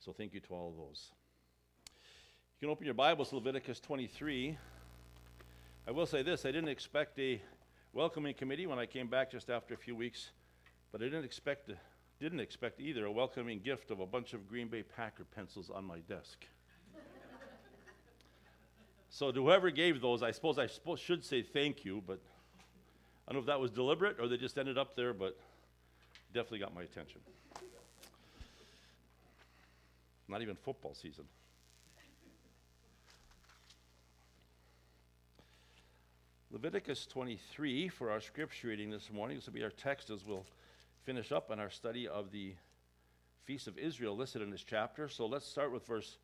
So 0.00 0.14
thank 0.14 0.32
you 0.32 0.40
to 0.40 0.54
all 0.54 0.70
of 0.70 0.76
those. 0.78 1.10
You 2.58 2.66
can 2.66 2.70
open 2.70 2.86
your 2.86 2.94
Bibles 2.94 3.28
to 3.28 3.34
Leviticus 3.34 3.80
23. 3.80 4.56
I 5.86 5.90
will 5.90 6.06
say 6.06 6.22
this 6.22 6.46
I 6.46 6.52
didn't 6.52 6.70
expect 6.70 7.18
a 7.18 7.38
welcoming 7.92 8.32
committee 8.32 8.66
when 8.66 8.78
I 8.78 8.86
came 8.86 9.08
back 9.08 9.30
just 9.30 9.50
after 9.50 9.74
a 9.74 9.76
few 9.76 9.94
weeks, 9.94 10.30
but 10.90 11.02
I 11.02 11.04
didn't 11.04 11.26
expect, 11.26 11.70
didn't 12.18 12.40
expect 12.40 12.80
either 12.80 13.04
a 13.04 13.12
welcoming 13.12 13.60
gift 13.60 13.90
of 13.90 14.00
a 14.00 14.06
bunch 14.06 14.32
of 14.32 14.48
Green 14.48 14.68
Bay 14.68 14.82
Packer 14.82 15.24
pencils 15.36 15.68
on 15.68 15.84
my 15.84 15.98
desk. 15.98 16.46
so, 19.10 19.30
to 19.30 19.44
whoever 19.44 19.70
gave 19.70 20.00
those, 20.00 20.22
I 20.22 20.30
suppose 20.30 20.58
I 20.58 20.66
should 20.96 21.26
say 21.26 21.42
thank 21.42 21.84
you, 21.84 22.02
but 22.06 22.20
I 23.28 23.32
don't 23.32 23.34
know 23.34 23.40
if 23.40 23.46
that 23.48 23.60
was 23.60 23.70
deliberate 23.70 24.16
or 24.18 24.28
they 24.28 24.38
just 24.38 24.56
ended 24.56 24.78
up 24.78 24.96
there, 24.96 25.12
but 25.12 25.38
definitely 26.32 26.60
got 26.60 26.74
my 26.74 26.84
attention. 26.84 27.20
Not 30.30 30.42
even 30.42 30.54
football 30.54 30.94
season. 30.94 31.24
Leviticus 36.52 37.04
23 37.06 37.88
for 37.88 38.12
our 38.12 38.20
scripture 38.20 38.68
reading 38.68 38.90
this 38.90 39.10
morning. 39.12 39.36
This 39.36 39.46
will 39.46 39.54
be 39.54 39.64
our 39.64 39.70
text 39.70 40.08
as 40.08 40.24
we'll 40.24 40.46
finish 41.02 41.32
up 41.32 41.50
on 41.50 41.58
our 41.58 41.68
study 41.68 42.06
of 42.06 42.30
the 42.30 42.54
Feast 43.44 43.66
of 43.66 43.76
Israel 43.76 44.16
listed 44.16 44.40
in 44.40 44.50
this 44.50 44.62
chapter. 44.62 45.08
So 45.08 45.26
let's 45.26 45.46
start 45.46 45.72
with 45.72 45.84
verse 45.84 46.16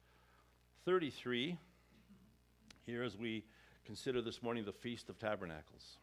33 0.84 1.58
here 2.86 3.02
as 3.02 3.16
we 3.16 3.42
consider 3.84 4.22
this 4.22 4.40
morning 4.40 4.64
the 4.64 4.72
Feast 4.72 5.08
of 5.08 5.18
Tabernacles. 5.18 5.96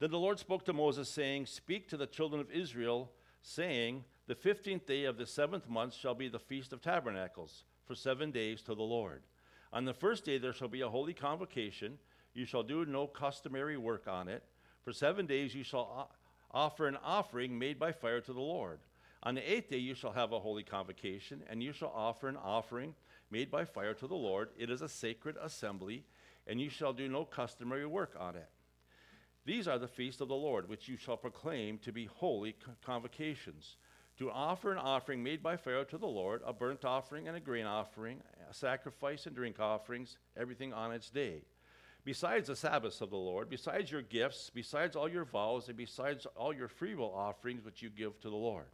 Then 0.00 0.10
the 0.10 0.18
Lord 0.18 0.40
spoke 0.40 0.64
to 0.64 0.72
Moses, 0.72 1.08
saying, 1.08 1.46
Speak 1.46 1.88
to 1.90 1.96
the 1.96 2.06
children 2.08 2.40
of 2.40 2.50
Israel, 2.50 3.12
saying, 3.42 4.02
the 4.32 4.36
fifteenth 4.36 4.86
day 4.86 5.04
of 5.04 5.18
the 5.18 5.26
seventh 5.26 5.68
month 5.68 5.92
shall 5.92 6.14
be 6.14 6.26
the 6.26 6.38
Feast 6.38 6.72
of 6.72 6.80
Tabernacles, 6.80 7.64
for 7.84 7.94
seven 7.94 8.30
days 8.30 8.62
to 8.62 8.74
the 8.74 8.82
Lord. 8.82 9.24
On 9.74 9.84
the 9.84 9.92
first 9.92 10.24
day 10.24 10.38
there 10.38 10.54
shall 10.54 10.68
be 10.68 10.80
a 10.80 10.88
holy 10.88 11.12
convocation. 11.12 11.98
You 12.32 12.46
shall 12.46 12.62
do 12.62 12.86
no 12.86 13.06
customary 13.06 13.76
work 13.76 14.08
on 14.08 14.28
it. 14.28 14.42
For 14.80 14.90
seven 14.90 15.26
days 15.26 15.54
you 15.54 15.62
shall 15.62 16.08
offer 16.50 16.88
an 16.88 16.96
offering 17.04 17.58
made 17.58 17.78
by 17.78 17.92
fire 17.92 18.22
to 18.22 18.32
the 18.32 18.40
Lord. 18.40 18.78
On 19.22 19.34
the 19.34 19.52
eighth 19.52 19.68
day 19.68 19.76
you 19.76 19.94
shall 19.94 20.12
have 20.12 20.32
a 20.32 20.40
holy 20.40 20.62
convocation, 20.62 21.42
and 21.50 21.62
you 21.62 21.74
shall 21.74 21.92
offer 21.94 22.26
an 22.26 22.38
offering 22.42 22.94
made 23.30 23.50
by 23.50 23.66
fire 23.66 23.92
to 23.92 24.06
the 24.06 24.14
Lord. 24.14 24.48
It 24.56 24.70
is 24.70 24.80
a 24.80 24.88
sacred 24.88 25.36
assembly, 25.42 26.04
and 26.46 26.58
you 26.58 26.70
shall 26.70 26.94
do 26.94 27.06
no 27.06 27.26
customary 27.26 27.84
work 27.84 28.16
on 28.18 28.36
it. 28.36 28.48
These 29.44 29.68
are 29.68 29.78
the 29.78 29.88
feasts 29.88 30.22
of 30.22 30.28
the 30.28 30.34
Lord, 30.34 30.70
which 30.70 30.88
you 30.88 30.96
shall 30.96 31.18
proclaim 31.18 31.76
to 31.80 31.92
be 31.92 32.06
holy 32.06 32.56
convocations 32.82 33.76
to 34.18 34.30
offer 34.30 34.72
an 34.72 34.78
offering 34.78 35.22
made 35.22 35.42
by 35.42 35.56
fire 35.56 35.84
to 35.84 35.98
the 35.98 36.06
Lord, 36.06 36.42
a 36.44 36.52
burnt 36.52 36.84
offering 36.84 37.28
and 37.28 37.36
a 37.36 37.40
grain 37.40 37.66
offering, 37.66 38.20
a 38.50 38.54
sacrifice 38.54 39.26
and 39.26 39.34
drink 39.34 39.58
offerings, 39.58 40.18
everything 40.36 40.72
on 40.72 40.92
its 40.92 41.10
day. 41.10 41.42
Besides 42.04 42.48
the 42.48 42.56
Sabbaths 42.56 43.00
of 43.00 43.10
the 43.10 43.16
Lord, 43.16 43.48
besides 43.48 43.90
your 43.90 44.02
gifts, 44.02 44.50
besides 44.52 44.96
all 44.96 45.08
your 45.08 45.24
vows, 45.24 45.68
and 45.68 45.76
besides 45.76 46.26
all 46.36 46.52
your 46.52 46.68
freewill 46.68 47.12
offerings 47.14 47.64
which 47.64 47.80
you 47.80 47.90
give 47.90 48.20
to 48.20 48.30
the 48.30 48.36
Lord. 48.36 48.66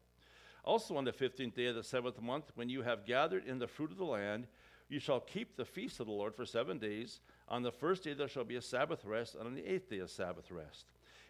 Also 0.65 0.97
on 0.97 1.05
the 1.05 1.13
fifteenth 1.13 1.55
day 1.55 1.67
of 1.67 1.75
the 1.75 1.85
seventh 1.85 2.21
month, 2.21 2.51
when 2.55 2.69
you 2.69 2.83
have 2.83 3.07
gathered 3.07 3.47
in 3.47 3.59
the 3.59 3.67
fruit 3.67 3.91
of 3.91 3.99
the 3.99 4.05
land, 4.05 4.47
you 4.89 4.99
shall 4.99 5.21
keep 5.21 5.57
the 5.57 5.65
feast 5.65 6.01
of 6.01 6.07
the 6.07 6.13
Lord 6.13 6.35
for 6.35 6.47
seven 6.47 6.79
days. 6.79 7.21
On 7.49 7.63
the 7.63 7.71
first 7.71 8.05
day 8.05 8.15
there 8.15 8.29
shall 8.29 8.45
be 8.45 8.57
a 8.57 8.63
Sabbath 8.63 9.05
rest, 9.05 9.35
and 9.35 9.47
on 9.47 9.55
the 9.55 9.67
eighth 9.67 9.91
day 9.91 9.99
a 9.99 10.09
Sabbath 10.09 10.51
rest. 10.51 10.87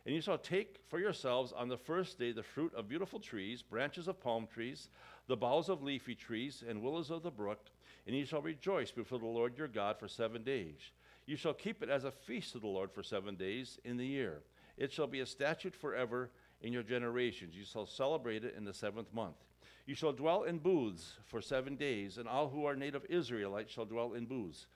And 0.09 0.15
you 0.15 0.23
shall 0.23 0.39
take 0.39 0.79
for 0.89 0.99
yourselves 0.99 1.53
on 1.53 1.69
the 1.69 1.77
first 1.77 2.19
day 2.19 2.33
the 2.33 2.43
fruit 2.43 2.73
of 2.75 2.89
beautiful 2.89 3.21
trees, 3.21 3.61
branches 3.61 4.09
of 4.09 4.19
palm 4.19 4.47
trees, 4.47 4.89
the 5.27 5.37
boughs 5.37 5.69
of 5.69 5.83
leafy 5.83 6.15
trees, 6.15 6.65
and 6.67 6.81
willows 6.81 7.11
of 7.11 7.23
the 7.23 7.31
brook, 7.31 7.67
and 8.07 8.17
you 8.17 8.25
shall 8.25 8.41
rejoice 8.41 8.91
before 8.91 9.19
the 9.19 9.27
Lord 9.27 9.59
your 9.59 9.69
God 9.69 9.99
for 9.99 10.09
seven 10.09 10.43
days. 10.43 10.93
You 11.27 11.37
shall 11.37 11.53
keep 11.53 11.83
it 11.83 11.91
as 11.91 12.05
a 12.05 12.11
feast 12.11 12.53
to 12.53 12.59
the 12.59 12.67
Lord 12.67 12.91
for 12.91 13.03
seven 13.03 13.35
days 13.35 13.79
in 13.85 13.99
the 13.99 14.07
year. 14.07 14.41
It 14.79 14.91
shall 14.91 15.09
be 15.09 15.21
a 15.21 15.27
statute 15.27 15.77
forever 15.77 16.31
in 16.63 16.73
your 16.73 16.85
generations. 16.85 17.55
You 17.55 17.67
shall 17.67 17.85
celebrate 17.85 18.45
it 18.45 18.55
in 18.57 18.65
the 18.65 18.73
seventh 18.73 19.13
month. 19.13 19.37
You 19.85 19.95
shall 19.95 20.13
dwell 20.13 20.45
in 20.45 20.57
booths 20.57 21.19
for 21.27 21.43
seven 21.43 21.77
days, 21.77 22.17
and 22.17 22.27
all 22.27 22.49
who 22.49 22.65
are 22.65 22.77
native 22.77 23.05
Israelites 23.11 23.73
shall 23.75 23.85
dwell 23.85 24.15
in 24.15 24.25
booths, 24.25 24.69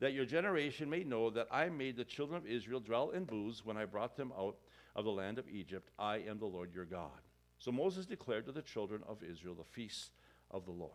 that 0.00 0.14
your 0.14 0.24
generation 0.24 0.90
may 0.90 1.04
know 1.04 1.30
that 1.30 1.48
I 1.50 1.68
made 1.68 1.96
the 1.96 2.04
children 2.04 2.36
of 2.36 2.46
Israel 2.46 2.80
dwell 2.80 3.10
in 3.10 3.24
booths 3.24 3.64
when 3.64 3.76
I 3.76 3.84
brought 3.84 4.16
them 4.16 4.32
out 4.36 4.56
of 4.96 5.04
the 5.04 5.10
land 5.10 5.38
of 5.38 5.48
Egypt. 5.48 5.90
I 5.98 6.16
am 6.16 6.38
the 6.38 6.46
Lord 6.46 6.74
your 6.74 6.86
God. 6.86 7.20
So 7.58 7.70
Moses 7.70 8.06
declared 8.06 8.46
to 8.46 8.52
the 8.52 8.62
children 8.62 9.02
of 9.06 9.22
Israel 9.22 9.54
the 9.54 9.64
feast 9.64 10.12
of 10.50 10.64
the 10.64 10.72
Lord. 10.72 10.90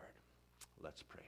Let's 0.82 1.04
pray. 1.04 1.24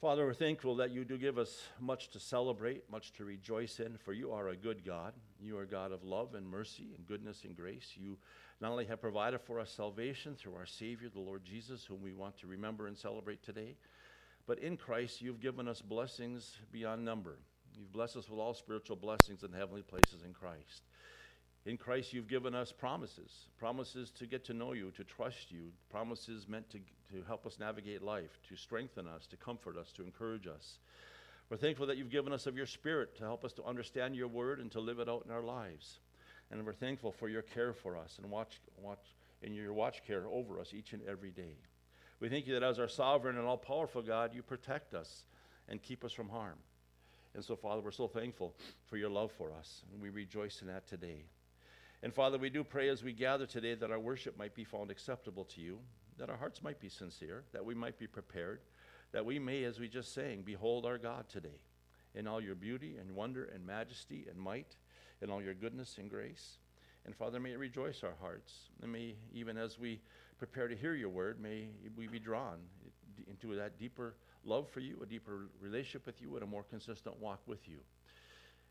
Father, 0.00 0.26
we're 0.26 0.34
thankful 0.34 0.76
that 0.76 0.90
you 0.90 1.04
do 1.04 1.16
give 1.16 1.38
us 1.38 1.62
much 1.80 2.10
to 2.10 2.20
celebrate, 2.20 2.90
much 2.90 3.12
to 3.14 3.24
rejoice 3.24 3.80
in, 3.80 3.96
for 3.96 4.12
you 4.12 4.32
are 4.32 4.48
a 4.48 4.56
good 4.56 4.84
God. 4.84 5.14
You 5.40 5.56
are 5.56 5.64
God 5.64 5.92
of 5.92 6.04
love 6.04 6.34
and 6.34 6.46
mercy 6.46 6.88
and 6.94 7.06
goodness 7.06 7.44
and 7.44 7.56
grace. 7.56 7.92
You 7.96 8.18
not 8.60 8.70
only 8.70 8.84
have 8.84 9.00
provided 9.00 9.40
for 9.40 9.60
us 9.60 9.70
salvation 9.70 10.34
through 10.34 10.56
our 10.56 10.66
Savior, 10.66 11.08
the 11.08 11.20
Lord 11.20 11.42
Jesus, 11.42 11.86
whom 11.86 12.02
we 12.02 12.12
want 12.12 12.36
to 12.38 12.46
remember 12.46 12.86
and 12.86 12.98
celebrate 12.98 13.42
today, 13.42 13.76
but 14.46 14.58
in 14.58 14.76
Christ 14.76 15.20
you've 15.20 15.40
given 15.40 15.68
us 15.68 15.80
blessings 15.80 16.58
beyond 16.72 17.04
number. 17.04 17.38
You've 17.76 17.92
blessed 17.92 18.16
us 18.16 18.28
with 18.28 18.38
all 18.38 18.54
spiritual 18.54 18.96
blessings 18.96 19.42
in 19.42 19.52
heavenly 19.52 19.82
places 19.82 20.22
in 20.24 20.32
Christ. 20.32 20.82
In 21.66 21.78
Christ, 21.78 22.12
you've 22.12 22.28
given 22.28 22.54
us 22.54 22.72
promises 22.72 23.46
promises 23.58 24.10
to 24.12 24.26
get 24.26 24.44
to 24.44 24.52
know 24.52 24.74
you, 24.74 24.90
to 24.92 25.04
trust 25.04 25.50
you, 25.50 25.72
promises 25.88 26.46
meant 26.46 26.68
to, 26.70 26.78
to 27.10 27.22
help 27.26 27.46
us 27.46 27.58
navigate 27.58 28.02
life, 28.02 28.38
to 28.48 28.56
strengthen 28.56 29.08
us, 29.08 29.26
to 29.28 29.36
comfort 29.36 29.78
us, 29.78 29.90
to 29.92 30.02
encourage 30.02 30.46
us. 30.46 30.78
We're 31.48 31.56
thankful 31.56 31.86
that 31.86 31.96
you've 31.96 32.10
given 32.10 32.32
us 32.32 32.46
of 32.46 32.56
your 32.56 32.66
Spirit 32.66 33.16
to 33.16 33.22
help 33.22 33.44
us 33.44 33.52
to 33.54 33.64
understand 33.64 34.14
your 34.14 34.28
word 34.28 34.60
and 34.60 34.70
to 34.72 34.80
live 34.80 34.98
it 34.98 35.08
out 35.08 35.24
in 35.24 35.32
our 35.32 35.42
lives. 35.42 36.00
And 36.50 36.64
we're 36.64 36.74
thankful 36.74 37.12
for 37.12 37.28
your 37.28 37.42
care 37.42 37.72
for 37.72 37.96
us 37.96 38.18
and 38.18 38.30
watch, 38.30 38.60
watch 38.78 39.14
and 39.42 39.54
your 39.54 39.72
watch 39.72 40.02
care 40.06 40.26
over 40.26 40.60
us 40.60 40.74
each 40.74 40.92
and 40.92 41.02
every 41.08 41.30
day. 41.30 41.56
We 42.20 42.28
thank 42.28 42.46
you 42.46 42.54
that 42.54 42.62
as 42.62 42.78
our 42.78 42.88
sovereign 42.88 43.36
and 43.36 43.46
all 43.46 43.56
powerful 43.56 44.02
God, 44.02 44.34
you 44.34 44.42
protect 44.42 44.94
us 44.94 45.24
and 45.68 45.82
keep 45.82 46.04
us 46.04 46.12
from 46.12 46.28
harm. 46.28 46.58
And 47.34 47.44
so, 47.44 47.56
Father, 47.56 47.80
we're 47.80 47.90
so 47.90 48.06
thankful 48.06 48.54
for 48.86 48.96
your 48.96 49.10
love 49.10 49.32
for 49.32 49.52
us, 49.52 49.82
and 49.92 50.00
we 50.00 50.08
rejoice 50.08 50.60
in 50.62 50.68
that 50.68 50.86
today. 50.86 51.24
And 52.02 52.14
Father, 52.14 52.38
we 52.38 52.50
do 52.50 52.62
pray 52.62 52.88
as 52.88 53.02
we 53.02 53.12
gather 53.12 53.46
today 53.46 53.74
that 53.74 53.90
our 53.90 53.98
worship 53.98 54.38
might 54.38 54.54
be 54.54 54.64
found 54.64 54.90
acceptable 54.90 55.44
to 55.46 55.60
you, 55.60 55.78
that 56.18 56.30
our 56.30 56.36
hearts 56.36 56.62
might 56.62 56.78
be 56.78 56.88
sincere, 56.88 57.44
that 57.52 57.64
we 57.64 57.74
might 57.74 57.98
be 57.98 58.06
prepared, 58.06 58.60
that 59.12 59.24
we 59.24 59.38
may, 59.38 59.64
as 59.64 59.80
we 59.80 59.88
just 59.88 60.14
sang, 60.14 60.42
behold 60.42 60.86
our 60.86 60.98
God 60.98 61.28
today 61.28 61.60
in 62.14 62.28
all 62.28 62.40
your 62.40 62.54
beauty 62.54 62.96
and 63.00 63.16
wonder 63.16 63.50
and 63.52 63.66
majesty 63.66 64.26
and 64.30 64.38
might, 64.38 64.76
in 65.20 65.30
all 65.30 65.42
your 65.42 65.54
goodness 65.54 65.96
and 65.98 66.08
grace. 66.08 66.58
And 67.06 67.14
Father, 67.14 67.40
may 67.40 67.52
it 67.52 67.58
rejoice 67.58 68.02
our 68.02 68.14
hearts. 68.20 68.52
And 68.82 68.92
may, 68.92 69.16
even 69.32 69.56
as 69.56 69.78
we 69.78 70.00
prepare 70.38 70.68
to 70.68 70.76
hear 70.76 70.94
your 70.94 71.08
word, 71.08 71.40
may 71.40 71.68
we 71.96 72.06
be 72.06 72.18
drawn 72.18 72.58
into 73.28 73.54
that 73.56 73.78
deeper 73.78 74.14
love 74.44 74.68
for 74.68 74.80
you, 74.80 74.98
a 75.02 75.06
deeper 75.06 75.48
relationship 75.60 76.06
with 76.06 76.20
you, 76.20 76.34
and 76.34 76.42
a 76.42 76.46
more 76.46 76.64
consistent 76.64 77.18
walk 77.20 77.40
with 77.46 77.68
you. 77.68 77.78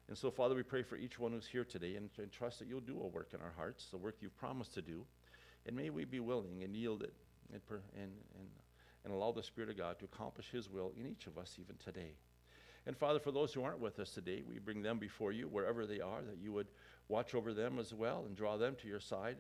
And 0.10 0.18
so, 0.18 0.30
Father, 0.30 0.54
we 0.54 0.64
pray 0.64 0.84
for 0.84 0.98
each 0.98 1.18
one 1.18 1.32
who's 1.32 1.48
here 1.48 1.64
today 1.64 1.96
and, 1.96 2.10
and 2.18 2.32
trust 2.32 2.60
that 2.60 2.68
you'll 2.68 2.82
do 2.82 3.02
a 3.02 3.08
work 3.08 3.30
in 3.34 3.42
our 3.42 3.54
hearts, 3.56 3.88
the 3.90 3.98
work 3.98 4.18
you've 4.20 4.38
promised 4.38 4.74
to 4.74 4.82
do. 4.82 5.06
And 5.66 5.76
may 5.76 5.90
we 5.90 6.04
be 6.04 6.20
willing 6.20 6.64
and 6.64 6.76
yield 6.76 7.04
it 7.04 7.14
and, 7.54 7.66
per, 7.66 7.80
and, 7.96 8.12
and, 8.38 8.48
and 9.06 9.14
allow 9.14 9.32
the 9.32 9.44
Spirit 9.44 9.70
of 9.70 9.78
God 9.78 9.98
to 10.00 10.06
accomplish 10.06 10.52
His 10.52 10.70
will 10.70 10.92
in 11.00 11.08
each 11.08 11.26
of 11.28 11.38
us 11.38 11.58
even 11.60 11.76
today. 11.78 12.12
And 12.86 12.98
Father, 12.98 13.20
for 13.20 13.32
those 13.32 13.54
who 13.54 13.64
aren't 13.64 13.80
with 13.80 13.98
us 14.00 14.12
today, 14.12 14.44
we 14.48 14.60
bring 14.60 14.82
them 14.82 15.00
before 15.00 15.32
you 15.32 15.48
wherever 15.48 15.86
they 15.86 16.02
are, 16.02 16.22
that 16.22 16.38
you 16.42 16.52
would 16.52 16.68
watch 17.08 17.34
over 17.34 17.54
them 17.54 17.80
as 17.80 17.94
well 17.94 18.26
and 18.28 18.36
draw 18.36 18.58
them 18.58 18.76
to 18.82 18.88
your 18.90 19.00
side. 19.00 19.38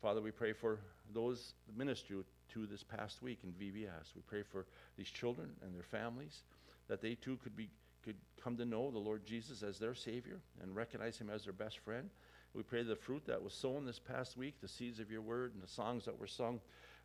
Father, 0.00 0.20
we 0.20 0.30
pray 0.30 0.52
for 0.52 0.78
those 1.12 1.54
ministry 1.76 2.16
to 2.52 2.66
this 2.66 2.84
past 2.84 3.22
week 3.22 3.40
in 3.42 3.50
VBS. 3.52 4.14
We 4.14 4.22
pray 4.26 4.42
for 4.42 4.66
these 4.96 5.08
children 5.08 5.50
and 5.62 5.74
their 5.74 5.82
families 5.82 6.42
that 6.88 7.02
they 7.02 7.14
too 7.14 7.38
could 7.42 7.56
be 7.56 7.68
could 8.04 8.16
come 8.42 8.56
to 8.56 8.64
know 8.64 8.90
the 8.90 8.98
Lord 8.98 9.26
Jesus 9.26 9.62
as 9.62 9.78
their 9.78 9.94
Savior 9.94 10.40
and 10.62 10.74
recognize 10.74 11.18
Him 11.18 11.28
as 11.28 11.44
their 11.44 11.52
best 11.52 11.78
friend. 11.78 12.08
We 12.54 12.62
pray 12.62 12.82
the 12.82 12.96
fruit 12.96 13.26
that 13.26 13.42
was 13.42 13.52
sown 13.52 13.84
this 13.84 13.98
past 13.98 14.36
week, 14.36 14.60
the 14.60 14.68
seeds 14.68 15.00
of 15.00 15.10
your 15.10 15.20
word, 15.20 15.52
and 15.52 15.62
the 15.62 15.68
songs 15.68 16.04
that 16.04 16.18
were 16.18 16.26
sung 16.26 16.60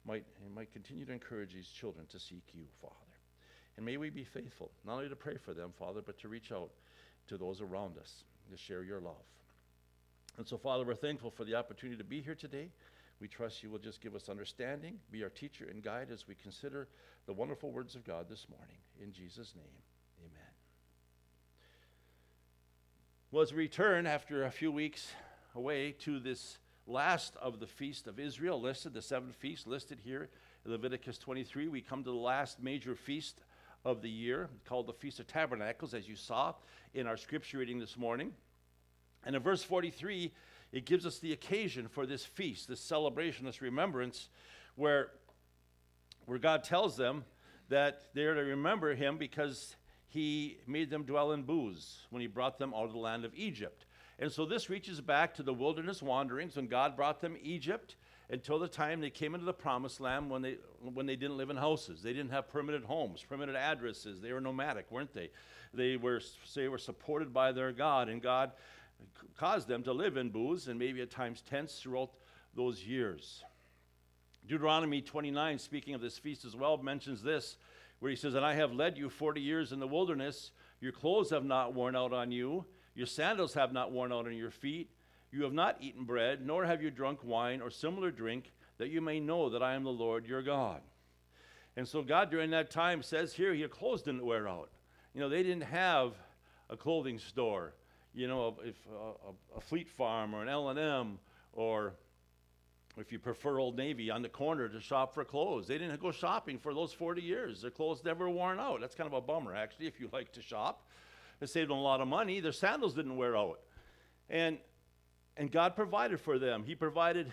might, 0.06 0.24
might 0.56 0.72
continue 0.72 1.06
to 1.06 1.12
encourage 1.12 1.54
these 1.54 1.68
children 1.68 2.06
to 2.12 2.20
seek 2.20 2.44
you, 2.54 2.64
Father. 2.82 2.96
And 3.76 3.86
may 3.86 3.98
we 3.98 4.12
be 4.12 4.24
faithful, 4.24 4.72
not 4.86 4.94
only 4.94 5.10
to 5.10 5.16
pray 5.16 5.38
for 5.38 5.54
them, 5.54 5.74
Father, 5.78 6.02
but 6.06 6.20
to 6.20 6.28
reach 6.28 6.52
out 6.52 6.70
to 7.28 7.38
those 7.38 7.60
around 7.60 7.98
us 7.98 8.24
to 8.52 8.58
share 8.58 8.84
your 8.84 9.02
love. 9.02 9.16
And 10.38 10.48
so, 10.48 10.58
Father, 10.58 10.84
we're 10.84 10.96
thankful 10.96 11.30
for 11.30 11.44
the 11.44 11.56
opportunity 11.56 11.98
to 11.98 12.04
be 12.04 12.22
here 12.22 12.36
today. 12.36 12.70
We 13.20 13.28
trust 13.28 13.64
you 13.64 13.70
will 13.70 13.80
just 13.80 14.02
give 14.02 14.16
us 14.16 14.30
understanding, 14.30 15.00
be 15.12 15.24
our 15.24 15.30
teacher 15.30 15.68
and 15.70 15.84
guide 15.84 16.10
as 16.12 16.28
we 16.28 16.36
consider 16.36 16.88
the 17.26 17.34
wonderful 17.34 17.72
words 17.72 17.96
of 17.96 18.04
God 18.04 18.28
this 18.30 18.48
morning. 18.50 18.78
In 19.02 19.14
Jesus' 19.14 19.54
name, 19.56 19.66
amen. 20.20 20.52
Well, 23.32 23.44
as 23.44 23.54
we 23.54 23.60
return 23.60 24.08
after 24.08 24.44
a 24.44 24.52
few 24.52 24.72
weeks 24.72 25.12
away 25.56 25.92
to 26.00 26.20
this 26.20 26.58
last 26.86 27.36
of 27.42 27.60
the 27.60 27.68
feast 27.68 28.08
of 28.08 28.20
Israel 28.20 28.60
listed, 28.60 28.94
the 28.94 29.02
seven 29.02 29.32
feasts 29.32 29.68
listed 29.68 30.00
here 30.04 30.30
in 30.66 30.72
Leviticus 30.72 31.18
23. 31.18 31.68
We 31.68 31.82
come 31.82 32.04
to 32.04 32.12
the 32.12 32.16
last 32.16 32.62
major 32.62 32.96
feast 32.96 33.40
of 33.86 34.02
the 34.02 34.10
year 34.10 34.50
called 34.66 34.88
the 34.88 34.94
Feast 34.94 35.20
of 35.20 35.28
Tabernacles, 35.28 35.94
as 35.94 36.08
you 36.08 36.16
saw 36.16 36.54
in 36.94 37.08
our 37.08 37.18
scripture 37.18 37.60
reading 37.60 37.80
this 37.80 37.98
morning. 37.98 38.34
And 39.26 39.36
in 39.36 39.42
verse 39.42 39.64
43, 39.64 40.32
it 40.72 40.86
gives 40.86 41.06
us 41.06 41.20
the 41.20 41.34
occasion 41.34 41.88
for 41.88 42.06
this 42.06 42.26
feast, 42.26 42.68
this 42.68 42.82
celebration, 42.82 43.46
this 43.46 43.62
remembrance, 43.62 44.30
where, 44.76 45.12
where 46.26 46.40
God 46.40 46.64
tells 46.64 46.98
them 46.98 47.24
that 47.70 48.02
they're 48.14 48.34
to 48.34 48.42
remember 48.42 48.96
him 48.96 49.18
because 49.18 49.76
he 50.08 50.58
made 50.68 50.90
them 50.90 51.04
dwell 51.04 51.32
in 51.32 51.44
booths 51.44 52.06
when 52.10 52.22
he 52.22 52.28
brought 52.28 52.58
them 52.58 52.74
out 52.74 52.86
of 52.86 52.92
the 52.92 53.00
land 53.00 53.26
of 53.26 53.34
Egypt. 53.36 53.86
And 54.20 54.32
so 54.32 54.46
this 54.46 54.70
reaches 54.70 55.02
back 55.02 55.34
to 55.36 55.44
the 55.44 55.54
wilderness 55.54 56.02
wanderings 56.02 56.56
when 56.56 56.68
God 56.68 56.96
brought 56.96 57.20
them 57.20 57.36
Egypt 57.42 57.96
until 58.30 58.58
the 58.58 58.68
time 58.68 59.02
they 59.02 59.10
came 59.10 59.34
into 59.34 59.46
the 59.46 59.54
promised 59.54 60.00
land 60.00 60.30
when 60.30 60.42
they, 60.42 60.58
when 60.82 61.06
they 61.06 61.16
didn't 61.16 61.38
live 61.38 61.50
in 61.50 61.58
houses. 61.58 62.02
They 62.02 62.14
didn't 62.14 62.32
have 62.32 62.48
permanent 62.50 62.86
homes, 62.86 63.24
permanent 63.28 63.58
addresses. 63.58 64.22
They 64.22 64.32
were 64.32 64.42
nomadic, 64.42 64.90
weren't 64.92 65.14
they? 65.14 65.30
They 65.74 65.98
were, 65.98 66.22
they 66.56 66.68
were 66.68 66.78
supported 66.78 67.34
by 67.34 67.52
their 67.52 67.72
God, 67.72 68.08
and 68.08 68.22
God 68.22 68.52
caused 69.38 69.68
them 69.68 69.84
to 69.84 69.94
live 69.94 70.18
in 70.18 70.30
booths 70.30 70.68
and 70.68 70.78
maybe 70.78 71.02
at 71.02 71.12
times 71.12 71.42
tents 71.42 71.80
throughout 71.80 72.12
those 72.56 72.84
years. 72.84 73.44
Deuteronomy 74.48 75.02
29, 75.02 75.58
speaking 75.60 75.94
of 75.94 76.02
this 76.02 76.18
feast 76.18 76.46
as 76.46 76.56
well, 76.56 76.78
mentions 76.78 77.22
this, 77.24 77.58
where 78.00 78.10
he 78.10 78.16
says, 78.16 78.36
And 78.36 78.46
I 78.46 78.54
have 78.56 78.74
led 78.74 78.98
you 78.98 79.10
40 79.10 79.40
years 79.40 79.72
in 79.72 79.80
the 79.80 79.88
wilderness. 79.88 80.52
Your 80.82 80.92
clothes 80.92 81.30
have 81.30 81.46
not 81.46 81.74
worn 81.74 81.96
out 81.96 82.12
on 82.12 82.32
you, 82.32 82.66
your 82.96 83.08
sandals 83.08 83.54
have 83.54 83.72
not 83.74 83.92
worn 83.92 84.12
out 84.12 84.28
on 84.28 84.36
your 84.36 84.52
feet. 84.52 84.90
You 85.34 85.44
have 85.44 85.54
not 85.54 85.78
eaten 85.82 86.04
bread, 86.04 86.46
nor 86.46 86.64
have 86.64 86.84
you 86.84 86.92
drunk 86.92 87.24
wine 87.24 87.60
or 87.60 87.72
similar 87.72 88.12
drink, 88.12 88.52
that 88.78 88.90
you 88.90 89.02
may 89.02 89.20
know 89.20 89.50
that 89.50 89.64
I 89.64 89.74
am 89.74 89.84
the 89.84 89.90
Lord 89.90 90.28
your 90.28 90.44
God. 90.44 90.82
And 91.76 91.88
so 91.88 92.04
God 92.04 92.30
during 92.30 92.52
that 92.52 92.70
time 92.70 93.02
says 93.02 93.34
here, 93.34 93.52
your 93.52 93.68
clothes 93.68 94.04
didn't 94.04 94.24
wear 94.24 94.48
out. 94.48 94.70
You 95.16 95.22
know, 95.22 95.30
they 95.30 95.42
didn't 95.42 95.64
have 95.64 96.14
a 96.70 96.78
clothing 96.78 97.18
store, 97.18 97.74
you 98.14 98.28
know, 98.28 98.56
if 98.64 98.76
uh, 98.88 99.30
a, 99.56 99.58
a 99.58 99.62
Fleet 99.62 99.90
Farm 99.90 100.34
or 100.34 100.42
an 100.42 100.50
L&M 100.50 101.20
or 101.54 101.94
if 102.98 103.12
you 103.12 103.20
prefer 103.20 103.60
Old 103.60 103.76
Navy 103.76 104.12
on 104.12 104.22
the 104.22 104.30
corner 104.30 104.70
to 104.70 104.80
shop 104.80 105.14
for 105.14 105.26
clothes. 105.26 105.68
They 105.68 105.78
didn't 105.78 106.00
go 106.00 106.12
shopping 106.12 106.60
for 106.60 106.74
those 106.74 106.94
40 106.94 107.22
years. 107.22 107.62
Their 107.62 107.72
clothes 107.72 108.04
never 108.04 108.30
worn 108.30 108.60
out. 108.60 108.82
That's 108.82 108.96
kind 108.96 109.08
of 109.08 109.14
a 109.14 109.22
bummer 109.22 109.56
actually 109.56 109.88
if 109.88 110.00
you 110.00 110.10
like 110.14 110.32
to 110.34 110.42
shop. 110.42 110.88
It 111.42 111.50
saved 111.50 111.70
them 111.70 111.78
a 111.78 111.82
lot 111.82 112.02
of 112.02 112.08
money. 112.08 112.40
Their 112.40 112.52
sandals 112.52 112.94
didn't 112.94 113.18
wear 113.18 113.36
out. 113.36 113.60
And 114.30 114.60
and 115.36 115.52
God 115.52 115.76
provided 115.76 116.20
for 116.20 116.38
them. 116.38 116.64
He 116.64 116.76
provided 116.76 117.32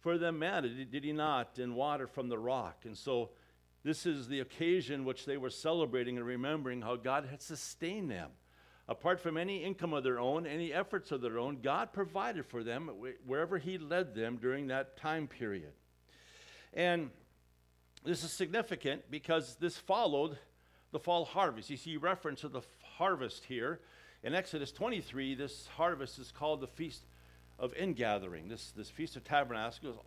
for 0.00 0.16
them 0.16 0.38
manna, 0.38 0.68
did 0.68 1.04
he 1.04 1.12
not, 1.12 1.58
and 1.58 1.74
water 1.74 2.06
from 2.06 2.30
the 2.30 2.38
rock. 2.38 2.84
And 2.84 2.96
so 2.96 3.30
this 3.84 4.06
is 4.06 4.28
the 4.28 4.40
occasion 4.40 5.04
which 5.04 5.26
they 5.26 5.36
were 5.36 5.50
celebrating 5.50 6.16
and 6.16 6.26
remembering 6.26 6.80
how 6.80 6.96
God 6.96 7.26
had 7.26 7.42
sustained 7.42 8.10
them. 8.10 8.30
Apart 8.88 9.20
from 9.20 9.36
any 9.36 9.62
income 9.62 9.92
of 9.92 10.02
their 10.02 10.18
own, 10.18 10.46
any 10.46 10.72
efforts 10.72 11.12
of 11.12 11.20
their 11.20 11.38
own, 11.38 11.58
God 11.62 11.92
provided 11.92 12.46
for 12.46 12.64
them 12.64 12.90
wherever 13.26 13.58
He 13.58 13.76
led 13.76 14.14
them 14.14 14.38
during 14.40 14.68
that 14.68 14.96
time 14.96 15.26
period. 15.26 15.72
And 16.72 17.10
this 18.04 18.24
is 18.24 18.32
significant 18.32 19.10
because 19.10 19.56
this 19.56 19.76
followed 19.76 20.38
the 20.90 20.98
fall 20.98 21.26
harvest. 21.26 21.68
You 21.68 21.76
see 21.76 21.96
reference 21.98 22.40
to 22.40 22.48
the 22.48 22.62
harvest 22.96 23.44
here. 23.44 23.80
In 24.22 24.34
Exodus 24.34 24.72
23, 24.72 25.34
this 25.34 25.68
harvest 25.76 26.18
is 26.18 26.32
called 26.32 26.60
the 26.60 26.66
Feast 26.66 27.02
of 27.58 27.74
ingathering. 27.74 28.48
This, 28.48 28.72
this 28.74 28.88
Feast 28.88 29.16
of 29.16 29.24
Tabernacles, 29.24 29.98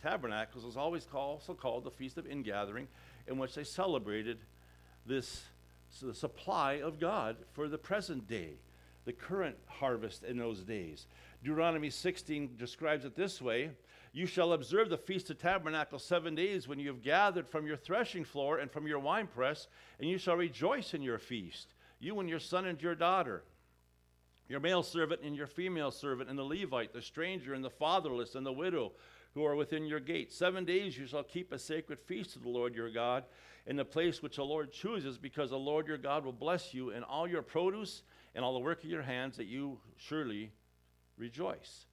Tabernacles 0.00 0.64
is 0.64 0.76
always 0.76 1.04
called, 1.04 1.40
also 1.40 1.54
called 1.54 1.84
the 1.84 1.90
Feast 1.90 2.18
of 2.18 2.26
Ingathering, 2.26 2.86
in 3.26 3.38
which 3.38 3.54
they 3.54 3.64
celebrated 3.64 4.38
this 5.06 5.42
so 5.90 6.06
the 6.06 6.14
supply 6.14 6.74
of 6.74 6.98
God 6.98 7.36
for 7.52 7.68
the 7.68 7.78
present 7.78 8.28
day, 8.28 8.54
the 9.04 9.12
current 9.12 9.56
harvest 9.66 10.24
in 10.24 10.38
those 10.38 10.62
days. 10.62 11.06
Deuteronomy 11.42 11.90
16 11.90 12.56
describes 12.58 13.04
it 13.04 13.16
this 13.16 13.40
way 13.40 13.70
You 14.12 14.26
shall 14.26 14.52
observe 14.52 14.90
the 14.90 14.98
Feast 14.98 15.30
of 15.30 15.38
Tabernacles 15.38 16.04
seven 16.04 16.34
days 16.34 16.68
when 16.68 16.78
you 16.78 16.88
have 16.88 17.02
gathered 17.02 17.48
from 17.48 17.66
your 17.66 17.76
threshing 17.76 18.24
floor 18.24 18.58
and 18.58 18.70
from 18.70 18.86
your 18.86 18.98
winepress, 18.98 19.68
and 19.98 20.08
you 20.08 20.18
shall 20.18 20.36
rejoice 20.36 20.94
in 20.94 21.02
your 21.02 21.18
feast, 21.18 21.74
you 21.98 22.18
and 22.20 22.28
your 22.28 22.40
son 22.40 22.66
and 22.66 22.80
your 22.82 22.94
daughter 22.94 23.42
your 24.48 24.60
male 24.60 24.82
servant 24.82 25.20
and 25.22 25.36
your 25.36 25.46
female 25.46 25.90
servant, 25.90 26.30
and 26.30 26.38
the 26.38 26.42
Levite, 26.42 26.92
the 26.92 27.02
stranger, 27.02 27.54
and 27.54 27.64
the 27.64 27.70
fatherless, 27.70 28.34
and 28.34 28.46
the 28.46 28.52
widow 28.52 28.92
who 29.34 29.44
are 29.44 29.54
within 29.54 29.84
your 29.84 30.00
gates. 30.00 30.34
Seven 30.34 30.64
days 30.64 30.96
you 30.96 31.06
shall 31.06 31.22
keep 31.22 31.52
a 31.52 31.58
sacred 31.58 32.00
feast 32.00 32.32
to 32.32 32.38
the 32.38 32.48
Lord 32.48 32.74
your 32.74 32.90
God 32.90 33.24
in 33.68 33.76
the 33.76 33.84
place 33.84 34.22
which 34.22 34.36
the 34.36 34.44
Lord 34.44 34.72
chooses, 34.72 35.18
because 35.18 35.50
the 35.50 35.58
Lord 35.58 35.86
your 35.86 35.98
God 35.98 36.24
will 36.24 36.32
bless 36.32 36.74
you 36.74 36.90
in 36.90 37.04
all 37.04 37.28
your 37.28 37.42
produce 37.42 38.02
and 38.34 38.44
all 38.44 38.54
the 38.54 38.58
work 38.58 38.82
of 38.82 38.90
your 38.90 39.02
hands, 39.02 39.36
that 39.36 39.46
you 39.46 39.78
surely 39.98 40.50
rejoice. 41.16 41.84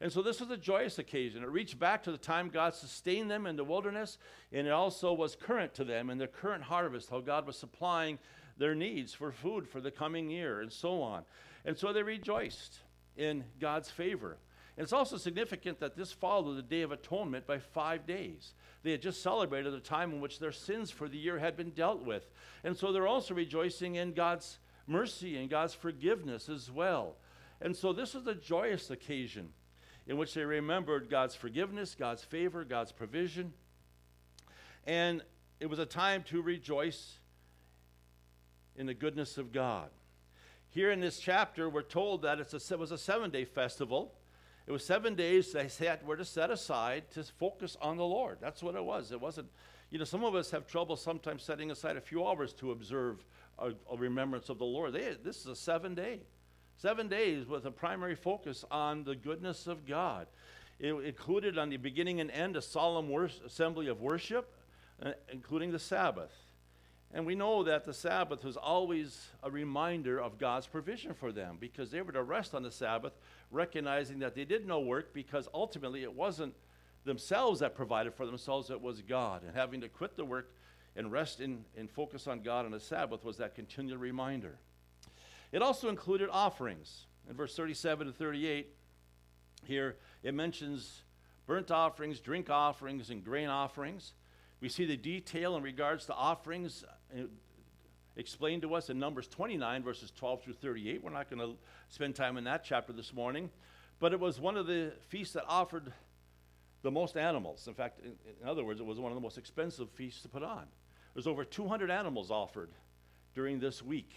And 0.00 0.10
so 0.10 0.22
this 0.22 0.40
was 0.40 0.50
a 0.50 0.56
joyous 0.56 0.98
occasion. 0.98 1.42
It 1.42 1.50
reached 1.50 1.78
back 1.78 2.02
to 2.04 2.12
the 2.12 2.18
time 2.18 2.48
God 2.48 2.72
sustained 2.72 3.30
them 3.30 3.46
in 3.46 3.56
the 3.56 3.64
wilderness, 3.64 4.16
and 4.52 4.66
it 4.66 4.70
also 4.70 5.12
was 5.12 5.36
current 5.36 5.74
to 5.74 5.84
them 5.84 6.08
in 6.08 6.18
their 6.18 6.28
current 6.28 6.62
harvest, 6.62 7.10
how 7.10 7.20
God 7.20 7.46
was 7.46 7.58
supplying 7.58 8.18
their 8.56 8.74
needs 8.74 9.12
for 9.12 9.30
food 9.30 9.68
for 9.68 9.80
the 9.80 9.90
coming 9.90 10.30
year, 10.30 10.60
and 10.60 10.72
so 10.72 11.02
on. 11.02 11.24
And 11.64 11.76
so 11.76 11.92
they 11.92 12.02
rejoiced 12.02 12.78
in 13.16 13.44
God's 13.60 13.90
favor. 13.90 14.38
And 14.78 14.84
it's 14.84 14.92
also 14.92 15.16
significant 15.16 15.80
that 15.80 15.96
this 15.96 16.12
followed 16.12 16.54
the 16.54 16.62
Day 16.62 16.82
of 16.82 16.92
Atonement 16.92 17.48
by 17.48 17.58
five 17.58 18.06
days. 18.06 18.54
They 18.84 18.92
had 18.92 19.02
just 19.02 19.24
celebrated 19.24 19.72
the 19.72 19.80
time 19.80 20.12
in 20.12 20.20
which 20.20 20.38
their 20.38 20.52
sins 20.52 20.88
for 20.88 21.08
the 21.08 21.18
year 21.18 21.40
had 21.40 21.56
been 21.56 21.70
dealt 21.70 22.04
with. 22.04 22.30
And 22.62 22.76
so 22.76 22.92
they're 22.92 23.08
also 23.08 23.34
rejoicing 23.34 23.96
in 23.96 24.12
God's 24.12 24.60
mercy 24.86 25.36
and 25.36 25.50
God's 25.50 25.74
forgiveness 25.74 26.48
as 26.48 26.70
well. 26.70 27.16
And 27.60 27.74
so 27.74 27.92
this 27.92 28.14
was 28.14 28.28
a 28.28 28.36
joyous 28.36 28.88
occasion 28.88 29.48
in 30.06 30.16
which 30.16 30.32
they 30.34 30.44
remembered 30.44 31.10
God's 31.10 31.34
forgiveness, 31.34 31.96
God's 31.98 32.22
favor, 32.22 32.62
God's 32.64 32.92
provision. 32.92 33.54
And 34.86 35.22
it 35.58 35.66
was 35.66 35.80
a 35.80 35.86
time 35.86 36.22
to 36.28 36.40
rejoice 36.40 37.18
in 38.76 38.86
the 38.86 38.94
goodness 38.94 39.38
of 39.38 39.52
God. 39.52 39.90
Here 40.68 40.92
in 40.92 41.00
this 41.00 41.18
chapter, 41.18 41.68
we're 41.68 41.82
told 41.82 42.22
that 42.22 42.38
a, 42.38 42.56
it 42.56 42.78
was 42.78 42.92
a 42.92 42.98
seven 42.98 43.32
day 43.32 43.44
festival. 43.44 44.14
It 44.68 44.72
was 44.72 44.84
seven 44.84 45.14
days 45.14 45.50
they 45.52 45.66
set, 45.68 46.04
were 46.04 46.18
to 46.18 46.26
set 46.26 46.50
aside 46.50 47.10
to 47.12 47.24
focus 47.24 47.74
on 47.80 47.96
the 47.96 48.04
Lord. 48.04 48.36
That's 48.38 48.62
what 48.62 48.74
it 48.74 48.84
was. 48.84 49.12
It 49.12 49.20
wasn't, 49.20 49.48
you 49.88 49.98
know, 49.98 50.04
some 50.04 50.22
of 50.22 50.34
us 50.34 50.50
have 50.50 50.66
trouble 50.66 50.94
sometimes 50.94 51.42
setting 51.42 51.70
aside 51.70 51.96
a 51.96 52.02
few 52.02 52.26
hours 52.26 52.52
to 52.54 52.72
observe 52.72 53.24
a, 53.58 53.70
a 53.90 53.96
remembrance 53.96 54.50
of 54.50 54.58
the 54.58 54.66
Lord. 54.66 54.92
They, 54.92 55.16
this 55.24 55.38
is 55.38 55.46
a 55.46 55.56
seven 55.56 55.94
day. 55.94 56.20
Seven 56.76 57.08
days 57.08 57.46
with 57.46 57.64
a 57.64 57.70
primary 57.70 58.14
focus 58.14 58.62
on 58.70 59.04
the 59.04 59.16
goodness 59.16 59.66
of 59.66 59.86
God. 59.86 60.26
It 60.78 60.92
included 60.92 61.56
on 61.56 61.70
the 61.70 61.78
beginning 61.78 62.20
and 62.20 62.30
end 62.30 62.54
a 62.54 62.60
solemn 62.60 63.08
wor- 63.08 63.30
assembly 63.46 63.88
of 63.88 64.02
worship, 64.02 64.52
uh, 65.02 65.12
including 65.32 65.72
the 65.72 65.78
Sabbath. 65.78 66.30
And 67.14 67.24
we 67.24 67.34
know 67.34 67.62
that 67.62 67.84
the 67.84 67.94
Sabbath 67.94 68.44
was 68.44 68.56
always 68.56 69.28
a 69.42 69.50
reminder 69.50 70.20
of 70.20 70.38
God's 70.38 70.66
provision 70.66 71.14
for 71.14 71.32
them 71.32 71.56
because 71.58 71.90
they 71.90 72.02
were 72.02 72.12
to 72.12 72.22
rest 72.22 72.54
on 72.54 72.62
the 72.62 72.70
Sabbath, 72.70 73.14
recognizing 73.50 74.18
that 74.18 74.34
they 74.34 74.44
did 74.44 74.66
no 74.66 74.80
work 74.80 75.14
because 75.14 75.48
ultimately 75.54 76.02
it 76.02 76.12
wasn't 76.12 76.54
themselves 77.04 77.60
that 77.60 77.74
provided 77.74 78.12
for 78.12 78.26
themselves, 78.26 78.70
it 78.70 78.80
was 78.80 79.00
God. 79.00 79.42
And 79.42 79.56
having 79.56 79.80
to 79.80 79.88
quit 79.88 80.16
the 80.16 80.24
work 80.24 80.52
and 80.96 81.10
rest 81.10 81.40
in 81.40 81.64
and 81.76 81.90
focus 81.90 82.26
on 82.26 82.42
God 82.42 82.66
on 82.66 82.72
the 82.72 82.80
Sabbath 82.80 83.24
was 83.24 83.38
that 83.38 83.54
continual 83.54 83.98
reminder. 83.98 84.58
It 85.50 85.62
also 85.62 85.88
included 85.88 86.28
offerings. 86.30 87.06
In 87.28 87.36
verse 87.36 87.56
37 87.56 88.08
to 88.08 88.12
38, 88.12 88.74
here 89.64 89.96
it 90.22 90.34
mentions 90.34 91.02
burnt 91.46 91.70
offerings, 91.70 92.20
drink 92.20 92.50
offerings, 92.50 93.08
and 93.08 93.24
grain 93.24 93.48
offerings. 93.48 94.12
We 94.60 94.68
see 94.68 94.84
the 94.84 94.96
detail 94.96 95.56
in 95.56 95.62
regards 95.62 96.04
to 96.06 96.14
offerings 96.14 96.84
Uh, 97.12 97.22
explained 98.16 98.62
to 98.62 98.74
us 98.74 98.90
in 98.90 98.98
Numbers 98.98 99.28
29, 99.28 99.82
verses 99.82 100.10
12 100.10 100.42
through 100.42 100.52
38. 100.54 101.02
We're 101.02 101.10
not 101.10 101.30
going 101.30 101.40
to 101.40 101.56
spend 101.88 102.16
time 102.16 102.36
in 102.36 102.44
that 102.44 102.64
chapter 102.64 102.92
this 102.92 103.14
morning, 103.14 103.48
but 104.00 104.12
it 104.12 104.18
was 104.18 104.40
one 104.40 104.56
of 104.56 104.66
the 104.66 104.92
feasts 105.08 105.34
that 105.34 105.44
offered 105.46 105.92
the 106.82 106.90
most 106.90 107.16
animals. 107.16 107.66
In 107.68 107.74
fact, 107.74 108.00
in, 108.00 108.12
in 108.42 108.48
other 108.48 108.64
words, 108.64 108.80
it 108.80 108.86
was 108.86 108.98
one 108.98 109.12
of 109.12 109.16
the 109.16 109.22
most 109.22 109.38
expensive 109.38 109.88
feasts 109.90 110.22
to 110.22 110.28
put 110.28 110.42
on. 110.42 110.66
There's 111.14 111.28
over 111.28 111.44
200 111.44 111.90
animals 111.90 112.30
offered 112.30 112.70
during 113.34 113.60
this 113.60 113.82
week. 113.82 114.10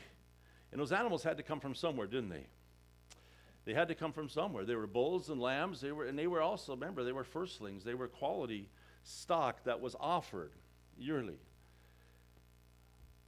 And 0.72 0.82
those 0.82 0.92
animals 0.92 1.24
had 1.24 1.38
to 1.38 1.44
come 1.44 1.60
from 1.60 1.76
somewhere, 1.76 2.08
didn't 2.08 2.30
they? 2.30 2.48
They 3.66 3.74
had 3.74 3.88
to 3.90 3.96
come 3.96 4.12
from 4.12 4.30
somewhere. 4.30 4.66
They 4.66 4.76
were 4.76 4.88
bulls 4.88 5.30
and 5.30 5.40
lambs. 5.40 5.82
They 5.82 5.92
were, 5.92 6.06
and 6.06 6.18
they 6.18 6.28
were 6.28 6.42
also, 6.42 6.74
remember, 6.74 7.04
they 7.04 7.12
were 7.12 7.24
firstlings. 7.24 7.84
They 7.84 7.94
were 7.94 8.08
quality 8.08 8.70
stock 9.04 9.64
that 9.66 9.80
was 9.80 9.96
offered 10.00 10.54
yearly. 10.98 11.40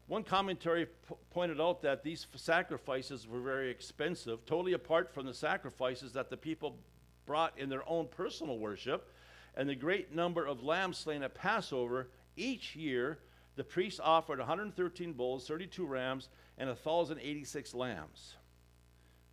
One 0.08 0.24
commentary 0.24 0.86
p- 0.86 1.16
pointed 1.32 1.62
out 1.62 1.82
that 1.84 2.04
these 2.04 2.28
f- 2.32 2.40
sacrifices 2.40 3.28
were 3.28 3.40
very 3.40 3.70
expensive, 3.70 4.46
totally 4.46 4.74
apart 4.74 5.14
from 5.14 5.26
the 5.26 5.34
sacrifices 5.34 6.14
that 6.14 6.30
the 6.30 6.38
people 6.38 6.78
brought 7.26 7.58
in 7.58 7.70
their 7.70 7.88
own 7.90 8.08
personal 8.08 8.60
worship, 8.60 9.14
and 9.56 9.70
the 9.70 9.76
great 9.76 10.14
number 10.14 10.46
of 10.46 10.64
lambs 10.64 10.98
slain 10.98 11.24
at 11.24 11.34
Passover, 11.34 12.10
each 12.36 12.76
year 12.76 13.20
the 13.56 13.64
priests 13.64 14.00
offered 14.04 14.40
113 14.40 15.14
bulls, 15.14 15.48
32 15.48 15.86
rams, 15.86 16.30
and 16.58 16.68
1,086 16.68 17.74
lambs. 17.74 18.36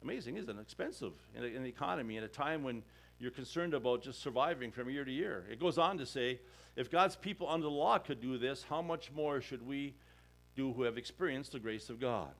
Amazing, 0.03 0.37
isn't 0.37 0.59
it? 0.59 0.61
Expensive 0.61 1.12
in, 1.35 1.43
a, 1.43 1.47
in 1.47 1.62
the 1.62 1.69
economy 1.69 2.17
at 2.17 2.25
a 2.25 2.29
time 2.29 2.62
when 2.62 2.83
you're 3.19 3.31
concerned 3.31 3.75
about 3.75 4.03
just 4.03 4.23
surviving 4.23 4.71
from 4.71 4.89
year 4.89 5.05
to 5.05 5.11
year. 5.11 5.45
It 5.50 5.59
goes 5.61 5.79
on 5.79 5.99
to 5.99 6.07
say, 6.07 6.41
if 6.77 6.91
God's 6.91 7.17
people 7.17 7.49
under 7.49 7.65
the 7.65 7.71
law 7.71 7.99
could 7.99 8.21
do 8.21 8.39
this, 8.39 8.62
how 8.62 8.81
much 8.81 9.11
more 9.12 9.41
should 9.41 9.67
we 9.67 9.95
do 10.61 10.73
who 10.73 10.83
have 10.83 10.99
experienced 10.99 11.52
the 11.52 11.59
grace 11.59 11.88
of 11.88 12.00
God? 12.00 12.33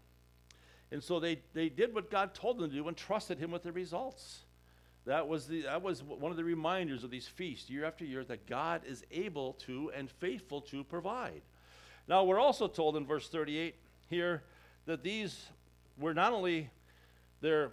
And 0.93 1.03
so 1.03 1.21
they, 1.21 1.41
they 1.55 1.69
did 1.69 1.95
what 1.95 2.11
God 2.11 2.35
told 2.35 2.59
them 2.59 2.69
to 2.71 2.77
do 2.77 2.89
and 2.89 2.97
trusted 2.97 3.39
Him 3.39 3.51
with 3.51 3.63
the 3.63 3.73
results. 3.73 4.41
That 5.07 5.27
was, 5.29 5.47
the, 5.47 5.63
that 5.63 5.83
was 5.83 6.03
one 6.03 6.31
of 6.31 6.37
the 6.37 6.45
reminders 6.45 7.05
of 7.05 7.11
these 7.11 7.27
feasts 7.27 7.71
year 7.71 7.85
after 7.85 8.05
year 8.05 8.25
that 8.25 8.47
God 8.47 8.83
is 8.87 9.05
able 9.11 9.55
to 9.65 9.91
and 9.97 10.11
faithful 10.11 10.61
to 10.63 10.85
provide. 10.85 11.43
Now, 12.07 12.25
we're 12.25 12.41
also 12.41 12.69
told 12.69 12.97
in 12.97 13.07
verse 13.07 13.29
38 13.29 13.77
here 14.09 14.43
that 14.87 15.03
these 15.03 15.47
were 15.99 16.13
not 16.13 16.33
only 16.33 16.71
their, 17.41 17.71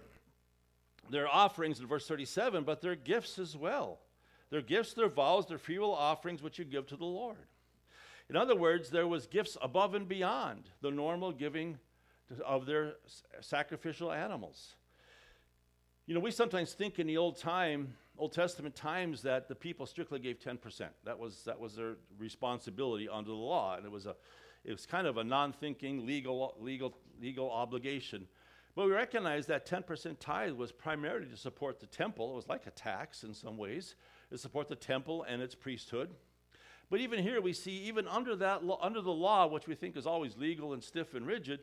their 1.10 1.28
offerings 1.28 1.80
in 1.80 1.86
verse 1.86 2.06
37, 2.06 2.64
but 2.64 2.80
their 2.80 2.94
gifts 2.94 3.38
as 3.38 3.56
well. 3.56 3.98
Their 4.50 4.62
gifts, 4.62 4.94
their 4.94 5.08
vows, 5.08 5.46
their 5.46 5.58
freewill 5.58 5.94
offerings, 5.94 6.42
which 6.42 6.58
you 6.58 6.64
give 6.64 6.86
to 6.86 6.96
the 6.96 7.04
Lord. 7.04 7.36
In 8.30 8.36
other 8.36 8.54
words, 8.54 8.90
there 8.90 9.06
was 9.06 9.26
gifts 9.26 9.56
above 9.62 9.94
and 9.94 10.06
beyond 10.06 10.68
the 10.82 10.90
normal 10.90 11.32
giving 11.32 11.78
of 12.44 12.66
their 12.66 12.96
sacrificial 13.40 14.12
animals. 14.12 14.74
You 16.06 16.14
know, 16.14 16.20
we 16.20 16.30
sometimes 16.30 16.72
think 16.72 16.98
in 16.98 17.06
the 17.06 17.16
old 17.16 17.38
time, 17.38 17.94
Old 18.18 18.32
Testament 18.32 18.74
times, 18.74 19.22
that 19.22 19.48
the 19.48 19.54
people 19.54 19.86
strictly 19.86 20.18
gave 20.18 20.38
10%. 20.38 20.88
That 21.04 21.18
was, 21.18 21.42
that 21.44 21.58
was 21.58 21.76
their 21.76 21.96
responsibility 22.18 23.08
under 23.08 23.30
the 23.30 23.36
law. 23.36 23.76
And 23.76 23.86
it 23.86 23.92
was, 23.92 24.06
a, 24.06 24.14
it 24.64 24.72
was 24.72 24.86
kind 24.86 25.06
of 25.06 25.16
a 25.16 25.24
non 25.24 25.52
thinking 25.52 26.06
legal, 26.06 26.54
legal, 26.58 26.94
legal 27.20 27.50
obligation. 27.50 28.26
But 28.74 28.86
we 28.86 28.92
recognize 28.92 29.46
that 29.46 29.66
10% 29.66 30.16
tithe 30.20 30.52
was 30.52 30.70
primarily 30.70 31.26
to 31.26 31.36
support 31.36 31.80
the 31.80 31.86
temple. 31.86 32.32
It 32.32 32.36
was 32.36 32.48
like 32.48 32.66
a 32.66 32.70
tax 32.70 33.24
in 33.24 33.34
some 33.34 33.56
ways, 33.56 33.94
to 34.30 34.38
support 34.38 34.68
the 34.68 34.76
temple 34.76 35.24
and 35.28 35.42
its 35.42 35.54
priesthood. 35.54 36.10
But 36.90 37.00
even 37.00 37.22
here, 37.22 37.40
we 37.40 37.52
see, 37.52 37.72
even 37.82 38.08
under, 38.08 38.34
that 38.36 38.64
lo- 38.64 38.78
under 38.80 39.00
the 39.00 39.12
law, 39.12 39.46
which 39.46 39.66
we 39.66 39.74
think 39.74 39.96
is 39.96 40.06
always 40.06 40.36
legal 40.36 40.72
and 40.72 40.82
stiff 40.82 41.14
and 41.14 41.26
rigid, 41.26 41.60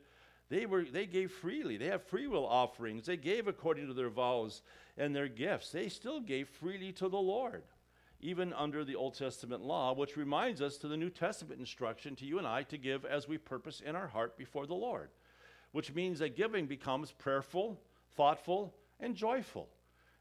they, 0.50 0.66
were, 0.66 0.84
they 0.84 1.08
gave 1.08 1.32
freely. 1.32 1.78
They 1.78 1.88
have 1.88 2.04
free 2.04 2.28
will 2.28 2.46
offerings. 2.46 3.08
They 3.08 3.18
gave 3.18 3.48
according 3.48 3.88
to 3.88 3.94
their 3.94 4.10
vows 4.10 4.62
and 4.98 5.16
their 5.16 5.28
gifts. 5.28 5.72
They 5.72 5.90
still 5.90 6.20
gave 6.20 6.48
freely 6.48 6.92
to 6.94 7.10
the 7.10 7.18
Lord, 7.18 7.64
even 8.22 8.54
under 8.54 8.84
the 8.84 8.96
Old 8.96 9.16
Testament 9.16 9.64
law, 9.64 9.94
which 9.94 10.18
reminds 10.18 10.62
us 10.62 10.78
to 10.78 10.88
the 10.88 10.98
New 10.98 11.10
Testament 11.10 11.60
instruction 11.60 12.16
to 12.18 12.26
you 12.26 12.38
and 12.38 12.46
I 12.46 12.64
to 12.64 12.78
give 12.78 13.04
as 13.06 13.28
we 13.28 13.40
purpose 13.40 13.82
in 13.84 13.96
our 13.96 14.08
heart 14.08 14.38
before 14.38 14.68
the 14.68 14.76
Lord 14.76 15.10
which 15.76 15.94
means 15.94 16.20
that 16.20 16.38
giving 16.38 16.68
becomes 16.68 17.12
prayerful, 17.12 17.78
thoughtful, 18.16 18.74
and 19.02 19.14
joyful. 19.14 19.68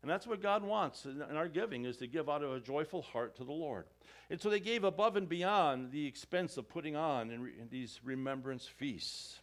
And 0.04 0.11
that's 0.11 0.26
what 0.26 0.42
God 0.42 0.62
wants 0.62 1.06
in 1.06 1.34
our 1.34 1.49
giving 1.49 1.87
is 1.87 1.96
to 1.96 2.06
give 2.06 2.28
out 2.28 2.42
of 2.42 2.52
a 2.52 2.61
joyful 2.61 3.00
heart 3.00 3.37
to 3.37 3.44
the 3.44 3.52
Lord. 3.52 3.87
And 4.28 4.38
so 4.38 4.50
they 4.50 4.61
gave 4.61 4.84
above 4.84 5.16
and 5.16 5.26
beyond 5.26 5.92
the 5.92 6.06
expense 6.06 6.58
of 6.58 6.68
putting 6.68 6.94
on 6.94 7.30
in, 7.30 7.40
re- 7.40 7.52
in 7.58 7.70
these 7.70 8.00
remembrance 8.04 8.66
feasts. 8.66 9.38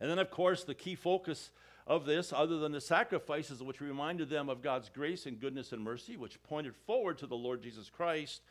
And 0.00 0.10
then, 0.10 0.18
of 0.18 0.32
course, 0.32 0.64
the 0.64 0.74
key 0.74 0.96
focus 0.96 1.50
of 1.86 2.04
this, 2.04 2.32
other 2.32 2.58
than 2.58 2.72
the 2.72 2.80
sacrifices 2.80 3.62
which 3.62 3.80
reminded 3.80 4.28
them 4.28 4.48
of 4.48 4.60
God's 4.60 4.88
grace 4.88 5.24
and 5.24 5.38
goodness 5.38 5.70
and 5.70 5.84
mercy, 5.84 6.16
which 6.16 6.42
pointed 6.42 6.74
forward 6.74 7.18
to 7.18 7.28
the 7.28 7.36
Lord 7.36 7.62
Jesus 7.62 7.88
Christ, 7.88 8.42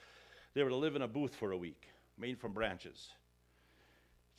they 0.53 0.63
were 0.63 0.69
to 0.69 0.77
live 0.77 0.95
in 0.95 1.01
a 1.01 1.07
booth 1.09 1.35
for 1.35 1.51
a 1.51 1.57
week, 1.57 1.89
made 2.17 2.39
from 2.39 2.53
branches. 2.53 3.09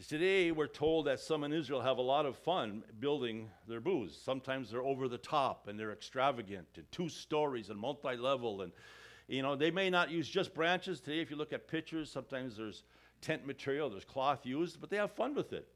Today, 0.07 0.53
we're 0.53 0.69
told 0.69 1.07
that 1.07 1.19
some 1.19 1.43
in 1.43 1.53
Israel 1.53 1.81
have 1.81 1.99
a 1.99 2.03
lot 2.03 2.25
of 2.25 2.37
fun 2.37 2.85
building 3.01 3.51
their 3.67 3.81
booths. 3.81 4.17
Sometimes 4.17 4.71
they're 4.71 4.81
over 4.81 5.09
the 5.09 5.19
top 5.19 5.67
and 5.67 5.79
they're 5.79 5.91
extravagant 5.91 6.69
and 6.77 6.85
two 6.93 7.09
stories 7.09 7.69
and 7.69 7.77
multi 7.77 8.17
level. 8.17 8.63
And, 8.63 8.71
you 9.27 9.43
know, 9.43 9.57
they 9.57 9.73
may 9.73 9.91
not 9.91 10.09
use 10.09 10.29
just 10.29 10.55
branches. 10.55 11.01
Today, 11.01 11.19
if 11.19 11.33
you 11.33 11.37
look 11.37 11.53
at 11.53 11.67
pictures, 11.67 12.13
sometimes 12.13 12.57
there's 12.57 12.85
tent 13.21 13.45
material, 13.45 13.91
there's 13.91 14.05
cloth 14.05 14.47
used, 14.47 14.81
but 14.81 14.89
they 14.89 14.99
have 14.99 15.11
fun 15.11 15.35
with 15.35 15.53
it. 15.53 15.67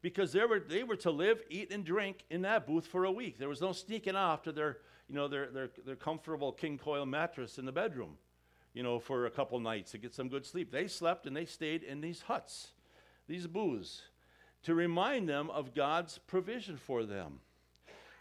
Because 0.00 0.32
they 0.32 0.46
were, 0.46 0.60
they 0.60 0.82
were 0.82 0.96
to 0.96 1.10
live, 1.10 1.42
eat, 1.50 1.70
and 1.70 1.84
drink 1.84 2.24
in 2.30 2.40
that 2.42 2.66
booth 2.66 2.86
for 2.86 3.04
a 3.04 3.12
week. 3.12 3.38
There 3.38 3.50
was 3.50 3.60
no 3.60 3.72
sneaking 3.72 4.16
off 4.16 4.42
to 4.44 4.52
their, 4.52 4.78
you 5.06 5.14
know, 5.14 5.28
their, 5.28 5.50
their, 5.50 5.70
their 5.84 5.96
comfortable 5.96 6.50
King 6.50 6.80
Koil 6.82 7.06
mattress 7.06 7.58
in 7.58 7.66
the 7.66 7.72
bedroom, 7.72 8.16
you 8.72 8.82
know, 8.82 8.98
for 8.98 9.26
a 9.26 9.30
couple 9.30 9.60
nights 9.60 9.90
to 9.90 9.98
get 9.98 10.14
some 10.14 10.30
good 10.30 10.46
sleep. 10.46 10.72
They 10.72 10.88
slept 10.88 11.26
and 11.26 11.36
they 11.36 11.44
stayed 11.44 11.82
in 11.82 12.00
these 12.00 12.22
huts 12.22 12.72
these 13.28 13.46
booths, 13.46 14.02
to 14.64 14.74
remind 14.74 15.28
them 15.28 15.50
of 15.50 15.74
God's 15.74 16.18
provision 16.18 16.76
for 16.76 17.04
them. 17.04 17.40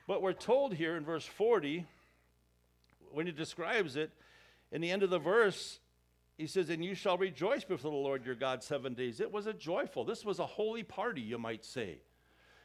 But 0.07 0.21
we're 0.21 0.33
told 0.33 0.73
here 0.73 0.95
in 0.95 1.03
verse 1.03 1.25
40, 1.25 1.85
when 3.11 3.25
he 3.25 3.31
describes 3.31 3.95
it, 3.95 4.11
in 4.71 4.81
the 4.81 4.91
end 4.91 5.03
of 5.03 5.09
the 5.09 5.19
verse, 5.19 5.79
he 6.37 6.47
says, 6.47 6.69
And 6.69 6.83
you 6.83 6.95
shall 6.95 7.17
rejoice 7.17 7.63
before 7.63 7.91
the 7.91 7.97
Lord 7.97 8.25
your 8.25 8.35
God 8.35 8.61
seven 8.61 8.93
days. 8.93 9.19
It 9.19 9.31
was 9.31 9.47
a 9.47 9.53
joyful, 9.53 10.03
this 10.03 10.25
was 10.25 10.39
a 10.39 10.45
holy 10.45 10.83
party, 10.83 11.21
you 11.21 11.37
might 11.37 11.65
say. 11.65 11.99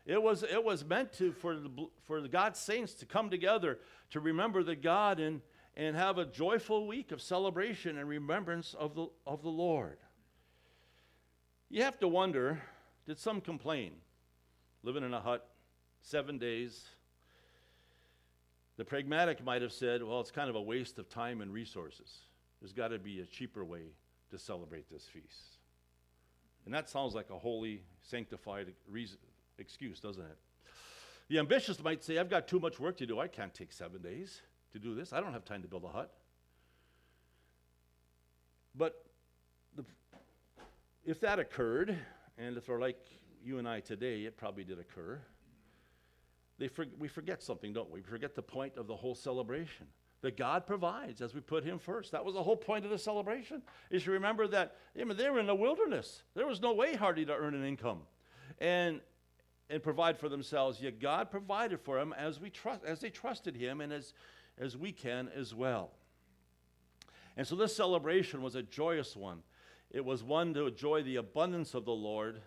It 0.06 0.22
was, 0.22 0.42
it 0.42 0.64
was 0.64 0.84
meant 0.84 1.12
to, 1.14 1.32
for, 1.32 1.54
the, 1.54 1.70
for 2.06 2.20
the 2.20 2.28
God's 2.28 2.58
saints 2.58 2.94
to 2.94 3.06
come 3.06 3.30
together 3.30 3.78
to 4.10 4.20
remember 4.20 4.62
the 4.62 4.74
God 4.74 5.20
and, 5.20 5.40
and 5.76 5.94
have 5.94 6.18
a 6.18 6.24
joyful 6.24 6.86
week 6.86 7.12
of 7.12 7.20
celebration 7.20 7.96
and 7.98 8.08
remembrance 8.08 8.74
of 8.74 8.94
the, 8.94 9.06
of 9.26 9.42
the 9.42 9.50
Lord. 9.50 9.98
You 11.70 11.84
have 11.84 11.98
to 12.00 12.08
wonder 12.08 12.60
did 13.06 13.18
some 13.18 13.40
complain? 13.40 13.92
Living 14.82 15.04
in 15.04 15.14
a 15.14 15.20
hut, 15.20 15.48
seven 16.02 16.38
days. 16.38 16.84
The 18.76 18.84
pragmatic 18.84 19.44
might 19.44 19.62
have 19.62 19.72
said, 19.72 20.02
well, 20.02 20.20
it's 20.20 20.30
kind 20.30 20.50
of 20.50 20.56
a 20.56 20.60
waste 20.60 20.98
of 20.98 21.08
time 21.08 21.40
and 21.40 21.52
resources. 21.52 22.18
There's 22.60 22.72
got 22.72 22.88
to 22.88 22.98
be 22.98 23.20
a 23.20 23.26
cheaper 23.26 23.64
way 23.64 23.92
to 24.30 24.38
celebrate 24.38 24.90
this 24.90 25.04
feast. 25.04 25.58
And 26.64 26.74
that 26.74 26.88
sounds 26.88 27.14
like 27.14 27.30
a 27.30 27.38
holy, 27.38 27.82
sanctified 28.02 28.72
reason, 28.88 29.18
excuse, 29.58 30.00
doesn't 30.00 30.22
it? 30.22 30.38
The 31.28 31.38
ambitious 31.38 31.82
might 31.82 32.02
say, 32.02 32.18
I've 32.18 32.30
got 32.30 32.48
too 32.48 32.60
much 32.60 32.80
work 32.80 32.96
to 32.98 33.06
do. 33.06 33.20
I 33.20 33.28
can't 33.28 33.54
take 33.54 33.72
seven 33.72 34.02
days 34.02 34.40
to 34.72 34.78
do 34.78 34.94
this. 34.94 35.12
I 35.12 35.20
don't 35.20 35.32
have 35.32 35.44
time 35.44 35.62
to 35.62 35.68
build 35.68 35.84
a 35.84 35.88
hut. 35.88 36.12
But 38.74 39.04
if 41.04 41.20
that 41.20 41.38
occurred, 41.38 41.96
and 42.38 42.56
if 42.56 42.66
they're 42.66 42.80
like 42.80 42.98
you 43.42 43.58
and 43.58 43.68
I 43.68 43.80
today, 43.80 44.24
it 44.24 44.36
probably 44.36 44.64
did 44.64 44.78
occur, 44.78 45.20
they 46.58 46.68
for, 46.68 46.84
we 46.98 47.08
forget 47.08 47.42
something, 47.42 47.72
don't 47.72 47.90
we? 47.90 48.00
We 48.00 48.06
forget 48.06 48.34
the 48.34 48.42
point 48.42 48.76
of 48.76 48.86
the 48.86 48.94
whole 48.94 49.14
celebration. 49.14 49.86
That 50.22 50.36
God 50.36 50.66
provides 50.66 51.22
as 51.22 51.34
we 51.34 51.40
put 51.40 51.64
Him 51.64 51.78
first. 51.78 52.12
That 52.12 52.22
was 52.22 52.34
the 52.34 52.42
whole 52.42 52.56
point 52.56 52.84
of 52.84 52.90
the 52.90 52.98
celebration. 52.98 53.62
Is 53.90 54.04
you 54.04 54.12
remember 54.12 54.46
that 54.48 54.76
I 54.94 55.02
mean, 55.04 55.16
they 55.16 55.30
were 55.30 55.40
in 55.40 55.46
the 55.46 55.54
wilderness. 55.54 56.24
There 56.34 56.46
was 56.46 56.60
no 56.60 56.74
way 56.74 56.94
hardly 56.94 57.24
to 57.24 57.34
earn 57.34 57.54
an 57.54 57.64
income, 57.64 58.00
and 58.58 59.00
and 59.70 59.82
provide 59.82 60.18
for 60.18 60.28
themselves. 60.28 60.82
Yet 60.82 61.00
God 61.00 61.30
provided 61.30 61.80
for 61.80 61.98
them 61.98 62.12
as 62.12 62.38
we 62.38 62.50
trust, 62.50 62.84
as 62.84 63.00
they 63.00 63.08
trusted 63.08 63.56
Him, 63.56 63.80
and 63.80 63.94
as 63.94 64.12
as 64.58 64.76
we 64.76 64.92
can 64.92 65.30
as 65.34 65.54
well. 65.54 65.92
And 67.38 67.46
so 67.46 67.56
this 67.56 67.74
celebration 67.74 68.42
was 68.42 68.56
a 68.56 68.62
joyous 68.62 69.16
one. 69.16 69.42
It 69.90 70.04
was 70.04 70.22
one 70.22 70.54
to 70.54 70.66
enjoy 70.66 71.02
the 71.02 71.16
abundance 71.16 71.74
of 71.74 71.84
the 71.84 71.92
Lord 71.92 72.40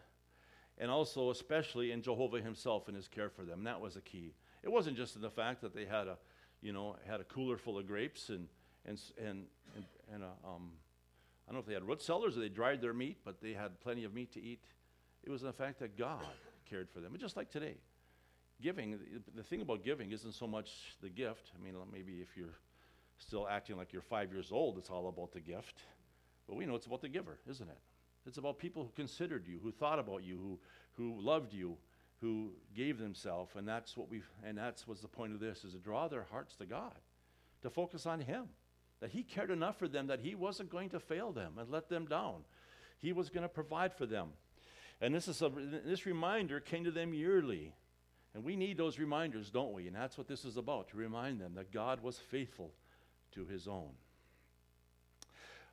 and 0.78 0.90
also 0.90 1.30
especially 1.30 1.92
in 1.92 2.02
Jehovah 2.02 2.42
himself 2.42 2.88
and 2.88 2.96
his 2.96 3.08
care 3.08 3.30
for 3.30 3.44
them. 3.44 3.64
That 3.64 3.80
was 3.80 3.96
a 3.96 4.02
key. 4.02 4.34
It 4.64 4.72
wasn't 4.72 4.98
just 4.98 5.16
in 5.16 5.22
the 5.22 5.30
fact 5.30 5.62
that 5.62 5.76
they 5.76 5.86
had 5.86 6.08
a, 6.08 6.18
you 6.62 6.74
know, 6.74 6.96
had 7.08 7.20
a 7.20 7.24
cooler 7.24 7.58
full 7.58 7.78
of 7.78 7.88
grapes 7.88 8.30
and, 8.30 8.48
and, 8.86 9.00
and, 9.18 9.46
and, 9.76 9.86
and 10.14 10.24
a, 10.24 10.48
um, 10.48 10.72
I 11.48 11.52
don't 11.52 11.56
know 11.56 11.60
if 11.60 11.66
they 11.66 11.74
had 11.74 11.88
root 11.88 12.02
cellars 12.02 12.38
or 12.38 12.40
they 12.40 12.50
dried 12.50 12.82
their 12.82 12.94
meat, 12.94 13.18
but 13.24 13.42
they 13.42 13.54
had 13.54 13.80
plenty 13.82 14.04
of 14.04 14.14
meat 14.14 14.32
to 14.34 14.42
eat. 14.42 14.64
It 15.24 15.30
was 15.30 15.42
the 15.42 15.54
fact 15.54 15.80
that 15.80 15.98
God 15.98 16.26
cared 16.70 16.90
for 16.90 17.02
them. 17.02 17.12
And 17.12 17.22
just 17.22 17.36
like 17.36 17.52
today, 17.52 17.76
giving, 18.62 18.98
the 19.36 19.44
thing 19.44 19.62
about 19.62 19.84
giving 19.84 20.12
isn't 20.12 20.34
so 20.34 20.48
much 20.48 20.96
the 21.02 21.10
gift. 21.10 21.52
I 21.58 21.64
mean, 21.64 21.76
maybe 21.92 22.14
if 22.22 22.36
you're 22.36 22.58
still 23.18 23.48
acting 23.48 23.78
like 23.78 23.94
you're 23.94 24.02
five 24.02 24.32
years 24.32 24.52
old, 24.52 24.78
it's 24.78 24.90
all 24.90 25.10
about 25.10 25.34
the 25.34 25.42
gift. 25.42 25.82
But 26.48 26.56
we 26.56 26.66
know 26.66 26.76
it's 26.76 26.86
about 26.86 27.02
the 27.02 27.10
giver, 27.10 27.40
isn't 27.50 27.70
it? 27.70 27.78
It's 28.26 28.38
about 28.38 28.58
people 28.58 28.84
who 28.84 28.92
considered 28.96 29.48
you, 29.48 29.60
who 29.62 29.72
thought 29.72 30.00
about 30.00 30.24
you, 30.24 30.38
who, 30.38 30.60
who 30.94 31.22
loved 31.22 31.54
you, 31.54 31.78
who 32.22 32.52
gave 32.76 32.98
themselves. 32.98 33.52
And 33.56 33.68
that's 33.68 33.98
what 33.98 34.10
we've, 34.10 34.30
and 34.46 34.58
that's 34.58 34.88
what's 34.88 35.02
the 35.02 35.08
point 35.08 35.34
of 35.34 35.40
this, 35.40 35.64
is 35.64 35.74
to 35.74 35.80
draw 35.80 36.08
their 36.08 36.26
hearts 36.32 36.56
to 36.58 36.66
God, 36.66 36.98
to 37.62 37.70
focus 37.70 38.06
on 38.06 38.22
Him. 38.22 38.46
That 39.02 39.12
He 39.12 39.24
cared 39.24 39.52
enough 39.52 39.78
for 39.78 39.88
them 39.88 40.08
that 40.08 40.22
He 40.22 40.36
wasn't 40.36 40.70
going 40.70 40.90
to 40.92 41.00
fail 41.00 41.32
them 41.32 41.54
and 41.60 41.70
let 41.70 41.90
them 41.90 42.06
down. 42.06 42.46
He 43.00 43.12
was 43.12 43.30
going 43.30 43.44
to 43.44 43.50
provide 43.50 43.94
for 43.94 44.06
them. 44.06 44.30
And 45.02 45.14
this, 45.14 45.28
is 45.28 45.42
a, 45.42 45.52
this 45.86 46.06
reminder 46.06 46.62
came 46.62 46.86
to 46.86 46.92
them 46.92 47.14
yearly 47.14 47.74
And 48.34 48.44
we 48.44 48.56
need 48.56 48.78
those 48.78 48.98
reminders, 48.98 49.50
don't 49.50 49.74
we? 49.74 49.88
And 49.88 49.96
that's 49.96 50.18
what 50.18 50.28
this 50.28 50.44
is 50.44 50.58
about 50.58 50.90
to 50.90 50.98
remind 50.98 51.40
them 51.40 51.54
that 51.56 51.72
God 51.72 52.02
was 52.02 52.18
faithful 52.18 52.72
to 53.34 53.46
his 53.46 53.68
own. 53.68 53.92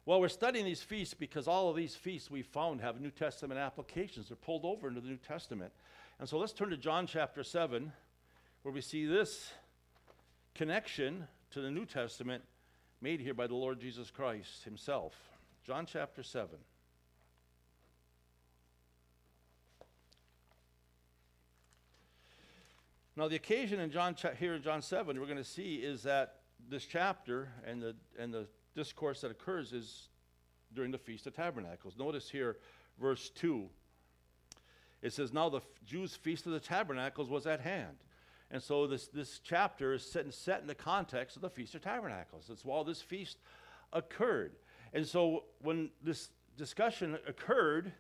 Well, 0.07 0.21
we're 0.21 0.29
studying 0.29 0.65
these 0.65 0.83
feasts 0.83 1.15
because 1.15 1.47
all 1.47 1.69
of 1.69 1.77
these 1.77 1.95
feasts 1.95 2.31
we 2.31 2.43
found 2.43 2.81
have 2.81 3.01
New 3.01 3.11
Testament 3.11 3.61
applications. 3.61 4.29
They're 4.29 4.37
pulled 4.37 4.65
over 4.65 4.89
into 4.89 5.01
the 5.01 5.09
New 5.09 5.19
Testament. 5.19 5.73
And 6.19 6.29
so 6.29 6.39
let's 6.39 6.53
turn 6.53 6.71
to 6.71 6.77
John 6.77 7.07
chapter 7.07 7.45
7, 7.45 7.93
where 8.63 8.73
we 8.75 8.81
see 8.81 9.07
this 9.07 9.53
connection 10.55 11.27
to 11.51 11.61
the 11.61 11.71
New 11.71 11.85
Testament 11.85 12.45
made 13.01 13.21
here 13.21 13.35
by 13.35 13.47
the 13.47 13.55
Lord 13.55 13.81
Jesus 13.81 14.11
Christ 14.11 14.65
himself. 14.65 15.15
John 15.65 15.87
chapter 15.87 16.23
7. 16.23 16.49
Now, 23.17 23.29
the 23.29 23.37
occasion 23.37 23.81
in 23.81 23.91
John 23.91 24.15
cha- 24.15 24.33
here 24.33 24.55
in 24.55 24.63
John 24.63 24.81
7, 24.81 25.19
we're 25.21 25.27
going 25.27 25.37
to 25.37 25.45
see 25.45 25.77
is 25.77 26.05
that 26.05 26.37
this 26.69 26.87
chapter 26.87 27.51
and 27.67 27.83
the, 27.83 27.95
and 28.19 28.33
the 28.33 28.47
discourse 28.75 29.21
that 29.23 29.31
occurs 29.31 29.73
is 29.73 30.09
during 30.73 30.91
the 30.91 30.99
Feast 30.99 31.27
of 31.27 31.35
Tabernacles. 31.35 31.97
Notice 31.99 32.31
here, 32.31 32.57
verse 33.01 33.31
2. 33.31 33.69
It 35.03 35.13
says, 35.13 35.33
Now 35.33 35.49
the 35.49 35.61
Jews' 35.85 36.15
Feast 36.15 36.47
of 36.47 36.53
the 36.53 36.61
Tabernacles 36.61 37.29
was 37.29 37.47
at 37.47 37.61
hand. 37.61 37.97
And 38.51 38.63
so 38.63 38.87
this, 38.87 39.07
this 39.09 39.41
chapter 39.43 39.95
is 39.95 40.05
set, 40.05 40.33
set 40.35 40.61
in 40.61 40.67
the 40.67 40.75
context 40.75 41.37
of 41.37 41.43
the 41.43 41.51
Feast 41.51 41.75
of 41.75 41.83
Tabernacles. 41.83 42.51
It's 42.51 42.65
while 42.65 42.85
this 42.85 43.01
feast 43.01 43.39
occurred. 43.93 44.57
And 44.93 45.07
so 45.07 45.45
when 45.63 45.91
this 46.03 46.31
discussion 46.57 47.17
occurred, 47.29 47.93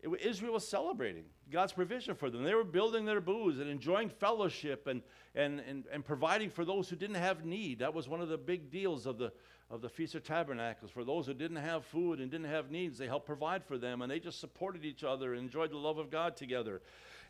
it, 0.00 0.08
Israel 0.20 0.54
was 0.54 0.66
celebrating 0.66 1.24
God's 1.50 1.72
provision 1.72 2.14
for 2.14 2.30
them. 2.30 2.44
They 2.44 2.54
were 2.54 2.64
building 2.64 3.04
their 3.04 3.20
booths 3.20 3.58
and 3.58 3.68
enjoying 3.68 4.08
fellowship 4.08 4.86
and, 4.86 5.02
and, 5.34 5.60
and, 5.60 5.84
and 5.92 6.04
providing 6.04 6.50
for 6.50 6.64
those 6.64 6.88
who 6.88 6.96
didn't 6.96 7.16
have 7.16 7.44
need. 7.44 7.80
That 7.80 7.94
was 7.94 8.08
one 8.08 8.20
of 8.20 8.28
the 8.28 8.38
big 8.38 8.70
deals 8.70 9.06
of 9.06 9.18
the, 9.18 9.32
of 9.70 9.80
the 9.80 9.88
Feast 9.88 10.14
of 10.14 10.22
Tabernacles. 10.22 10.90
For 10.90 11.04
those 11.04 11.26
who 11.26 11.34
didn't 11.34 11.56
have 11.56 11.84
food 11.84 12.20
and 12.20 12.30
didn't 12.30 12.50
have 12.50 12.70
needs, 12.70 12.98
they 12.98 13.06
helped 13.06 13.26
provide 13.26 13.64
for 13.64 13.78
them, 13.78 14.02
and 14.02 14.10
they 14.10 14.20
just 14.20 14.40
supported 14.40 14.84
each 14.84 15.04
other 15.04 15.34
and 15.34 15.42
enjoyed 15.42 15.70
the 15.70 15.76
love 15.76 15.98
of 15.98 16.10
God 16.10 16.36
together. 16.36 16.80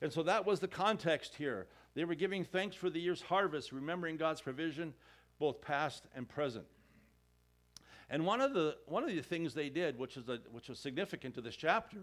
And 0.00 0.12
so 0.12 0.22
that 0.24 0.46
was 0.46 0.60
the 0.60 0.68
context 0.68 1.34
here. 1.34 1.66
They 1.94 2.04
were 2.04 2.14
giving 2.14 2.44
thanks 2.44 2.76
for 2.76 2.90
the 2.90 3.00
year's 3.00 3.22
harvest, 3.22 3.72
remembering 3.72 4.16
God's 4.16 4.40
provision, 4.40 4.94
both 5.38 5.60
past 5.60 6.04
and 6.14 6.28
present. 6.28 6.66
And 8.10 8.24
one 8.24 8.40
of 8.40 8.54
the, 8.54 8.76
one 8.86 9.02
of 9.02 9.10
the 9.10 9.20
things 9.20 9.54
they 9.54 9.68
did, 9.68 9.98
which, 9.98 10.16
is 10.16 10.28
a, 10.28 10.38
which 10.50 10.68
was 10.68 10.78
significant 10.78 11.34
to 11.34 11.40
this 11.40 11.56
chapter, 11.56 11.98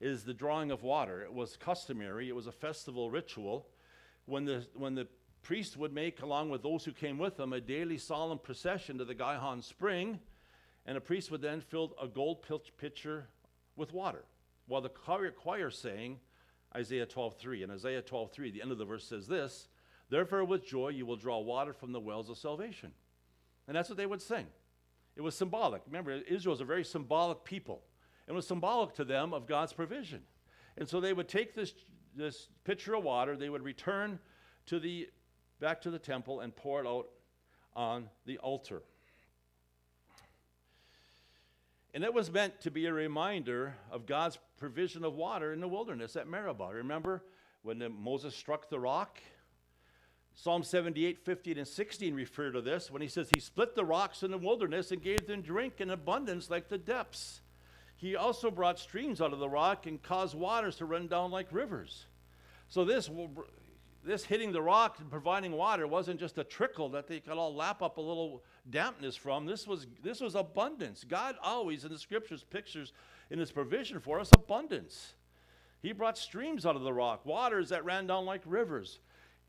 is 0.00 0.24
the 0.24 0.34
drawing 0.34 0.70
of 0.70 0.82
water. 0.82 1.22
It 1.22 1.32
was 1.32 1.56
customary, 1.56 2.28
it 2.28 2.36
was 2.36 2.46
a 2.46 2.52
festival 2.52 3.10
ritual. 3.10 3.68
When 4.26 4.44
the, 4.44 4.66
when 4.74 4.94
the 4.94 5.08
priest 5.42 5.76
would 5.76 5.92
make, 5.92 6.22
along 6.22 6.50
with 6.50 6.62
those 6.62 6.84
who 6.84 6.92
came 6.92 7.18
with 7.18 7.36
them, 7.36 7.52
a 7.52 7.60
daily 7.60 7.98
solemn 7.98 8.38
procession 8.38 8.98
to 8.98 9.04
the 9.04 9.14
Gihon 9.14 9.62
spring, 9.62 10.20
and 10.86 10.96
a 10.96 11.00
priest 11.00 11.30
would 11.30 11.42
then 11.42 11.60
fill 11.60 11.94
a 12.00 12.06
gold 12.06 12.44
pitcher 12.76 13.28
with 13.76 13.92
water, 13.92 14.24
while 14.66 14.80
the 14.80 14.88
choir, 14.88 15.70
sang 15.70 16.18
Isaiah 16.74 17.06
12:3. 17.06 17.62
And 17.62 17.72
Isaiah 17.72 18.02
12:3, 18.02 18.50
the 18.50 18.62
end 18.62 18.72
of 18.72 18.78
the 18.78 18.84
verse 18.84 19.04
says 19.04 19.26
this, 19.26 19.68
"Therefore 20.08 20.44
with 20.44 20.64
joy 20.64 20.88
you 20.88 21.06
will 21.06 21.16
draw 21.16 21.38
water 21.38 21.72
from 21.72 21.92
the 21.92 22.00
wells 22.00 22.28
of 22.28 22.38
salvation." 22.38 22.92
And 23.66 23.76
that's 23.76 23.88
what 23.88 23.98
they 23.98 24.06
would 24.06 24.22
sing. 24.22 24.46
It 25.16 25.20
was 25.20 25.34
symbolic. 25.34 25.82
Remember, 25.86 26.12
Israel 26.12 26.54
is 26.54 26.60
a 26.60 26.64
very 26.64 26.84
symbolic 26.84 27.44
people. 27.44 27.82
It 28.28 28.34
was 28.34 28.46
symbolic 28.46 28.94
to 28.94 29.04
them 29.04 29.32
of 29.32 29.46
God's 29.46 29.72
provision. 29.72 30.22
And 30.76 30.88
so 30.88 31.00
they 31.00 31.12
would 31.12 31.28
take 31.28 31.54
this, 31.54 31.74
this 32.14 32.48
pitcher 32.64 32.94
of 32.94 33.02
water, 33.02 33.36
they 33.36 33.48
would 33.48 33.64
return 33.64 34.18
to 34.66 34.78
the, 34.78 35.08
back 35.60 35.80
to 35.82 35.90
the 35.90 35.98
temple 35.98 36.40
and 36.40 36.54
pour 36.54 36.80
it 36.80 36.86
out 36.86 37.08
on 37.74 38.08
the 38.26 38.38
altar. 38.38 38.82
And 41.94 42.04
it 42.04 42.12
was 42.12 42.30
meant 42.30 42.60
to 42.60 42.70
be 42.70 42.86
a 42.86 42.92
reminder 42.92 43.74
of 43.90 44.06
God's 44.06 44.38
provision 44.58 45.04
of 45.04 45.14
water 45.14 45.52
in 45.52 45.60
the 45.60 45.68
wilderness 45.68 46.14
at 46.14 46.28
Meribah. 46.28 46.70
Remember 46.72 47.24
when 47.62 47.78
the, 47.78 47.88
Moses 47.88 48.36
struck 48.36 48.68
the 48.68 48.78
rock 48.78 49.18
Psalm 50.40 50.62
78, 50.62 51.18
15, 51.18 51.58
and 51.58 51.66
16 51.66 52.14
refer 52.14 52.52
to 52.52 52.60
this 52.60 52.92
when 52.92 53.02
he 53.02 53.08
says, 53.08 53.28
He 53.34 53.40
split 53.40 53.74
the 53.74 53.84
rocks 53.84 54.22
in 54.22 54.30
the 54.30 54.38
wilderness 54.38 54.92
and 54.92 55.02
gave 55.02 55.26
them 55.26 55.42
drink 55.42 55.80
in 55.80 55.90
abundance 55.90 56.48
like 56.48 56.68
the 56.68 56.78
depths. 56.78 57.40
He 57.98 58.14
also 58.14 58.50
brought 58.50 58.78
streams 58.78 59.20
out 59.20 59.32
of 59.32 59.40
the 59.40 59.48
rock 59.48 59.86
and 59.86 60.00
caused 60.00 60.36
waters 60.36 60.76
to 60.76 60.84
run 60.84 61.08
down 61.08 61.32
like 61.32 61.48
rivers. 61.50 62.06
So, 62.68 62.84
this, 62.84 63.10
this 64.04 64.24
hitting 64.24 64.52
the 64.52 64.62
rock 64.62 64.98
and 65.00 65.10
providing 65.10 65.50
water 65.50 65.84
wasn't 65.86 66.20
just 66.20 66.38
a 66.38 66.44
trickle 66.44 66.88
that 66.90 67.08
they 67.08 67.18
could 67.18 67.32
all 67.32 67.52
lap 67.52 67.82
up 67.82 67.96
a 67.96 68.00
little 68.00 68.44
dampness 68.70 69.16
from. 69.16 69.46
This 69.46 69.66
was, 69.66 69.88
this 70.00 70.20
was 70.20 70.36
abundance. 70.36 71.02
God 71.02 71.34
always, 71.42 71.84
in 71.84 71.90
the 71.90 71.98
scriptures, 71.98 72.44
pictures 72.48 72.92
in 73.30 73.40
his 73.40 73.50
provision 73.50 73.98
for 73.98 74.20
us 74.20 74.30
abundance. 74.32 75.14
He 75.82 75.90
brought 75.92 76.16
streams 76.16 76.64
out 76.64 76.76
of 76.76 76.82
the 76.82 76.92
rock, 76.92 77.26
waters 77.26 77.68
that 77.70 77.84
ran 77.84 78.06
down 78.06 78.24
like 78.24 78.42
rivers. 78.46 79.00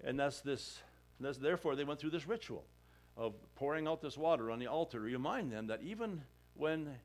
And 0.04 0.20
that's 0.20 0.42
this, 0.42 0.82
that's, 1.20 1.38
therefore, 1.38 1.76
they 1.76 1.84
went 1.84 2.00
through 2.00 2.12
this 2.12 2.28
ritual 2.28 2.66
of 3.16 3.36
pouring 3.54 3.88
out 3.88 4.02
this 4.02 4.18
water 4.18 4.50
on 4.50 4.58
the 4.58 4.68
altar 4.68 4.98
to 4.98 5.04
remind 5.04 5.52
them 5.52 5.68
that 5.68 5.84
even 5.84 6.24
when 6.56 6.96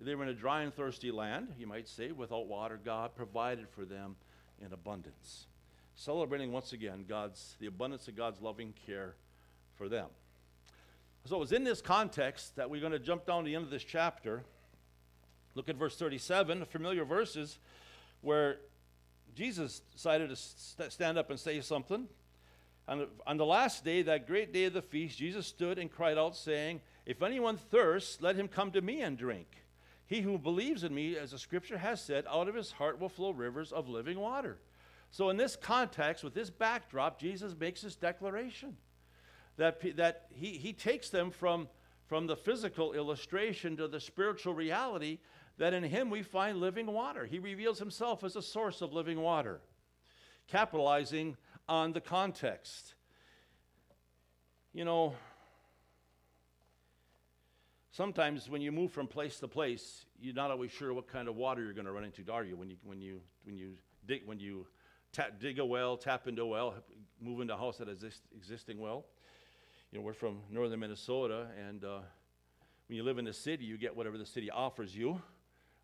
they 0.00 0.14
were 0.14 0.24
in 0.24 0.28
a 0.28 0.34
dry 0.34 0.62
and 0.62 0.74
thirsty 0.74 1.10
land, 1.10 1.54
you 1.58 1.66
might 1.66 1.88
say, 1.88 2.12
without 2.12 2.46
water, 2.46 2.78
God 2.82 3.14
provided 3.14 3.68
for 3.68 3.84
them 3.84 4.16
in 4.64 4.72
abundance. 4.72 5.46
Celebrating 5.94 6.52
once 6.52 6.72
again 6.72 7.06
God's 7.08 7.56
the 7.58 7.66
abundance 7.66 8.06
of 8.06 8.16
God's 8.16 8.40
loving 8.40 8.74
care 8.86 9.14
for 9.76 9.88
them. 9.88 10.08
So 11.24 11.36
it 11.36 11.40
was 11.40 11.52
in 11.52 11.64
this 11.64 11.80
context 11.80 12.56
that 12.56 12.70
we're 12.70 12.80
going 12.80 12.92
to 12.92 12.98
jump 12.98 13.26
down 13.26 13.42
to 13.42 13.48
the 13.48 13.56
end 13.56 13.64
of 13.64 13.70
this 13.70 13.82
chapter. 13.82 14.44
Look 15.54 15.68
at 15.68 15.76
verse 15.76 15.96
37, 15.96 16.66
familiar 16.66 17.04
verses, 17.04 17.58
where 18.20 18.58
Jesus 19.34 19.80
decided 19.92 20.28
to 20.28 20.36
st- 20.36 20.92
stand 20.92 21.18
up 21.18 21.30
and 21.30 21.40
say 21.40 21.60
something. 21.62 22.06
On 22.86 22.98
the, 22.98 23.08
on 23.26 23.38
the 23.38 23.46
last 23.46 23.84
day, 23.84 24.02
that 24.02 24.28
great 24.28 24.52
day 24.52 24.64
of 24.64 24.72
the 24.72 24.82
feast, 24.82 25.18
Jesus 25.18 25.46
stood 25.46 25.78
and 25.78 25.90
cried 25.90 26.16
out, 26.16 26.36
saying, 26.36 26.80
If 27.04 27.22
anyone 27.22 27.56
thirsts, 27.56 28.20
let 28.20 28.36
him 28.36 28.46
come 28.46 28.70
to 28.72 28.80
me 28.80 29.00
and 29.00 29.18
drink. 29.18 29.48
He 30.06 30.20
who 30.20 30.38
believes 30.38 30.84
in 30.84 30.94
me, 30.94 31.16
as 31.16 31.32
the 31.32 31.38
scripture 31.38 31.78
has 31.78 32.00
said, 32.00 32.24
out 32.30 32.48
of 32.48 32.54
his 32.54 32.72
heart 32.72 33.00
will 33.00 33.08
flow 33.08 33.30
rivers 33.30 33.72
of 33.72 33.88
living 33.88 34.20
water. 34.20 34.58
So, 35.10 35.30
in 35.30 35.36
this 35.36 35.56
context, 35.56 36.22
with 36.22 36.34
this 36.34 36.50
backdrop, 36.50 37.18
Jesus 37.18 37.54
makes 37.58 37.82
this 37.82 37.96
declaration 37.96 38.76
that, 39.56 39.96
that 39.96 40.26
he, 40.30 40.58
he 40.58 40.72
takes 40.72 41.10
them 41.10 41.30
from, 41.30 41.68
from 42.06 42.26
the 42.26 42.36
physical 42.36 42.92
illustration 42.92 43.76
to 43.78 43.88
the 43.88 44.00
spiritual 44.00 44.54
reality 44.54 45.18
that 45.58 45.72
in 45.72 45.82
him 45.82 46.10
we 46.10 46.22
find 46.22 46.58
living 46.58 46.86
water. 46.86 47.24
He 47.24 47.38
reveals 47.38 47.78
himself 47.78 48.22
as 48.22 48.36
a 48.36 48.42
source 48.42 48.82
of 48.82 48.92
living 48.92 49.20
water, 49.20 49.60
capitalizing 50.48 51.36
on 51.68 51.92
the 51.92 52.00
context. 52.00 52.94
You 54.72 54.84
know, 54.84 55.14
sometimes 57.96 58.50
when 58.50 58.60
you 58.60 58.70
move 58.70 58.92
from 58.92 59.06
place 59.06 59.38
to 59.40 59.48
place, 59.48 60.04
you're 60.20 60.34
not 60.34 60.50
always 60.50 60.70
sure 60.70 60.92
what 60.92 61.08
kind 61.08 61.28
of 61.28 61.36
water 61.36 61.62
you're 61.62 61.72
going 61.72 61.86
to 61.86 61.92
run 61.92 62.04
into, 62.04 62.30
are 62.30 62.44
you? 62.44 62.56
When 62.56 62.68
you 62.68 62.76
when 62.84 63.00
you 63.00 63.20
when 63.44 63.56
you 63.56 63.72
dig 64.06 64.22
when 64.26 64.38
you 64.38 64.66
dig 65.40 65.58
a 65.58 65.64
well, 65.64 65.96
tap 65.96 66.28
into 66.28 66.42
a 66.42 66.46
well, 66.46 66.74
move 67.20 67.40
into 67.40 67.54
a 67.54 67.56
house 67.56 67.78
that 67.78 67.88
has 67.88 68.02
exist, 68.02 68.22
existing 68.36 68.78
well. 68.78 69.06
You 69.90 69.98
know, 69.98 70.04
we're 70.04 70.12
from 70.12 70.40
northern 70.50 70.80
Minnesota, 70.80 71.46
and 71.66 71.84
uh, 71.84 72.00
when 72.88 72.96
you 72.96 73.02
live 73.02 73.16
in 73.16 73.24
the 73.24 73.32
city, 73.32 73.64
you 73.64 73.78
get 73.78 73.96
whatever 73.96 74.18
the 74.18 74.26
city 74.26 74.50
offers 74.50 74.94
you, 74.94 75.22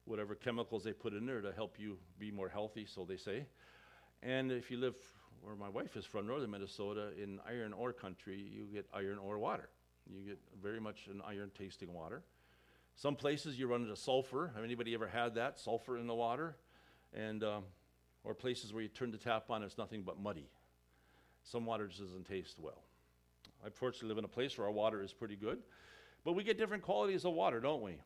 whatever 0.04 0.34
chemicals 0.34 0.84
they 0.84 0.92
put 0.92 1.14
in 1.14 1.24
there 1.24 1.40
to 1.40 1.52
help 1.52 1.76
you 1.78 1.96
be 2.18 2.30
more 2.30 2.48
healthy, 2.48 2.84
so 2.84 3.06
they 3.06 3.16
say. 3.16 3.46
And 4.22 4.52
if 4.52 4.70
you 4.70 4.76
live 4.76 4.96
where 5.40 5.56
my 5.56 5.68
wife 5.68 5.96
is 5.96 6.04
from, 6.04 6.26
northern 6.26 6.50
Minnesota, 6.50 7.10
in 7.20 7.40
iron 7.48 7.72
ore 7.72 7.92
country, 7.92 8.38
you 8.38 8.66
get 8.72 8.86
iron 8.92 9.18
ore 9.18 9.38
water. 9.38 9.70
You 10.10 10.28
get 10.28 10.38
very 10.62 10.80
much 10.80 11.08
an 11.08 11.22
iron 11.26 11.50
tasting 11.56 11.92
water. 11.92 12.22
Some 12.94 13.16
places 13.16 13.58
you 13.58 13.66
run 13.66 13.82
into 13.82 13.96
sulfur. 13.96 14.52
Have 14.54 14.64
anybody 14.64 14.94
ever 14.94 15.08
had 15.08 15.34
that? 15.36 15.58
Sulfur 15.58 15.96
in 15.96 16.06
the 16.06 16.14
water? 16.14 16.56
And, 17.14 17.42
um, 17.42 17.64
or 18.24 18.34
places 18.34 18.72
where 18.72 18.82
you 18.82 18.88
turn 18.88 19.10
the 19.10 19.18
tap 19.18 19.50
on, 19.50 19.62
it's 19.62 19.78
nothing 19.78 20.02
but 20.02 20.18
muddy. 20.18 20.48
Some 21.44 21.66
water 21.66 21.86
just 21.86 22.00
doesn't 22.00 22.26
taste 22.26 22.58
well. 22.58 22.82
I 23.64 23.70
fortunately 23.70 24.08
live 24.08 24.18
in 24.18 24.24
a 24.24 24.28
place 24.28 24.56
where 24.58 24.66
our 24.66 24.72
water 24.72 25.02
is 25.02 25.12
pretty 25.12 25.36
good, 25.36 25.58
but 26.24 26.32
we 26.32 26.44
get 26.44 26.58
different 26.58 26.82
qualities 26.82 27.24
of 27.24 27.32
water, 27.32 27.60
don't 27.60 27.82
we? 27.82 27.96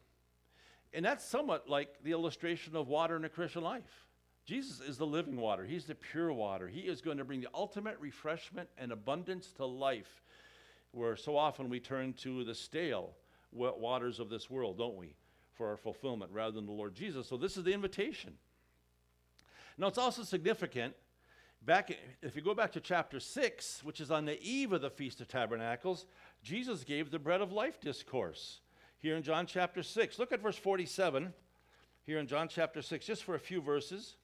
And 0.92 1.04
that's 1.04 1.24
somewhat 1.24 1.68
like 1.68 2.02
the 2.02 2.12
illustration 2.12 2.76
of 2.76 2.88
water 2.88 3.16
in 3.16 3.24
a 3.24 3.28
Christian 3.28 3.62
life. 3.62 4.06
Jesus 4.44 4.80
is 4.80 4.96
the 4.96 5.06
living 5.06 5.36
water. 5.36 5.64
He's 5.64 5.86
the 5.86 5.94
pure 5.94 6.32
water. 6.32 6.68
He 6.68 6.80
is 6.80 7.00
going 7.00 7.18
to 7.18 7.24
bring 7.24 7.40
the 7.40 7.48
ultimate 7.52 7.98
refreshment 7.98 8.68
and 8.78 8.92
abundance 8.92 9.52
to 9.56 9.66
life, 9.66 10.22
where 10.96 11.16
so 11.16 11.36
often 11.36 11.68
we 11.68 11.80
turn 11.80 12.12
to 12.14 12.44
the 12.44 12.54
stale 12.54 13.14
waters 13.52 14.18
of 14.18 14.28
this 14.28 14.50
world, 14.50 14.78
don't 14.78 14.96
we, 14.96 15.14
for 15.54 15.68
our 15.68 15.76
fulfillment 15.76 16.30
rather 16.32 16.52
than 16.52 16.66
the 16.66 16.72
Lord 16.72 16.94
Jesus. 16.94 17.28
So 17.28 17.36
this 17.36 17.56
is 17.56 17.64
the 17.64 17.72
invitation. 17.72 18.34
Now, 19.78 19.88
it's 19.88 19.98
also 19.98 20.22
significant 20.22 20.94
Back, 21.66 21.90
if 22.22 22.36
you 22.36 22.42
go 22.42 22.54
back 22.54 22.70
to 22.72 22.80
chapter 22.80 23.18
6, 23.18 23.82
which 23.82 24.00
is 24.00 24.12
on 24.12 24.24
the 24.24 24.40
eve 24.40 24.72
of 24.72 24.82
the 24.82 24.90
Feast 24.90 25.20
of 25.20 25.26
Tabernacles, 25.26 26.06
Jesus 26.40 26.84
gave 26.84 27.10
the 27.10 27.18
bread 27.18 27.40
of 27.40 27.50
life 27.50 27.80
discourse 27.80 28.60
here 28.98 29.16
in 29.16 29.24
John 29.24 29.46
chapter 29.46 29.82
6. 29.82 30.16
Look 30.20 30.30
at 30.30 30.40
verse 30.40 30.56
47 30.56 31.34
here 32.04 32.20
in 32.20 32.28
John 32.28 32.46
chapter 32.46 32.82
6, 32.82 33.04
just 33.04 33.24
for 33.24 33.34
a 33.34 33.40
few 33.40 33.60
verses 33.60 34.14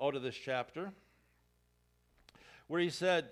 out 0.00 0.16
of 0.16 0.22
this 0.22 0.34
chapter, 0.34 0.92
where 2.66 2.80
he 2.80 2.90
said, 2.90 3.28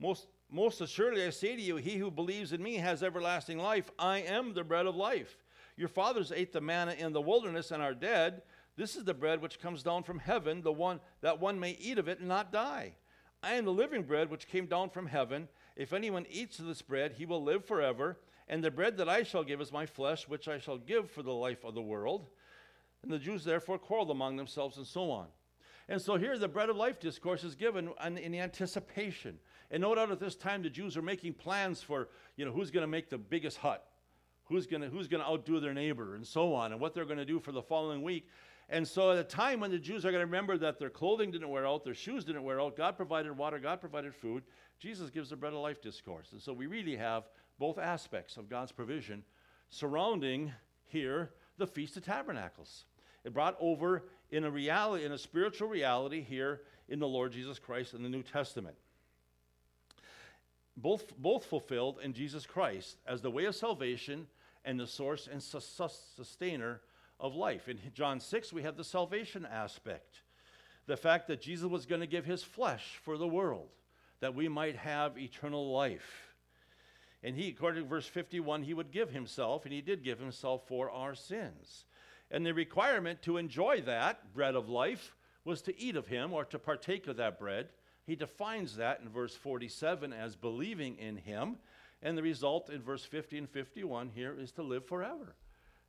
Most, 0.00 0.26
most 0.50 0.80
assuredly 0.80 1.24
I 1.24 1.30
say 1.30 1.56
to 1.56 1.62
you, 1.62 1.76
he 1.76 1.96
who 1.96 2.10
believes 2.10 2.52
in 2.52 2.62
me 2.62 2.76
has 2.76 3.02
everlasting 3.02 3.58
life. 3.58 3.90
I 3.98 4.18
am 4.18 4.54
the 4.54 4.64
bread 4.64 4.86
of 4.86 4.96
life. 4.96 5.36
Your 5.76 5.88
fathers 5.88 6.32
ate 6.34 6.52
the 6.52 6.60
manna 6.60 6.92
in 6.92 7.12
the 7.12 7.20
wilderness 7.20 7.70
and 7.70 7.82
are 7.82 7.94
dead. 7.94 8.42
This 8.76 8.96
is 8.96 9.04
the 9.04 9.14
bread 9.14 9.42
which 9.42 9.60
comes 9.60 9.82
down 9.82 10.04
from 10.04 10.18
heaven, 10.18 10.62
the 10.62 10.72
one 10.72 11.00
that 11.20 11.40
one 11.40 11.60
may 11.60 11.72
eat 11.72 11.98
of 11.98 12.08
it 12.08 12.20
and 12.20 12.28
not 12.28 12.52
die. 12.52 12.94
I 13.42 13.52
am 13.52 13.64
the 13.64 13.72
living 13.72 14.02
bread 14.02 14.30
which 14.30 14.48
came 14.48 14.66
down 14.66 14.90
from 14.90 15.06
heaven. 15.06 15.48
If 15.76 15.92
anyone 15.92 16.26
eats 16.30 16.58
of 16.58 16.66
this 16.66 16.82
bread, 16.82 17.12
he 17.12 17.26
will 17.26 17.42
live 17.42 17.64
forever. 17.64 18.18
And 18.48 18.64
the 18.64 18.70
bread 18.70 18.96
that 18.96 19.08
I 19.08 19.22
shall 19.22 19.44
give 19.44 19.60
is 19.60 19.70
my 19.70 19.86
flesh, 19.86 20.26
which 20.26 20.48
I 20.48 20.58
shall 20.58 20.78
give 20.78 21.10
for 21.10 21.22
the 21.22 21.32
life 21.32 21.64
of 21.64 21.74
the 21.74 21.82
world. 21.82 22.26
And 23.02 23.12
the 23.12 23.18
Jews 23.18 23.44
therefore 23.44 23.78
quarreled 23.78 24.10
among 24.10 24.36
themselves 24.36 24.76
and 24.76 24.86
so 24.86 25.10
on. 25.10 25.26
And 25.88 26.00
so 26.00 26.16
here 26.16 26.36
the 26.36 26.48
bread 26.48 26.68
of 26.68 26.76
life 26.76 27.00
discourse 27.00 27.44
is 27.44 27.54
given 27.54 27.90
in, 28.04 28.34
anticipation. 28.34 29.38
And 29.70 29.82
no 29.82 29.94
doubt 29.94 30.10
at 30.10 30.20
this 30.20 30.34
time 30.34 30.62
the 30.62 30.70
Jews 30.70 30.96
are 30.96 31.02
making 31.02 31.34
plans 31.34 31.82
for, 31.82 32.08
you 32.36 32.44
know, 32.44 32.52
who's 32.52 32.70
going 32.70 32.82
to 32.82 32.88
make 32.88 33.10
the 33.10 33.18
biggest 33.18 33.58
hut, 33.58 33.86
who's 34.44 34.66
going 34.66 34.82
to 34.82 34.88
who's 34.88 35.08
going 35.08 35.22
to 35.22 35.28
outdo 35.28 35.60
their 35.60 35.74
neighbor, 35.74 36.14
and 36.14 36.26
so 36.26 36.54
on, 36.54 36.72
and 36.72 36.80
what 36.80 36.94
they're 36.94 37.04
going 37.04 37.18
to 37.18 37.24
do 37.24 37.38
for 37.38 37.52
the 37.52 37.62
following 37.62 38.02
week. 38.02 38.28
And 38.70 38.86
so 38.86 39.12
at 39.12 39.18
a 39.18 39.24
time 39.24 39.60
when 39.60 39.70
the 39.70 39.78
Jews 39.78 40.04
are 40.04 40.10
going 40.10 40.20
to 40.20 40.26
remember 40.26 40.58
that 40.58 40.78
their 40.78 40.90
clothing 40.90 41.30
didn't 41.30 41.48
wear 41.48 41.66
out, 41.66 41.84
their 41.84 41.94
shoes 41.94 42.24
didn't 42.24 42.42
wear 42.42 42.60
out, 42.60 42.76
God 42.76 42.96
provided 42.96 43.36
water, 43.36 43.58
God 43.58 43.80
provided 43.80 44.14
food, 44.14 44.42
Jesus 44.78 45.10
gives 45.10 45.30
the 45.30 45.36
bread 45.36 45.54
of 45.54 45.60
life 45.60 45.80
discourse. 45.80 46.32
And 46.32 46.40
so 46.40 46.52
we 46.52 46.66
really 46.66 46.96
have 46.96 47.24
both 47.58 47.78
aspects 47.78 48.36
of 48.36 48.50
God's 48.50 48.72
provision 48.72 49.24
surrounding 49.70 50.52
here 50.84 51.30
the 51.56 51.66
Feast 51.66 51.96
of 51.96 52.04
Tabernacles. 52.04 52.84
It 53.24 53.32
brought 53.32 53.56
over 53.58 54.04
in 54.30 54.44
a 54.44 54.50
reality, 54.50 55.04
in 55.04 55.12
a 55.12 55.18
spiritual 55.18 55.68
reality 55.68 56.22
here 56.22 56.60
in 56.88 56.98
the 56.98 57.08
Lord 57.08 57.32
Jesus 57.32 57.58
Christ 57.58 57.94
in 57.94 58.02
the 58.02 58.08
New 58.08 58.22
Testament. 58.22 58.76
Both, 60.80 61.16
both 61.18 61.44
fulfilled 61.44 61.98
in 62.02 62.12
Jesus 62.12 62.46
Christ 62.46 62.98
as 63.04 63.20
the 63.20 63.32
way 63.32 63.46
of 63.46 63.56
salvation 63.56 64.28
and 64.64 64.78
the 64.78 64.86
source 64.86 65.28
and 65.30 65.42
sustainer 65.42 66.80
of 67.18 67.34
life. 67.34 67.68
In 67.68 67.80
John 67.94 68.20
6, 68.20 68.52
we 68.52 68.62
have 68.62 68.76
the 68.76 68.84
salvation 68.84 69.44
aspect. 69.44 70.22
The 70.86 70.96
fact 70.96 71.26
that 71.26 71.40
Jesus 71.40 71.66
was 71.66 71.84
going 71.84 72.00
to 72.00 72.06
give 72.06 72.24
his 72.24 72.44
flesh 72.44 73.00
for 73.02 73.18
the 73.18 73.26
world, 73.26 73.70
that 74.20 74.36
we 74.36 74.48
might 74.48 74.76
have 74.76 75.18
eternal 75.18 75.72
life. 75.72 76.34
And 77.24 77.34
he, 77.34 77.48
according 77.48 77.82
to 77.82 77.88
verse 77.88 78.06
51, 78.06 78.62
he 78.62 78.72
would 78.72 78.92
give 78.92 79.10
himself, 79.10 79.64
and 79.64 79.72
he 79.72 79.80
did 79.80 80.04
give 80.04 80.20
himself 80.20 80.62
for 80.68 80.90
our 80.90 81.16
sins. 81.16 81.86
And 82.30 82.46
the 82.46 82.54
requirement 82.54 83.20
to 83.22 83.36
enjoy 83.36 83.80
that 83.82 84.32
bread 84.32 84.54
of 84.54 84.68
life 84.68 85.16
was 85.44 85.60
to 85.62 85.76
eat 85.80 85.96
of 85.96 86.06
him 86.06 86.32
or 86.32 86.44
to 86.44 86.58
partake 86.58 87.08
of 87.08 87.16
that 87.16 87.40
bread. 87.40 87.68
He 88.08 88.16
defines 88.16 88.76
that 88.76 89.00
in 89.02 89.10
verse 89.10 89.34
47 89.34 90.14
as 90.14 90.34
believing 90.34 90.96
in 90.96 91.18
him. 91.18 91.56
And 92.02 92.16
the 92.16 92.22
result 92.22 92.70
in 92.70 92.80
verse 92.80 93.04
50 93.04 93.36
and 93.36 93.50
51 93.50 94.12
here 94.14 94.34
is 94.34 94.50
to 94.52 94.62
live 94.62 94.86
forever. 94.86 95.34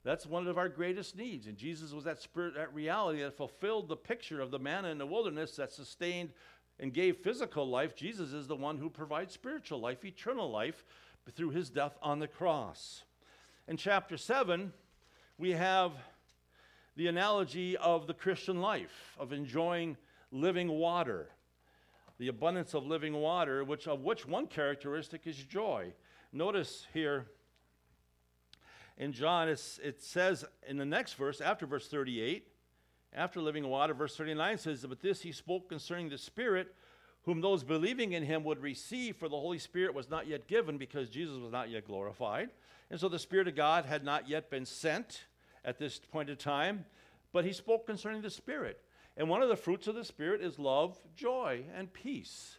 That's 0.04 0.26
one 0.26 0.46
of 0.46 0.58
our 0.58 0.68
greatest 0.68 1.16
needs. 1.16 1.48
And 1.48 1.56
Jesus 1.56 1.94
was 1.94 2.04
that 2.04 2.22
spirit, 2.22 2.56
that 2.56 2.74
reality 2.74 3.22
that 3.22 3.38
fulfilled 3.38 3.88
the 3.88 3.96
picture 3.96 4.42
of 4.42 4.52
the 4.52 4.60
manna 4.60 4.90
in 4.90 4.98
the 4.98 5.06
wilderness 5.06 5.56
that 5.56 5.72
sustained 5.72 6.32
and 6.78 6.94
gave 6.94 7.16
physical 7.16 7.70
life. 7.70 7.96
Jesus 7.96 8.34
is 8.34 8.48
the 8.48 8.56
one 8.56 8.80
who 8.80 8.90
provides 8.90 9.34
spiritual 9.34 9.80
life, 9.80 10.04
eternal 10.04 10.52
life 10.52 10.84
through 11.38 11.52
his 11.52 11.70
death 11.70 11.98
on 12.02 12.20
the 12.20 12.28
cross. 12.28 13.04
In 13.66 13.78
chapter 13.78 14.18
7, 14.18 14.74
we 15.38 15.52
have 15.52 15.94
the 16.98 17.08
analogy 17.08 17.78
of 17.78 18.08
the 18.08 18.14
Christian 18.14 18.60
life, 18.60 19.16
of 19.18 19.32
enjoying 19.32 19.96
living 20.34 20.68
water, 20.68 21.30
the 22.20 22.28
abundance 22.28 22.74
of 22.74 22.86
living 22.86 23.14
water, 23.14 23.64
which, 23.64 23.88
of 23.88 24.02
which 24.02 24.28
one 24.28 24.46
characteristic 24.46 25.26
is 25.26 25.38
joy. 25.38 25.94
Notice 26.34 26.86
here 26.94 27.28
in 28.98 29.14
John, 29.14 29.48
it 29.48 29.60
says 30.02 30.46
in 30.68 30.78
the 30.78 30.86
next 30.86 31.14
verse, 31.14 31.40
after 31.40 31.66
verse 31.66 31.88
38, 31.88 32.46
after 33.14 33.40
living 33.40 33.68
water, 33.68 33.94
verse 33.94 34.16
39 34.16 34.58
says, 34.58 34.86
But 34.88 35.02
this 35.02 35.22
he 35.22 35.32
spoke 35.32 35.70
concerning 35.70 36.10
the 36.10 36.18
Spirit, 36.18 36.76
whom 37.24 37.40
those 37.40 37.64
believing 37.64 38.12
in 38.12 38.24
him 38.24 38.44
would 38.44 38.62
receive, 38.62 39.16
for 39.16 39.30
the 39.30 39.40
Holy 39.40 39.58
Spirit 39.58 39.96
was 39.96 40.10
not 40.10 40.28
yet 40.28 40.48
given 40.48 40.78
because 40.78 41.10
Jesus 41.10 41.38
was 41.38 41.52
not 41.52 41.70
yet 41.70 41.86
glorified. 41.86 42.50
And 42.92 43.00
so 43.00 43.08
the 43.08 43.18
Spirit 43.18 43.48
of 43.48 43.56
God 43.56 43.86
had 43.86 44.04
not 44.04 44.28
yet 44.28 44.50
been 44.50 44.66
sent 44.66 45.24
at 45.64 45.80
this 45.80 46.00
point 46.00 46.30
in 46.30 46.36
time, 46.36 46.86
but 47.32 47.46
he 47.46 47.54
spoke 47.54 47.88
concerning 47.88 48.22
the 48.22 48.30
Spirit. 48.30 48.82
And 49.20 49.28
one 49.28 49.42
of 49.42 49.50
the 49.50 49.58
fruits 49.58 49.88
of 49.88 49.96
the 49.96 50.06
Spirit 50.06 50.42
is 50.42 50.58
love, 50.58 50.98
joy, 51.14 51.66
and 51.76 51.92
peace. 51.92 52.58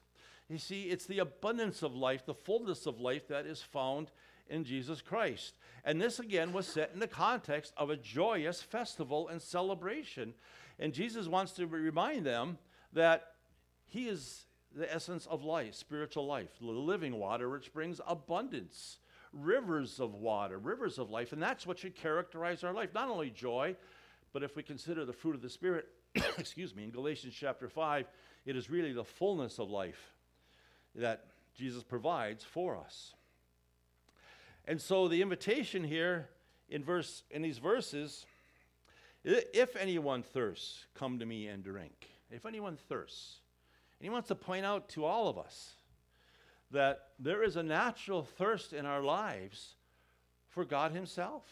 You 0.51 0.59
see, 0.59 0.85
it's 0.85 1.07
the 1.07 1.21
abundance 1.21 1.83
of 1.83 1.95
life, 1.95 2.27
the 2.27 2.35
fullness 2.35 2.85
of 2.85 3.01
life 3.01 3.29
that 3.29 3.47
is 3.47 3.63
found 3.63 4.11
in 4.47 4.65
Jesus 4.65 5.01
Christ. 5.01 5.55
And 5.87 5.99
this 5.99 6.19
again 6.19 6.53
was 6.53 6.67
set 6.67 6.91
in 6.93 7.01
the 7.01 7.09
context 7.09 7.73
of 7.79 7.89
a 7.89 7.97
joyous 7.97 8.61
festival 8.61 9.29
and 9.29 9.41
celebration. 9.41 10.35
And 10.79 10.93
Jesus 10.93 11.29
wants 11.29 11.53
to 11.53 11.67
remind 11.67 12.27
them 12.27 12.59
that 12.93 13.29
he 13.87 14.07
is 14.07 14.45
the 14.77 14.93
essence 14.93 15.27
of 15.27 15.43
life, 15.43 15.75
spiritual 15.75 16.27
life, 16.27 16.51
the 16.61 16.67
living 16.67 17.19
water 17.19 17.49
which 17.49 17.73
brings 17.73 18.03
abundance, 18.07 18.99
rivers 19.33 19.99
of 19.99 20.13
water, 20.13 20.59
rivers 20.59 20.99
of 20.99 21.09
life. 21.09 21.33
And 21.33 21.43
that's 21.43 21.67
what 21.67 21.79
should 21.79 21.97
characterize 21.97 22.65
our 22.65 22.75
life. 22.75 22.91
Not 22.93 23.09
only 23.09 23.31
joy, 23.31 23.77
but 24.35 24.43
if 24.43 24.57
we 24.57 24.63
consider 24.63 25.07
the 25.07 25.13
fruit 25.15 25.35
of 25.35 25.43
the 25.43 25.49
Spirit, 25.49 25.89
excuse 26.39 26.75
me, 26.75 26.85
in 26.85 26.91
Galatians 26.91 27.35
chapter 27.39 27.69
5, 27.69 28.07
it 28.47 28.57
is 28.57 28.71
really 28.71 28.93
the 28.93 29.05
fullness 29.05 29.59
of 29.59 29.71
life 29.71 30.13
that 30.95 31.27
Jesus 31.57 31.83
provides 31.83 32.45
for 32.45 32.77
us. 32.77 33.15
And 34.67 34.81
so 34.81 35.09
the 35.09 35.23
invitation 35.23 35.85
here 35.85 36.29
in 36.69 36.85
verse 36.85 37.23
in 37.31 37.43
these 37.43 37.59
verses 37.59 38.27
if 39.23 39.77
anyone 39.77 40.23
thirsts, 40.23 40.87
come 40.95 41.19
to 41.19 41.27
me 41.27 41.47
and 41.47 41.63
drink. 41.63 42.09
If 42.31 42.47
anyone 42.47 42.77
thirsts, 42.89 43.41
and 43.99 44.05
he 44.05 44.11
wants 44.11 44.29
to 44.29 44.35
point 44.35 44.65
out 44.65 44.89
to 44.91 45.05
all 45.05 45.29
of 45.29 45.37
us 45.37 45.75
that 46.71 47.09
there 47.19 47.43
is 47.43 47.57
a 47.57 47.63
natural 47.63 48.23
thirst 48.23 48.73
in 48.73 48.87
our 48.87 49.03
lives 49.03 49.75
for 50.49 50.65
God 50.65 50.93
Himself. 50.93 51.43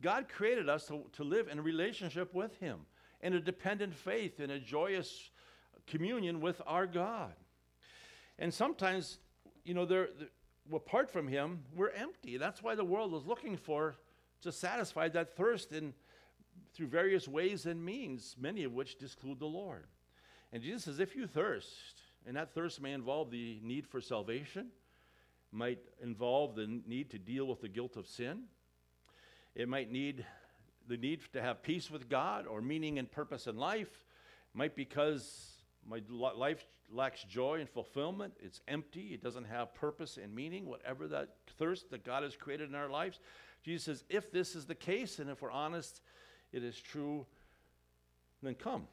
God 0.00 0.28
created 0.28 0.68
us 0.68 0.86
to, 0.86 1.04
to 1.14 1.24
live 1.24 1.48
in 1.48 1.60
relationship 1.60 2.32
with 2.32 2.56
Him, 2.60 2.86
in 3.20 3.34
a 3.34 3.40
dependent 3.40 3.94
faith, 3.94 4.40
in 4.40 4.50
a 4.50 4.58
joyous 4.58 5.30
communion 5.86 6.40
with 6.40 6.60
our 6.66 6.86
God. 6.86 7.32
And 8.38 8.52
sometimes, 8.52 9.18
you 9.64 9.74
know, 9.74 10.06
apart 10.72 11.10
from 11.10 11.26
Him, 11.26 11.64
we're 11.74 11.90
empty. 11.90 12.36
That's 12.36 12.62
why 12.62 12.74
the 12.74 12.84
world 12.84 13.14
is 13.14 13.26
looking 13.26 13.56
for 13.56 13.96
to 14.42 14.52
satisfy 14.52 15.08
that 15.08 15.36
thirst 15.36 15.72
in, 15.72 15.94
through 16.74 16.86
various 16.86 17.26
ways 17.26 17.66
and 17.66 17.84
means, 17.84 18.36
many 18.38 18.64
of 18.64 18.72
which 18.72 18.98
disclude 18.98 19.40
the 19.40 19.46
Lord. 19.46 19.86
And 20.52 20.62
Jesus 20.62 20.84
says, 20.84 21.00
if 21.00 21.16
you 21.16 21.26
thirst, 21.26 22.02
and 22.26 22.36
that 22.36 22.54
thirst 22.54 22.80
may 22.80 22.92
involve 22.92 23.30
the 23.30 23.58
need 23.62 23.86
for 23.86 24.00
salvation, 24.00 24.68
might 25.50 25.80
involve 26.02 26.54
the 26.54 26.80
need 26.86 27.10
to 27.10 27.18
deal 27.18 27.46
with 27.46 27.60
the 27.60 27.68
guilt 27.68 27.96
of 27.96 28.06
sin. 28.06 28.44
It 29.54 29.68
might 29.68 29.90
need 29.90 30.24
the 30.88 30.96
need 30.96 31.20
to 31.32 31.42
have 31.42 31.62
peace 31.62 31.90
with 31.90 32.08
God 32.08 32.46
or 32.46 32.60
meaning 32.60 32.98
and 32.98 33.10
purpose 33.10 33.46
in 33.46 33.56
life. 33.56 34.04
It 34.54 34.58
might 34.58 34.74
because 34.74 35.52
my 35.86 36.00
life 36.08 36.64
lacks 36.90 37.22
joy 37.24 37.60
and 37.60 37.68
fulfillment. 37.68 38.34
It's 38.40 38.60
empty. 38.66 39.10
It 39.12 39.22
doesn't 39.22 39.44
have 39.44 39.74
purpose 39.74 40.18
and 40.22 40.34
meaning, 40.34 40.66
whatever 40.66 41.06
that 41.08 41.28
thirst 41.58 41.90
that 41.90 42.04
God 42.04 42.22
has 42.22 42.36
created 42.36 42.68
in 42.70 42.74
our 42.74 42.88
lives. 42.88 43.20
Jesus 43.62 43.84
says, 43.84 44.04
if 44.08 44.32
this 44.32 44.54
is 44.56 44.64
the 44.64 44.74
case, 44.74 45.18
and 45.18 45.28
if 45.28 45.42
we're 45.42 45.50
honest, 45.50 46.00
it 46.52 46.64
is 46.64 46.80
true, 46.80 47.26
then 48.42 48.54
come. 48.54 48.86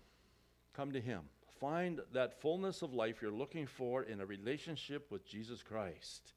Come 0.74 0.92
to 0.92 1.00
Him. 1.00 1.22
Find 1.60 2.02
that 2.14 2.42
fullness 2.42 2.82
of 2.82 2.94
life 2.94 3.22
you're 3.22 3.32
looking 3.32 3.66
for 3.66 4.04
in 4.04 4.20
a 4.20 4.26
relationship 4.26 5.10
with 5.10 5.26
Jesus 5.26 5.64
Christ. 5.64 6.34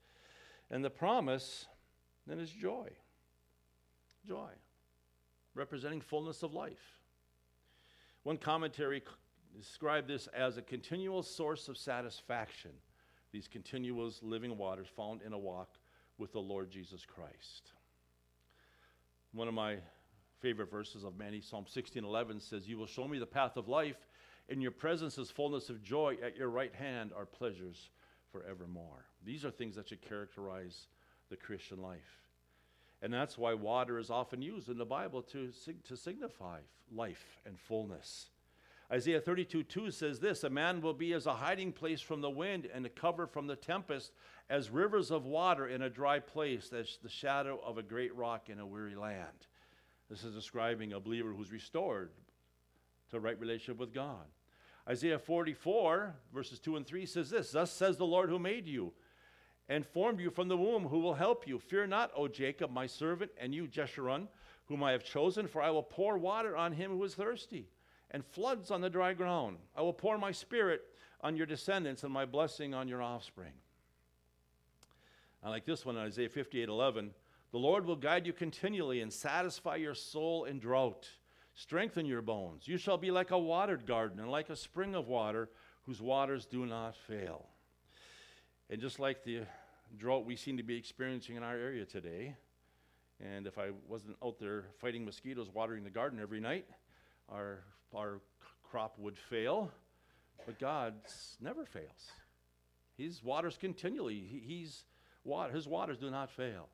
And 0.71 0.85
the 0.85 0.90
promise 0.90 1.66
then 2.27 2.38
is 2.38 2.51
joy. 2.51 2.90
Joy, 4.27 4.51
representing 5.55 6.01
fullness 6.01 6.43
of 6.43 6.55
life. 6.55 6.99
One 8.23 8.37
commentary 8.37 9.03
described 9.57 10.09
this 10.09 10.27
as 10.29 10.57
a 10.57 10.63
continual 10.63 11.23
source 11.23 11.69
of 11.69 11.77
satisfaction, 11.77 12.73
these 13.33 13.49
continuous 13.49 14.23
living 14.23 14.57
waters 14.57 14.89
found 14.97 15.23
in 15.23 15.33
a 15.33 15.39
walk 15.39 15.79
with 16.19 16.33
the 16.33 16.41
Lord 16.41 16.71
Jesus 16.71 17.05
Christ. 17.05 17.73
One 19.33 19.49
of 19.49 19.55
my 19.55 19.79
favorite 20.41 20.71
verses 20.71 21.05
of 21.05 21.17
many, 21.17 21.41
Psalm 21.41 21.67
16:11 21.67 22.41
says, 22.41 22.69
"You 22.69 22.79
will 22.79 22.87
show 22.87 23.07
me 23.09 23.19
the 23.19 23.27
path 23.27 23.57
of 23.57 23.69
life. 23.69 24.07
In 24.49 24.61
your 24.61 24.71
presence 24.71 25.19
is 25.19 25.31
fullness 25.31 25.69
of 25.69 25.83
joy. 25.83 26.17
At 26.23 26.37
your 26.37 26.49
right 26.49 26.75
hand 26.75 27.13
are 27.13 27.27
pleasures 27.27 27.91
forevermore. 28.31 29.07
These 29.23 29.45
are 29.45 29.51
things 29.51 29.75
that 29.77 29.89
should 29.89 30.01
characterize 30.01 30.89
the 31.29 31.37
Christian 31.37 31.83
life. 31.83 32.28
And 33.01 33.13
that's 33.13 33.39
why 33.39 33.55
water 33.55 33.99
is 33.99 34.11
often 34.11 34.43
used 34.43 34.69
in 34.69 34.79
the 34.79 34.85
Bible 34.85 35.23
to, 35.23 35.51
to 35.85 35.97
signify 35.97 36.61
life 36.93 37.41
and 37.47 37.59
fullness. 37.59 38.31
Isaiah 38.91 39.21
32 39.21 39.65
2 39.65 39.91
says 39.91 40.19
this 40.19 40.45
A 40.45 40.51
man 40.51 40.81
will 40.81 40.95
be 40.95 41.13
as 41.13 41.27
a 41.27 41.35
hiding 41.35 41.73
place 41.73 42.01
from 42.01 42.21
the 42.21 42.31
wind 42.31 42.69
and 42.73 42.87
a 42.87 42.91
cover 42.91 43.27
from 43.27 43.47
the 43.47 43.57
tempest, 43.57 44.13
as 44.49 44.71
rivers 44.71 45.11
of 45.11 45.27
water 45.27 45.69
in 45.69 45.83
a 45.83 45.91
dry 45.91 46.19
place, 46.19 46.73
as 46.73 46.99
the 47.03 47.09
shadow 47.09 47.61
of 47.65 47.77
a 47.77 47.83
great 47.83 48.15
rock 48.17 48.49
in 48.49 48.59
a 48.59 48.67
weary 48.67 48.95
land. 48.95 49.47
This 50.09 50.25
is 50.25 50.35
describing 50.35 50.95
a 50.95 51.01
believer 51.01 51.33
who's 51.33 51.53
restored 51.53 52.11
to 53.11 53.21
right 53.21 53.39
relationship 53.39 53.79
with 53.79 53.93
God. 53.93 54.25
Isaiah 54.89 55.19
44, 55.19 56.15
verses 56.33 56.59
2 56.59 56.77
and 56.77 56.87
3 56.87 57.05
says 57.05 57.29
this 57.29 57.51
Thus 57.51 57.71
says 57.71 57.99
the 57.99 58.07
Lord 58.07 58.31
who 58.31 58.39
made 58.39 58.67
you 58.67 58.93
and 59.69 59.87
formed 59.87 60.21
you 60.21 60.31
from 60.31 60.49
the 60.49 60.57
womb, 60.57 60.87
who 60.87 61.01
will 61.01 61.15
help 61.15 61.47
you. 61.47 61.59
Fear 61.59 61.89
not, 61.89 62.11
O 62.17 62.29
Jacob, 62.29 62.71
my 62.71 62.87
servant, 62.87 63.31
and 63.39 63.55
you, 63.55 63.67
Jeshurun, 63.67 64.29
whom 64.67 64.83
I 64.83 64.93
have 64.93 65.05
chosen, 65.05 65.47
for 65.47 65.61
I 65.61 65.71
will 65.71 65.83
pour 65.83 66.19
water 66.19 66.57
on 66.57 66.73
him 66.73 66.91
who 66.91 67.05
is 67.05 67.15
thirsty 67.15 67.69
and 68.11 68.25
floods 68.25 68.71
on 68.71 68.81
the 68.81 68.91
dry 68.91 69.13
ground. 69.13 69.59
I 69.77 69.83
will 69.83 69.93
pour 69.93 70.19
my 70.19 70.33
spirit 70.33 70.83
on 71.21 71.37
your 71.37 71.47
descendants 71.47 72.05
and 72.05 72.13
my 72.13 72.25
blessing 72.25 72.75
on 72.75 72.89
your 72.89 73.03
offspring. 73.03 73.53
I 75.43 75.51
like 75.51 75.65
this 75.65 75.85
one 75.85 75.97
in 75.97 76.03
Isaiah 76.03 76.29
58 76.29 76.69
11. 76.69 77.11
The 77.51 77.59
Lord 77.59 77.87
will 77.87 77.97
guide 77.97 78.27
you 78.27 78.33
continually 78.33 79.01
and 79.01 79.13
satisfy 79.13 79.77
your 79.77 79.95
soul 79.95 80.45
in 80.45 80.59
drought, 80.59 81.09
strengthen 81.55 82.07
your 82.07 82.23
bones. 82.23 82.69
You 82.69 82.77
shall 82.77 82.99
be 82.99 83.11
like 83.11 83.31
a 83.31 83.39
watered 83.39 83.87
garden 83.87 84.21
and 84.21 84.31
like 84.31 84.51
a 84.51 84.57
spring 84.57 84.95
of 84.95 85.09
water 85.09 85.49
whose 85.87 86.03
waters 86.03 86.45
do 86.45 86.67
not 86.67 86.97
fail. 86.97 87.47
And 88.69 88.81
just 88.81 89.01
like 89.01 89.25
the 89.25 89.43
drought 89.96 90.24
we 90.24 90.37
seem 90.37 90.57
to 90.57 90.62
be 90.62 90.77
experiencing 90.77 91.37
in 91.37 91.42
our 91.42 91.57
area 91.57 91.85
today, 91.85 92.35
and 93.20 93.46
if 93.46 93.59
I 93.59 93.70
wasn't 93.88 94.16
out 94.24 94.38
there 94.38 94.66
fighting 94.81 95.05
mosquitoes, 95.05 95.48
watering 95.53 95.85
the 95.85 95.90
garden 95.90 96.18
every 96.20 96.40
night, 96.40 96.66
our 97.29 97.61
our 97.94 98.20
crop 98.70 98.98
would 98.98 99.16
fail, 99.16 99.70
but 100.46 100.59
God 100.59 100.94
never 101.40 101.64
fails. 101.64 102.12
His 102.96 103.22
waters 103.22 103.57
continually, 103.59 104.20
he, 104.20 104.40
he's 104.40 104.85
water, 105.24 105.53
his 105.53 105.66
waters 105.66 105.98
do 105.98 106.11
not 106.11 106.31
fail. 106.31 106.68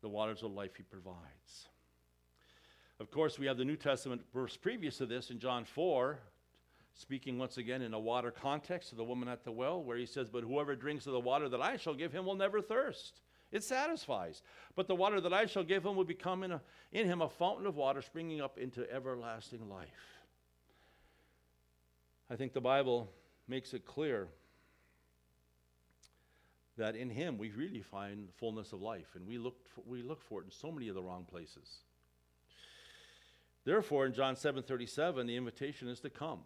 The 0.00 0.08
waters 0.08 0.42
of 0.42 0.52
life 0.52 0.76
he 0.76 0.82
provides. 0.82 1.68
Of 3.00 3.10
course, 3.10 3.38
we 3.38 3.46
have 3.46 3.58
the 3.58 3.64
New 3.64 3.76
Testament 3.76 4.22
verse 4.32 4.56
previous 4.56 4.98
to 4.98 5.06
this 5.06 5.30
in 5.30 5.38
John 5.38 5.64
4, 5.64 6.18
speaking 6.94 7.38
once 7.38 7.56
again 7.56 7.82
in 7.82 7.94
a 7.94 7.98
water 7.98 8.30
context 8.30 8.90
to 8.90 8.94
the 8.94 9.04
woman 9.04 9.28
at 9.28 9.44
the 9.44 9.52
well, 9.52 9.82
where 9.82 9.96
he 9.96 10.06
says, 10.06 10.28
But 10.28 10.44
whoever 10.44 10.74
drinks 10.74 11.06
of 11.06 11.12
the 11.12 11.20
water 11.20 11.48
that 11.48 11.60
I 11.60 11.76
shall 11.76 11.94
give 11.94 12.12
him 12.12 12.26
will 12.26 12.34
never 12.34 12.60
thirst. 12.60 13.20
It 13.52 13.64
satisfies. 13.64 14.42
But 14.76 14.86
the 14.86 14.94
water 14.94 15.20
that 15.20 15.32
I 15.32 15.46
shall 15.46 15.64
give 15.64 15.84
him 15.84 15.96
will 15.96 16.04
become 16.04 16.42
in, 16.42 16.52
a, 16.52 16.60
in 16.92 17.06
him 17.06 17.20
a 17.20 17.28
fountain 17.28 17.66
of 17.66 17.76
water 17.76 18.02
springing 18.02 18.40
up 18.40 18.58
into 18.58 18.90
everlasting 18.92 19.68
life. 19.68 19.88
I 22.30 22.36
think 22.36 22.52
the 22.52 22.60
Bible 22.60 23.10
makes 23.48 23.74
it 23.74 23.84
clear 23.84 24.28
that 26.76 26.94
in 26.94 27.10
him 27.10 27.38
we 27.38 27.50
really 27.50 27.82
find 27.82 28.28
fullness 28.38 28.72
of 28.72 28.80
life, 28.80 29.14
and 29.14 29.26
we 29.26 29.36
look 29.36 29.56
for, 29.74 29.82
we 29.84 30.02
look 30.02 30.22
for 30.22 30.40
it 30.40 30.44
in 30.44 30.50
so 30.50 30.70
many 30.70 30.88
of 30.88 30.94
the 30.94 31.02
wrong 31.02 31.26
places. 31.28 31.80
Therefore, 33.64 34.06
in 34.06 34.14
John 34.14 34.36
7:37, 34.36 35.26
the 35.26 35.36
invitation 35.36 35.88
is 35.88 36.00
to 36.00 36.10
come. 36.10 36.40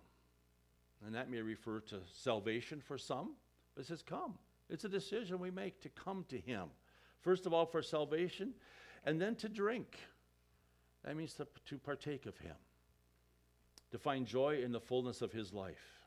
And 1.05 1.15
that 1.15 1.31
may 1.31 1.41
refer 1.41 1.81
to 1.81 1.97
salvation 2.15 2.81
for 2.81 2.97
some, 2.97 3.33
but 3.75 3.83
it 3.83 3.89
says 3.89 4.03
come. 4.03 4.35
It's 4.71 4.85
a 4.85 4.89
decision 4.89 5.39
we 5.39 5.51
make 5.51 5.81
to 5.83 5.89
come 5.91 6.25
to 6.29 6.39
him. 6.39 6.69
First 7.21 7.47
of 7.47 7.53
all, 7.53 7.67
for 7.67 7.83
salvation, 7.83 8.55
and 9.05 9.21
then 9.21 9.35
to 9.37 9.49
drink. 9.49 9.99
That 11.05 11.17
means 11.17 11.35
to, 11.35 11.47
to 11.67 11.79
partake 11.79 12.27
of 12.27 12.39
him 12.39 12.57
to 13.95 13.99
find 13.99 14.27
joy 14.27 14.61
in 14.61 14.73
the 14.73 14.81
fullness 14.81 15.23
of 15.23 15.31
his 15.31 15.53
life. 15.53 16.01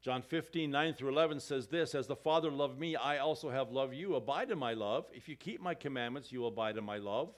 John 0.00 0.22
15, 0.22 0.70
9 0.70 0.94
through 0.94 1.10
11 1.10 1.38
says 1.40 1.66
this 1.66 1.94
As 1.94 2.06
the 2.06 2.16
Father 2.16 2.50
loved 2.50 2.80
me, 2.80 2.96
I 2.96 3.18
also 3.18 3.50
have 3.50 3.70
loved 3.70 3.94
you. 3.94 4.14
Abide 4.14 4.50
in 4.50 4.58
my 4.58 4.72
love. 4.72 5.04
If 5.12 5.28
you 5.28 5.36
keep 5.36 5.60
my 5.60 5.74
commandments, 5.74 6.32
you 6.32 6.40
will 6.40 6.48
abide 6.48 6.78
in 6.78 6.84
my 6.84 6.96
love. 6.96 7.28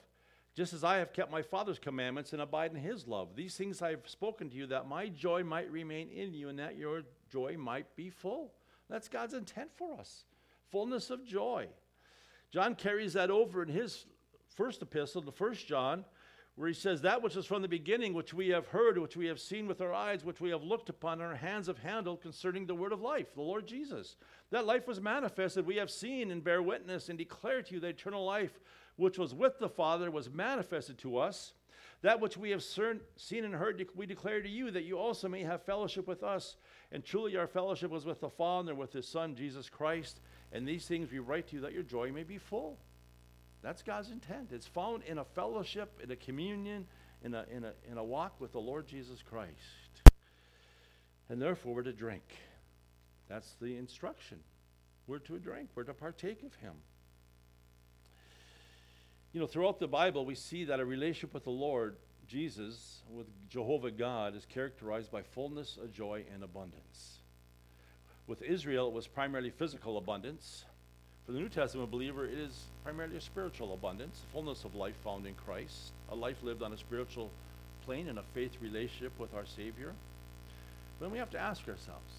Just 0.55 0.73
as 0.73 0.83
I 0.83 0.97
have 0.97 1.11
kept 1.11 1.31
my 1.31 1.41
Father's 1.41 1.79
commandments 1.79 2.31
and 2.31 2.41
abide 2.41 2.71
in 2.71 2.77
his 2.77 3.07
love. 3.07 3.35
These 3.35 3.57
things 3.57 3.81
I 3.81 3.89
have 3.89 4.07
spoken 4.07 4.49
to 4.49 4.55
you, 4.55 4.67
that 4.67 4.87
my 4.87 5.09
joy 5.09 5.43
might 5.43 5.69
remain 5.69 6.09
in 6.09 6.33
you 6.33 6.47
and 6.49 6.57
that 6.59 6.77
your 6.77 7.03
joy 7.29 7.57
might 7.57 7.93
be 7.95 8.09
full. 8.09 8.53
That's 8.89 9.09
God's 9.09 9.33
intent 9.33 9.69
for 9.75 9.93
us 9.99 10.23
fullness 10.71 11.09
of 11.09 11.25
joy. 11.25 11.67
John 12.51 12.75
carries 12.75 13.13
that 13.13 13.31
over 13.31 13.63
in 13.63 13.69
his 13.69 14.05
first 14.55 14.81
epistle, 14.81 15.21
the 15.21 15.31
first 15.31 15.67
John, 15.67 16.03
where 16.55 16.67
he 16.67 16.73
says, 16.73 17.01
That 17.01 17.21
which 17.21 17.35
is 17.35 17.45
from 17.45 17.61
the 17.61 17.67
beginning, 17.69 18.13
which 18.13 18.33
we 18.33 18.49
have 18.49 18.67
heard, 18.67 18.97
which 18.97 19.15
we 19.15 19.27
have 19.27 19.39
seen 19.39 19.67
with 19.67 19.79
our 19.79 19.93
eyes, 19.93 20.25
which 20.25 20.41
we 20.41 20.49
have 20.49 20.63
looked 20.63 20.89
upon, 20.89 21.21
our 21.21 21.35
hands 21.35 21.67
have 21.67 21.77
handled 21.77 22.21
concerning 22.21 22.65
the 22.65 22.75
word 22.75 22.91
of 22.91 23.01
life, 23.01 23.33
the 23.35 23.41
Lord 23.41 23.67
Jesus. 23.67 24.17
That 24.51 24.65
life 24.65 24.87
was 24.87 24.99
manifested, 25.01 25.65
we 25.65 25.77
have 25.77 25.89
seen 25.89 26.31
and 26.31 26.43
bear 26.43 26.61
witness 26.61 27.09
and 27.09 27.17
declare 27.17 27.61
to 27.61 27.73
you 27.73 27.79
the 27.79 27.87
eternal 27.87 28.25
life 28.25 28.59
which 28.97 29.17
was 29.17 29.33
with 29.33 29.59
the 29.59 29.69
Father 29.69 30.09
was 30.09 30.29
manifested 30.29 30.97
to 30.99 31.17
us. 31.17 31.53
That 32.01 32.19
which 32.19 32.37
we 32.37 32.51
have 32.51 32.63
seen 32.63 33.45
and 33.45 33.55
heard, 33.55 33.83
we 33.95 34.05
declare 34.05 34.41
to 34.41 34.49
you, 34.49 34.69
that 34.71 34.83
you 34.83 34.97
also 34.97 35.27
may 35.27 35.41
have 35.43 35.63
fellowship 35.63 36.07
with 36.07 36.23
us. 36.23 36.55
And 36.91 37.03
truly, 37.03 37.35
our 37.35 37.47
fellowship 37.47 37.89
was 37.89 38.05
with 38.05 38.19
the 38.19 38.29
Father 38.29 38.71
and 38.71 38.79
with 38.79 38.93
His 38.93 39.07
Son, 39.07 39.35
Jesus 39.35 39.69
Christ. 39.69 40.19
And 40.51 40.67
these 40.67 40.85
things 40.85 41.11
we 41.11 41.19
write 41.19 41.47
to 41.47 41.55
you, 41.55 41.61
that 41.61 41.73
your 41.73 41.83
joy 41.83 42.11
may 42.11 42.23
be 42.23 42.37
full. 42.37 42.77
That's 43.63 43.81
God's 43.81 44.11
intent. 44.11 44.49
It's 44.51 44.67
found 44.67 45.03
in 45.03 45.17
a 45.17 45.25
fellowship, 45.25 45.99
in 46.03 46.11
a 46.11 46.15
communion, 46.15 46.85
in 47.23 47.33
a, 47.33 47.45
in 47.51 47.63
a, 47.63 47.73
in 47.89 47.97
a 47.97 48.03
walk 48.03 48.39
with 48.39 48.51
the 48.51 48.59
Lord 48.59 48.87
Jesus 48.87 49.23
Christ. 49.23 50.11
And 51.29 51.41
therefore, 51.41 51.73
we're 51.73 51.83
to 51.83 51.93
drink. 51.93 52.35
That's 53.27 53.55
the 53.59 53.77
instruction. 53.77 54.39
We're 55.07 55.19
to 55.19 55.39
drink, 55.39 55.69
we're 55.73 55.83
to 55.83 55.93
partake 55.93 56.43
of 56.43 56.53
Him. 56.55 56.73
You 59.35 59.41
know, 59.41 59.47
throughout 59.47 59.81
the 59.81 59.87
Bible, 59.87 60.25
we 60.25 60.33
see 60.33 60.63
that 60.63 60.79
a 60.79 60.85
relationship 60.85 61.33
with 61.33 61.43
the 61.43 61.49
Lord 61.49 61.97
Jesus, 62.25 63.01
with 63.13 63.27
Jehovah 63.49 63.91
God, 63.91 64.33
is 64.33 64.45
characterized 64.45 65.11
by 65.11 65.23
fullness 65.23 65.75
of 65.75 65.91
joy 65.91 66.23
and 66.33 66.41
abundance. 66.41 67.17
With 68.27 68.41
Israel, 68.41 68.87
it 68.87 68.93
was 68.93 69.07
primarily 69.07 69.49
physical 69.49 69.97
abundance. 69.97 70.63
For 71.25 71.33
the 71.33 71.39
New 71.39 71.49
Testament 71.49 71.91
believer, 71.91 72.25
it 72.25 72.37
is 72.37 72.63
primarily 72.85 73.17
a 73.17 73.21
spiritual 73.21 73.73
abundance, 73.73 74.21
fullness 74.31 74.63
of 74.63 74.73
life 74.73 74.95
found 75.03 75.27
in 75.27 75.33
Christ, 75.33 75.91
a 76.09 76.15
life 76.15 76.41
lived 76.41 76.63
on 76.63 76.71
a 76.71 76.77
spiritual 76.77 77.29
plane 77.83 78.07
in 78.07 78.17
a 78.17 78.23
faith 78.33 78.53
relationship 78.61 79.11
with 79.19 79.33
our 79.35 79.45
Savior. 79.45 79.91
Then 81.01 81.11
we 81.11 81.17
have 81.17 81.31
to 81.31 81.39
ask 81.39 81.59
ourselves, 81.67 82.13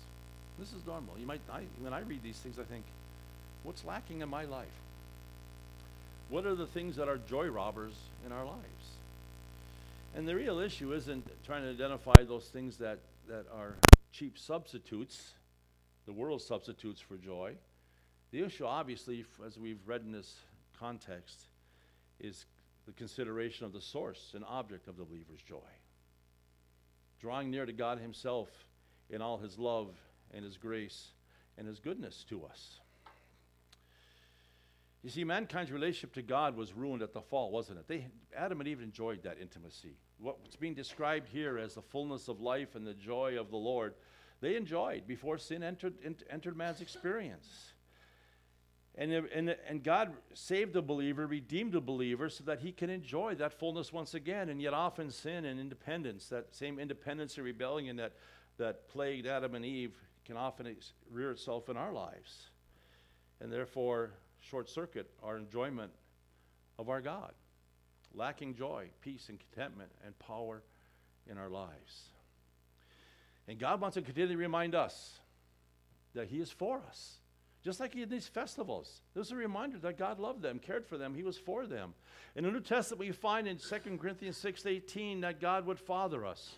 this 0.58 0.74
is 0.74 0.84
normal. 0.86 1.14
You 1.18 1.26
might, 1.26 1.40
I, 1.50 1.62
when 1.80 1.94
I 1.94 2.00
read 2.00 2.22
these 2.22 2.36
things, 2.36 2.58
I 2.58 2.64
think, 2.64 2.84
what's 3.62 3.86
lacking 3.86 4.20
in 4.20 4.28
my 4.28 4.44
life? 4.44 4.66
What 6.28 6.44
are 6.44 6.56
the 6.56 6.66
things 6.66 6.96
that 6.96 7.08
are 7.08 7.18
joy 7.18 7.46
robbers 7.46 7.94
in 8.24 8.32
our 8.32 8.44
lives? 8.44 8.96
And 10.14 10.26
the 10.26 10.34
real 10.34 10.58
issue 10.58 10.92
isn't 10.92 11.24
trying 11.44 11.62
to 11.62 11.70
identify 11.70 12.24
those 12.26 12.46
things 12.46 12.78
that, 12.78 12.98
that 13.28 13.44
are 13.54 13.74
cheap 14.10 14.36
substitutes, 14.36 15.34
the 16.04 16.12
world 16.12 16.42
substitutes 16.42 17.00
for 17.00 17.16
joy. 17.16 17.54
The 18.32 18.42
issue, 18.42 18.64
obviously, 18.64 19.24
as 19.46 19.56
we've 19.56 19.86
read 19.86 20.00
in 20.00 20.10
this 20.10 20.34
context, 20.78 21.42
is 22.18 22.46
the 22.86 22.92
consideration 22.92 23.64
of 23.64 23.72
the 23.72 23.80
source 23.80 24.32
and 24.34 24.44
object 24.44 24.88
of 24.88 24.96
the 24.96 25.04
believer's 25.04 25.42
joy. 25.42 25.58
Drawing 27.20 27.50
near 27.50 27.66
to 27.66 27.72
God 27.72 27.98
Himself 27.98 28.48
in 29.10 29.22
all 29.22 29.38
His 29.38 29.58
love 29.58 29.94
and 30.34 30.44
His 30.44 30.56
grace 30.56 31.08
and 31.56 31.68
His 31.68 31.78
goodness 31.78 32.24
to 32.30 32.44
us. 32.44 32.80
You 35.06 35.12
see, 35.12 35.22
mankind's 35.22 35.70
relationship 35.70 36.14
to 36.14 36.22
God 36.22 36.56
was 36.56 36.72
ruined 36.72 37.00
at 37.00 37.12
the 37.12 37.20
fall, 37.20 37.52
wasn't 37.52 37.78
it? 37.78 37.86
They, 37.86 38.08
Adam 38.36 38.58
and 38.58 38.68
Eve 38.68 38.82
enjoyed 38.82 39.22
that 39.22 39.38
intimacy. 39.40 39.94
What's 40.18 40.56
being 40.56 40.74
described 40.74 41.28
here 41.28 41.58
as 41.58 41.74
the 41.74 41.82
fullness 41.82 42.26
of 42.26 42.40
life 42.40 42.74
and 42.74 42.84
the 42.84 42.92
joy 42.92 43.38
of 43.38 43.52
the 43.52 43.56
Lord, 43.56 43.94
they 44.40 44.56
enjoyed 44.56 45.06
before 45.06 45.38
sin 45.38 45.62
entered, 45.62 45.94
entered 46.28 46.56
man's 46.56 46.80
experience. 46.80 47.74
And, 48.96 49.12
and, 49.12 49.54
and 49.68 49.84
God 49.84 50.10
saved 50.34 50.72
the 50.72 50.82
believer, 50.82 51.28
redeemed 51.28 51.74
the 51.74 51.80
believer, 51.80 52.28
so 52.28 52.42
that 52.42 52.58
he 52.58 52.72
can 52.72 52.90
enjoy 52.90 53.36
that 53.36 53.52
fullness 53.52 53.92
once 53.92 54.14
again. 54.14 54.48
And 54.48 54.60
yet, 54.60 54.74
often 54.74 55.12
sin 55.12 55.44
and 55.44 55.60
independence, 55.60 56.28
that 56.30 56.52
same 56.52 56.80
independence 56.80 57.36
and 57.36 57.44
rebellion 57.44 57.94
that, 57.98 58.14
that 58.58 58.88
plagued 58.88 59.28
Adam 59.28 59.54
and 59.54 59.64
Eve, 59.64 59.94
can 60.24 60.36
often 60.36 60.66
ex- 60.66 60.94
rear 61.08 61.30
itself 61.30 61.68
in 61.68 61.76
our 61.76 61.92
lives. 61.92 62.50
And 63.40 63.52
therefore, 63.52 64.10
short 64.48 64.68
circuit 64.68 65.10
our 65.22 65.36
enjoyment 65.36 65.92
of 66.78 66.88
our 66.88 67.00
God, 67.00 67.32
lacking 68.14 68.54
joy, 68.54 68.88
peace, 69.00 69.28
and 69.28 69.38
contentment, 69.38 69.90
and 70.04 70.18
power 70.18 70.62
in 71.30 71.38
our 71.38 71.48
lives. 71.48 72.10
And 73.48 73.58
God 73.58 73.80
wants 73.80 73.94
to 73.94 74.02
continually 74.02 74.36
remind 74.36 74.74
us 74.74 75.18
that 76.14 76.28
He 76.28 76.40
is 76.40 76.50
for 76.50 76.80
us. 76.88 77.18
Just 77.62 77.80
like 77.80 77.96
in 77.96 78.08
these 78.08 78.28
festivals. 78.28 79.00
This 79.14 79.26
is 79.26 79.32
a 79.32 79.36
reminder 79.36 79.78
that 79.78 79.98
God 79.98 80.20
loved 80.20 80.40
them, 80.40 80.60
cared 80.60 80.86
for 80.86 80.96
them, 80.96 81.14
He 81.14 81.22
was 81.22 81.36
for 81.36 81.66
them. 81.66 81.94
In 82.36 82.44
the 82.44 82.50
New 82.50 82.60
Testament, 82.60 83.00
we 83.00 83.12
find 83.12 83.48
in 83.48 83.58
2 83.58 83.98
Corinthians 83.98 84.40
6.18 84.42 85.22
that 85.22 85.40
God 85.40 85.66
would 85.66 85.80
father 85.80 86.24
us. 86.24 86.52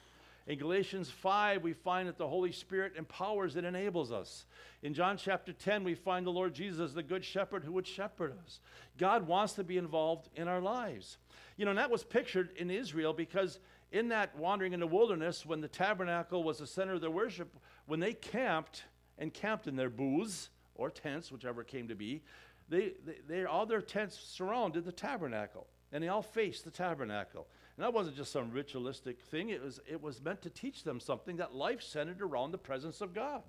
In 0.48 0.58
Galatians 0.58 1.11
5, 1.11 1.62
we 1.62 1.74
find 1.74 2.08
that 2.08 2.16
the 2.16 2.26
Holy 2.26 2.52
Spirit 2.52 2.94
empowers 2.96 3.56
and 3.56 3.66
enables 3.66 4.11
us. 4.11 4.46
In 4.82 4.94
John 4.94 5.18
chapter 5.18 5.52
10, 5.52 5.84
we 5.84 5.94
find 5.94 6.24
the 6.26 6.30
Lord 6.30 6.54
Jesus 6.54 6.94
the 6.94 7.02
good 7.02 7.22
shepherd 7.22 7.64
who 7.64 7.72
would 7.72 7.87
shepherd 7.87 8.32
us. 8.42 8.61
God 8.96 9.26
wants 9.26 9.52
to 9.54 9.64
be 9.64 9.76
involved 9.76 10.30
in 10.34 10.48
our 10.48 10.62
lives. 10.62 11.18
You 11.58 11.66
know, 11.66 11.72
and 11.72 11.78
that 11.78 11.90
was 11.90 12.02
pictured 12.02 12.48
in 12.56 12.70
Israel 12.70 13.12
because 13.12 13.61
in 13.92 14.08
that 14.08 14.34
wandering 14.38 14.72
in 14.72 14.80
the 14.80 14.87
wilderness, 14.87 15.44
when 15.44 15.61
the 15.61 15.68
tabernacle 15.68 16.42
was 16.42 16.58
the 16.58 16.66
center 16.66 16.94
of 16.94 17.02
their 17.02 17.11
worship, 17.11 17.54
when 17.84 18.00
they 18.00 18.14
camped 18.14 18.84
and 19.18 19.34
camped 19.34 19.66
in 19.66 19.76
their 19.76 19.90
booths 19.90 20.48
or 20.74 20.88
tents, 20.88 21.30
whichever 21.30 21.62
came 21.62 21.88
to 21.88 21.94
be, 21.94 22.22
they, 22.70 22.92
they, 23.04 23.16
they 23.28 23.44
all 23.44 23.66
their 23.66 23.82
tents 23.82 24.18
surrounded 24.18 24.87
the 24.87 24.92
tabernacle, 24.92 25.66
and 25.92 26.02
they 26.02 26.08
all 26.08 26.22
faced 26.22 26.64
the 26.64 26.70
tabernacle. 26.70 27.46
And 27.79 27.85
that 27.85 27.95
wasn't 27.95 28.17
just 28.17 28.33
some 28.33 28.51
ritualistic 28.51 29.21
thing, 29.21 29.51
it 29.51 29.62
was, 29.62 29.79
it 29.88 30.03
was 30.03 30.21
meant 30.21 30.43
to 30.43 30.51
teach 30.51 30.83
them 30.83 30.99
something 30.99 31.37
that 31.37 31.55
life 31.55 31.81
centered 31.81 32.21
around 32.21 32.51
the 32.51 32.59
presence 32.59 33.01
of 33.01 33.14
God. 33.14 33.45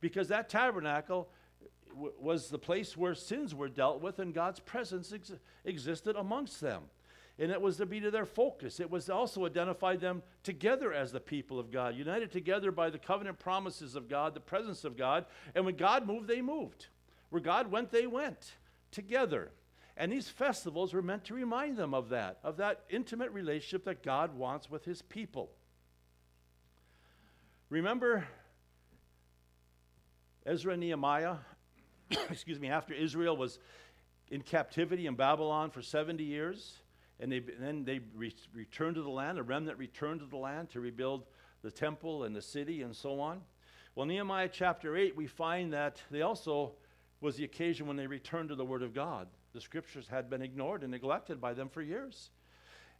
Because 0.00 0.26
that 0.28 0.48
tabernacle 0.48 1.28
w- 1.90 2.12
was 2.18 2.48
the 2.48 2.58
place 2.58 2.96
where 2.96 3.14
sins 3.14 3.54
were 3.54 3.68
dealt 3.68 4.02
with 4.02 4.18
and 4.18 4.34
God's 4.34 4.58
presence 4.58 5.12
ex- 5.12 5.30
existed 5.64 6.16
amongst 6.16 6.60
them. 6.60 6.82
And 7.38 7.52
it 7.52 7.62
was 7.62 7.76
to 7.76 7.86
be 7.86 8.00
to 8.00 8.10
their 8.10 8.26
focus. 8.26 8.80
It 8.80 8.90
was 8.90 9.08
also 9.08 9.46
identify 9.46 9.94
them 9.94 10.24
together 10.42 10.92
as 10.92 11.12
the 11.12 11.20
people 11.20 11.60
of 11.60 11.70
God, 11.70 11.94
united 11.94 12.32
together 12.32 12.72
by 12.72 12.90
the 12.90 12.98
covenant 12.98 13.38
promises 13.38 13.94
of 13.94 14.08
God, 14.08 14.34
the 14.34 14.40
presence 14.40 14.82
of 14.82 14.96
God. 14.96 15.24
And 15.54 15.64
when 15.64 15.76
God 15.76 16.04
moved, 16.04 16.26
they 16.26 16.42
moved. 16.42 16.88
Where 17.30 17.40
God 17.40 17.70
went, 17.70 17.92
they 17.92 18.08
went 18.08 18.56
together. 18.90 19.52
And 19.98 20.12
these 20.12 20.28
festivals 20.28 20.94
were 20.94 21.02
meant 21.02 21.24
to 21.24 21.34
remind 21.34 21.76
them 21.76 21.92
of 21.92 22.10
that, 22.10 22.38
of 22.44 22.58
that 22.58 22.84
intimate 22.88 23.32
relationship 23.32 23.84
that 23.86 24.04
God 24.04 24.38
wants 24.38 24.70
with 24.70 24.84
his 24.84 25.02
people. 25.02 25.50
Remember 27.68 28.24
Ezra 30.46 30.74
and 30.74 30.80
Nehemiah, 30.80 31.34
excuse 32.30 32.60
me, 32.60 32.68
after 32.68 32.94
Israel 32.94 33.36
was 33.36 33.58
in 34.30 34.40
captivity 34.40 35.08
in 35.08 35.16
Babylon 35.16 35.70
for 35.70 35.82
70 35.82 36.22
years, 36.22 36.74
and, 37.18 37.32
they, 37.32 37.38
and 37.38 37.60
then 37.60 37.84
they 37.84 38.00
re- 38.14 38.32
returned 38.54 38.94
to 38.94 39.02
the 39.02 39.10
land, 39.10 39.36
a 39.36 39.42
remnant 39.42 39.78
returned 39.78 40.20
to 40.20 40.26
the 40.26 40.36
land 40.36 40.70
to 40.70 40.80
rebuild 40.80 41.24
the 41.62 41.72
temple 41.72 42.22
and 42.22 42.36
the 42.36 42.42
city 42.42 42.82
and 42.82 42.94
so 42.94 43.18
on. 43.18 43.40
Well, 43.96 44.06
Nehemiah 44.06 44.48
chapter 44.52 44.96
8, 44.96 45.16
we 45.16 45.26
find 45.26 45.72
that 45.72 46.00
they 46.08 46.22
also 46.22 46.74
was 47.20 47.34
the 47.34 47.42
occasion 47.42 47.88
when 47.88 47.96
they 47.96 48.06
returned 48.06 48.50
to 48.50 48.54
the 48.54 48.64
Word 48.64 48.84
of 48.84 48.94
God. 48.94 49.26
The 49.54 49.60
scriptures 49.60 50.08
had 50.08 50.28
been 50.28 50.42
ignored 50.42 50.82
and 50.82 50.90
neglected 50.90 51.40
by 51.40 51.54
them 51.54 51.68
for 51.68 51.82
years. 51.82 52.30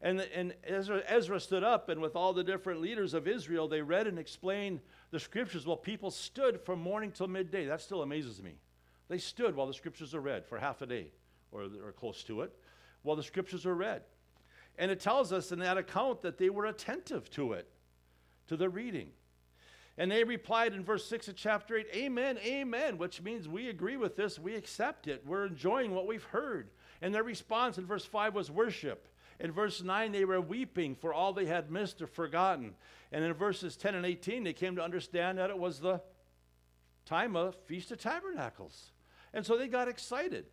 And, 0.01 0.21
and 0.21 0.55
Ezra, 0.65 1.03
Ezra 1.07 1.41
stood 1.41 1.65
up, 1.65 1.89
and 1.89 2.01
with 2.01 2.15
all 2.15 2.33
the 2.33 2.45
different 2.45 2.81
leaders 2.81 3.15
of 3.15 3.27
Israel, 3.27 3.67
they 3.67 3.83
read 3.83 4.07
and 4.07 4.19
explained 4.19 4.81
the 5.11 5.19
scriptures 5.19 5.67
while 5.67 5.77
people 5.77 6.11
stood 6.11 6.61
from 6.61 6.81
morning 6.81 7.11
till 7.11 7.27
midday. 7.27 7.67
That 7.67 7.81
still 7.81 8.03
amazes 8.03 8.41
me. 8.41 8.55
They 9.09 9.19
stood 9.19 9.57
while 9.57 9.67
the 9.67 9.75
scriptures 9.75 10.15
are 10.15 10.21
read 10.21 10.47
for 10.47 10.59
half 10.59 10.83
a 10.83 10.87
day 10.87 11.09
or, 11.51 11.63
or 11.85 11.93
close 11.93 12.23
to 12.25 12.43
it, 12.43 12.55
while 13.03 13.17
the 13.17 13.23
scriptures 13.23 13.67
are 13.67 13.75
read. 13.75 14.03
And 14.79 14.91
it 14.91 15.01
tells 15.01 15.33
us 15.33 15.51
in 15.51 15.59
that 15.59 15.77
account 15.77 16.23
that 16.23 16.39
they 16.39 16.51
were 16.51 16.67
attentive 16.67 17.29
to 17.31 17.55
it, 17.55 17.69
to 18.47 18.57
the 18.57 18.69
reading. 18.69 19.11
And 19.99 20.13
they 20.13 20.23
replied 20.23 20.75
in 20.75 20.85
verse 20.85 21.05
6 21.07 21.27
of 21.27 21.37
chapter 21.37 21.77
8, 21.77 21.89
Amen, 21.93 22.39
Amen, 22.47 22.99
which 22.99 23.21
means 23.21 23.49
we 23.49 23.69
agree 23.69 23.97
with 23.97 24.15
this, 24.15 24.39
we 24.39 24.55
accept 24.55 25.09
it, 25.09 25.25
we're 25.27 25.47
enjoying 25.47 25.93
what 25.93 26.07
we've 26.07 26.23
heard. 26.23 26.71
And 27.03 27.13
their 27.13 27.25
response 27.25 27.79
in 27.79 27.85
verse 27.85 28.05
5 28.05 28.33
was 28.33 28.49
worship. 28.49 29.09
In 29.41 29.51
verse 29.51 29.83
9, 29.83 30.13
they 30.13 30.25
were 30.25 30.41
weeping 30.41 30.95
for 30.95 31.13
all 31.13 31.33
they 31.33 31.47
had 31.47 31.73
missed 31.73 32.01
or 32.01 32.07
forgotten. 32.07 32.75
And 33.11 33.25
in 33.25 33.33
verses 33.35 33.77
10 33.77 33.97
and 33.97 34.07
18, 34.07 34.45
they 34.45 34.53
came 34.53 34.77
to 34.77 34.83
understand 34.83 35.39
that 35.39 35.51
it 35.51 35.59
was 35.59 35.81
the 35.81 36.01
time 37.05 37.35
of 37.35 37.57
Feast 37.67 37.91
of 37.91 37.99
Tabernacles. 37.99 38.93
And 39.35 39.45
so 39.45 39.59
they 39.59 39.67
got 39.67 39.89
excited 39.89 40.47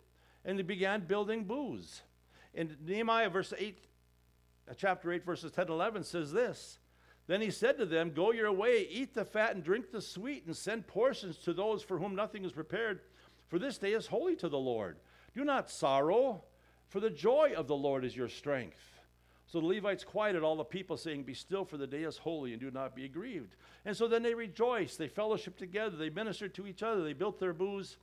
and 0.44 0.58
they 0.58 0.64
began 0.64 1.02
building 1.02 1.44
booths. 1.44 2.02
In 2.54 2.76
Nehemiah, 2.84 3.30
verse 3.30 3.54
8, 3.56 3.78
uh, 4.70 4.74
chapter 4.76 5.12
8, 5.12 5.24
verses 5.24 5.52
10 5.52 5.64
and 5.64 5.72
11 5.72 6.04
says 6.04 6.32
this 6.32 6.80
then 7.28 7.42
he 7.42 7.50
said 7.50 7.78
to 7.78 7.86
them, 7.86 8.12
Go 8.12 8.32
your 8.32 8.52
way, 8.52 8.88
eat 8.90 9.14
the 9.14 9.26
fat 9.26 9.56
and 9.56 9.64
drink 9.64 9.92
the 9.92 10.02
sweet, 10.02 10.46
and 10.46 10.56
send 10.56 10.88
portions 10.88 11.38
to 11.40 11.54
those 11.54 11.82
for 11.82 11.98
whom 11.98 12.16
nothing 12.16 12.46
is 12.46 12.52
prepared, 12.52 13.00
for 13.48 13.58
this 13.58 13.78
day 13.78 13.94
is 13.94 14.08
holy 14.08 14.36
to 14.38 14.50
the 14.50 14.58
Lord. 14.58 14.98
Do 15.34 15.44
not 15.44 15.70
sorrow, 15.70 16.44
for 16.90 17.00
the 17.00 17.10
joy 17.10 17.54
of 17.56 17.68
the 17.68 17.76
Lord 17.76 18.06
is 18.06 18.16
your 18.16 18.30
strength. 18.30 18.80
So 19.48 19.60
the 19.60 19.68
Levites 19.68 20.04
quieted 20.04 20.44
all 20.44 20.56
the 20.56 20.64
people, 20.64 20.98
saying, 20.98 21.24
Be 21.24 21.34
still, 21.34 21.66
for 21.66 21.78
the 21.78 21.88
day 21.88 22.04
is 22.04 22.18
holy, 22.18 22.52
and 22.52 22.62
do 22.62 22.72
not 22.72 22.96
be 22.96 23.08
grieved. 23.08 23.56
And 23.86 23.96
so 23.96 24.08
then 24.08 24.24
they 24.24 24.34
rejoiced, 24.34 24.98
they 24.98 25.08
fellowshiped 25.08 25.58
together, 25.58 25.98
they 25.98 26.10
ministered 26.10 26.54
to 26.56 26.68
each 26.68 26.84
other, 26.84 27.04
they 27.04 27.14
built 27.14 27.40
their 27.40 27.54
booths. 27.54 27.98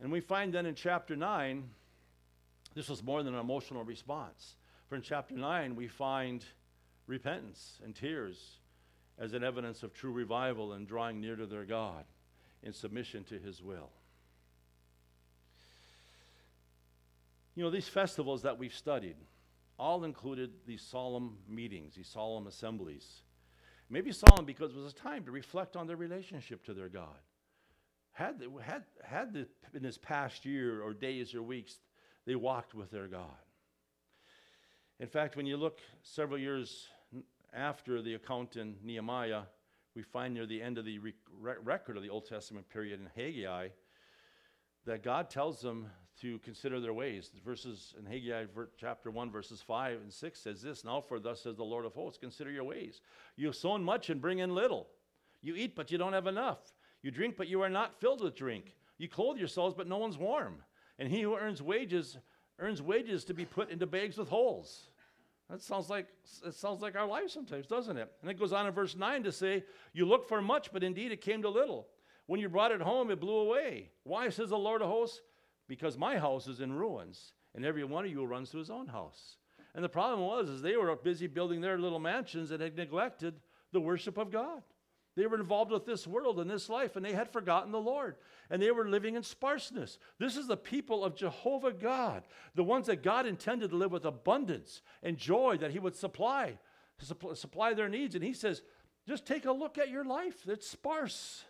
And 0.00 0.12
we 0.12 0.20
find 0.20 0.52
then 0.52 0.66
in 0.66 0.74
chapter 0.74 1.16
9, 1.16 1.64
this 2.74 2.88
was 2.88 3.02
more 3.02 3.22
than 3.22 3.34
an 3.34 3.40
emotional 3.40 3.84
response. 3.84 4.56
For 4.88 4.96
in 4.96 5.02
chapter 5.02 5.34
9, 5.34 5.74
we 5.74 5.88
find 5.88 6.44
repentance 7.06 7.78
and 7.84 7.94
tears 7.94 8.58
as 9.18 9.32
an 9.32 9.42
evidence 9.42 9.82
of 9.82 9.92
true 9.92 10.12
revival 10.12 10.72
and 10.72 10.86
drawing 10.86 11.20
near 11.20 11.36
to 11.36 11.46
their 11.46 11.64
God 11.64 12.04
in 12.62 12.72
submission 12.72 13.24
to 13.24 13.38
His 13.38 13.62
will. 13.62 13.90
You 17.54 17.62
know, 17.62 17.70
these 17.70 17.88
festivals 17.88 18.42
that 18.42 18.58
we've 18.58 18.74
studied 18.74 19.16
all 19.78 20.04
included 20.04 20.50
these 20.66 20.82
solemn 20.82 21.38
meetings, 21.48 21.94
these 21.94 22.08
solemn 22.08 22.46
assemblies. 22.46 23.22
Maybe 23.88 24.12
solemn 24.12 24.44
because 24.44 24.72
it 24.72 24.78
was 24.78 24.92
a 24.92 24.94
time 24.94 25.24
to 25.24 25.30
reflect 25.30 25.76
on 25.76 25.86
their 25.86 25.96
relationship 25.96 26.64
to 26.64 26.74
their 26.74 26.88
God. 26.88 27.18
Had, 28.12 28.42
had, 28.62 28.84
had 29.02 29.32
the, 29.32 29.46
in 29.74 29.82
this 29.82 29.98
past 29.98 30.44
year 30.44 30.82
or 30.82 30.92
days 30.92 31.34
or 31.34 31.42
weeks, 31.42 31.76
they 32.26 32.34
walked 32.34 32.74
with 32.74 32.90
their 32.90 33.06
God. 33.06 33.36
In 34.98 35.08
fact, 35.08 35.36
when 35.36 35.46
you 35.46 35.56
look 35.56 35.80
several 36.02 36.38
years 36.38 36.88
after 37.56 38.02
the 38.02 38.14
account 38.14 38.56
in 38.56 38.76
Nehemiah, 38.84 39.42
we 39.94 40.02
find 40.02 40.34
near 40.34 40.46
the 40.46 40.60
end 40.60 40.76
of 40.76 40.84
the 40.84 40.98
re- 40.98 41.14
record 41.40 41.96
of 41.96 42.02
the 42.02 42.10
Old 42.10 42.26
Testament 42.26 42.68
period 42.68 43.00
in 43.00 43.08
Haggai 43.16 43.68
that 44.84 45.02
God 45.02 45.30
tells 45.30 45.60
them 45.60 45.86
to 46.20 46.38
consider 46.40 46.80
their 46.80 46.92
ways. 46.92 47.30
The 47.34 47.40
verses 47.40 47.94
in 47.98 48.04
Haggai 48.04 48.44
chapter 48.78 49.10
1, 49.10 49.30
verses 49.30 49.62
5 49.62 50.00
and 50.02 50.12
6 50.12 50.40
says 50.40 50.62
this 50.62 50.84
Now, 50.84 51.00
for 51.00 51.18
thus 51.18 51.42
says 51.42 51.56
the 51.56 51.64
Lord 51.64 51.86
of 51.86 51.94
hosts, 51.94 52.18
consider 52.18 52.50
your 52.50 52.64
ways. 52.64 53.00
You 53.36 53.46
have 53.46 53.56
sown 53.56 53.82
much 53.82 54.10
and 54.10 54.20
bring 54.20 54.38
in 54.38 54.54
little. 54.54 54.88
You 55.42 55.56
eat, 55.56 55.74
but 55.74 55.90
you 55.90 55.98
don't 55.98 56.12
have 56.12 56.26
enough. 56.26 56.58
You 57.02 57.10
drink, 57.10 57.36
but 57.36 57.48
you 57.48 57.62
are 57.62 57.70
not 57.70 58.00
filled 58.00 58.22
with 58.22 58.36
drink. 58.36 58.76
You 58.98 59.08
clothe 59.08 59.38
yourselves, 59.38 59.74
but 59.76 59.88
no 59.88 59.98
one's 59.98 60.18
warm. 60.18 60.62
And 60.98 61.10
he 61.10 61.22
who 61.22 61.36
earns 61.36 61.62
wages 61.62 62.18
earns 62.58 62.80
wages 62.80 63.24
to 63.24 63.34
be 63.34 63.44
put 63.44 63.70
into 63.70 63.86
bags 63.86 64.16
with 64.16 64.28
holes. 64.28 64.88
That 65.50 65.62
sounds 65.62 65.88
like 65.88 66.08
it 66.44 66.54
sounds 66.54 66.82
like 66.82 66.96
our 66.96 67.06
life 67.06 67.30
sometimes, 67.30 67.66
doesn't 67.66 67.96
it? 67.96 68.10
And 68.20 68.30
it 68.30 68.38
goes 68.38 68.52
on 68.52 68.66
in 68.66 68.72
verse 68.72 68.96
9 68.96 69.22
to 69.24 69.32
say, 69.32 69.64
You 69.92 70.06
look 70.06 70.28
for 70.28 70.42
much, 70.42 70.72
but 70.72 70.82
indeed 70.82 71.12
it 71.12 71.20
came 71.20 71.42
to 71.42 71.48
little. 71.48 71.86
When 72.26 72.40
you 72.40 72.48
brought 72.48 72.72
it 72.72 72.80
home, 72.80 73.10
it 73.10 73.20
blew 73.20 73.38
away. 73.38 73.90
Why, 74.02 74.28
says 74.28 74.50
the 74.50 74.58
Lord 74.58 74.82
of 74.82 74.88
hosts? 74.88 75.20
Because 75.68 75.96
my 75.96 76.18
house 76.18 76.48
is 76.48 76.60
in 76.60 76.72
ruins, 76.72 77.32
and 77.54 77.64
every 77.64 77.84
one 77.84 78.04
of 78.04 78.10
you 78.10 78.24
runs 78.24 78.50
to 78.50 78.58
his 78.58 78.70
own 78.70 78.88
house. 78.88 79.36
And 79.74 79.84
the 79.84 79.88
problem 79.88 80.20
was 80.20 80.48
is 80.48 80.62
they 80.62 80.76
were 80.76 80.94
busy 80.96 81.26
building 81.26 81.60
their 81.60 81.78
little 81.78 82.00
mansions 82.00 82.50
and 82.50 82.60
had 82.60 82.76
neglected 82.76 83.34
the 83.72 83.80
worship 83.80 84.16
of 84.16 84.32
God. 84.32 84.62
They 85.16 85.26
were 85.26 85.40
involved 85.40 85.70
with 85.70 85.86
this 85.86 86.06
world 86.06 86.38
and 86.38 86.50
this 86.50 86.68
life, 86.68 86.94
and 86.94 87.04
they 87.04 87.14
had 87.14 87.32
forgotten 87.32 87.72
the 87.72 87.80
Lord. 87.80 88.16
And 88.50 88.60
they 88.60 88.70
were 88.70 88.88
living 88.88 89.16
in 89.16 89.22
sparseness. 89.22 89.98
This 90.18 90.36
is 90.36 90.46
the 90.46 90.58
people 90.58 91.02
of 91.02 91.16
Jehovah 91.16 91.72
God, 91.72 92.24
the 92.54 92.62
ones 92.62 92.86
that 92.86 93.02
God 93.02 93.26
intended 93.26 93.70
to 93.70 93.76
live 93.76 93.92
with 93.92 94.04
abundance 94.04 94.82
and 95.02 95.16
joy 95.16 95.56
that 95.56 95.70
He 95.70 95.78
would 95.78 95.96
supply, 95.96 96.58
supply 97.34 97.72
their 97.72 97.88
needs. 97.88 98.14
And 98.14 98.22
He 98.22 98.34
says, 98.34 98.60
just 99.08 99.24
take 99.24 99.46
a 99.46 99.52
look 99.52 99.78
at 99.78 99.88
your 99.88 100.04
life. 100.04 100.46
It's 100.46 100.68
sparse. 100.68 101.44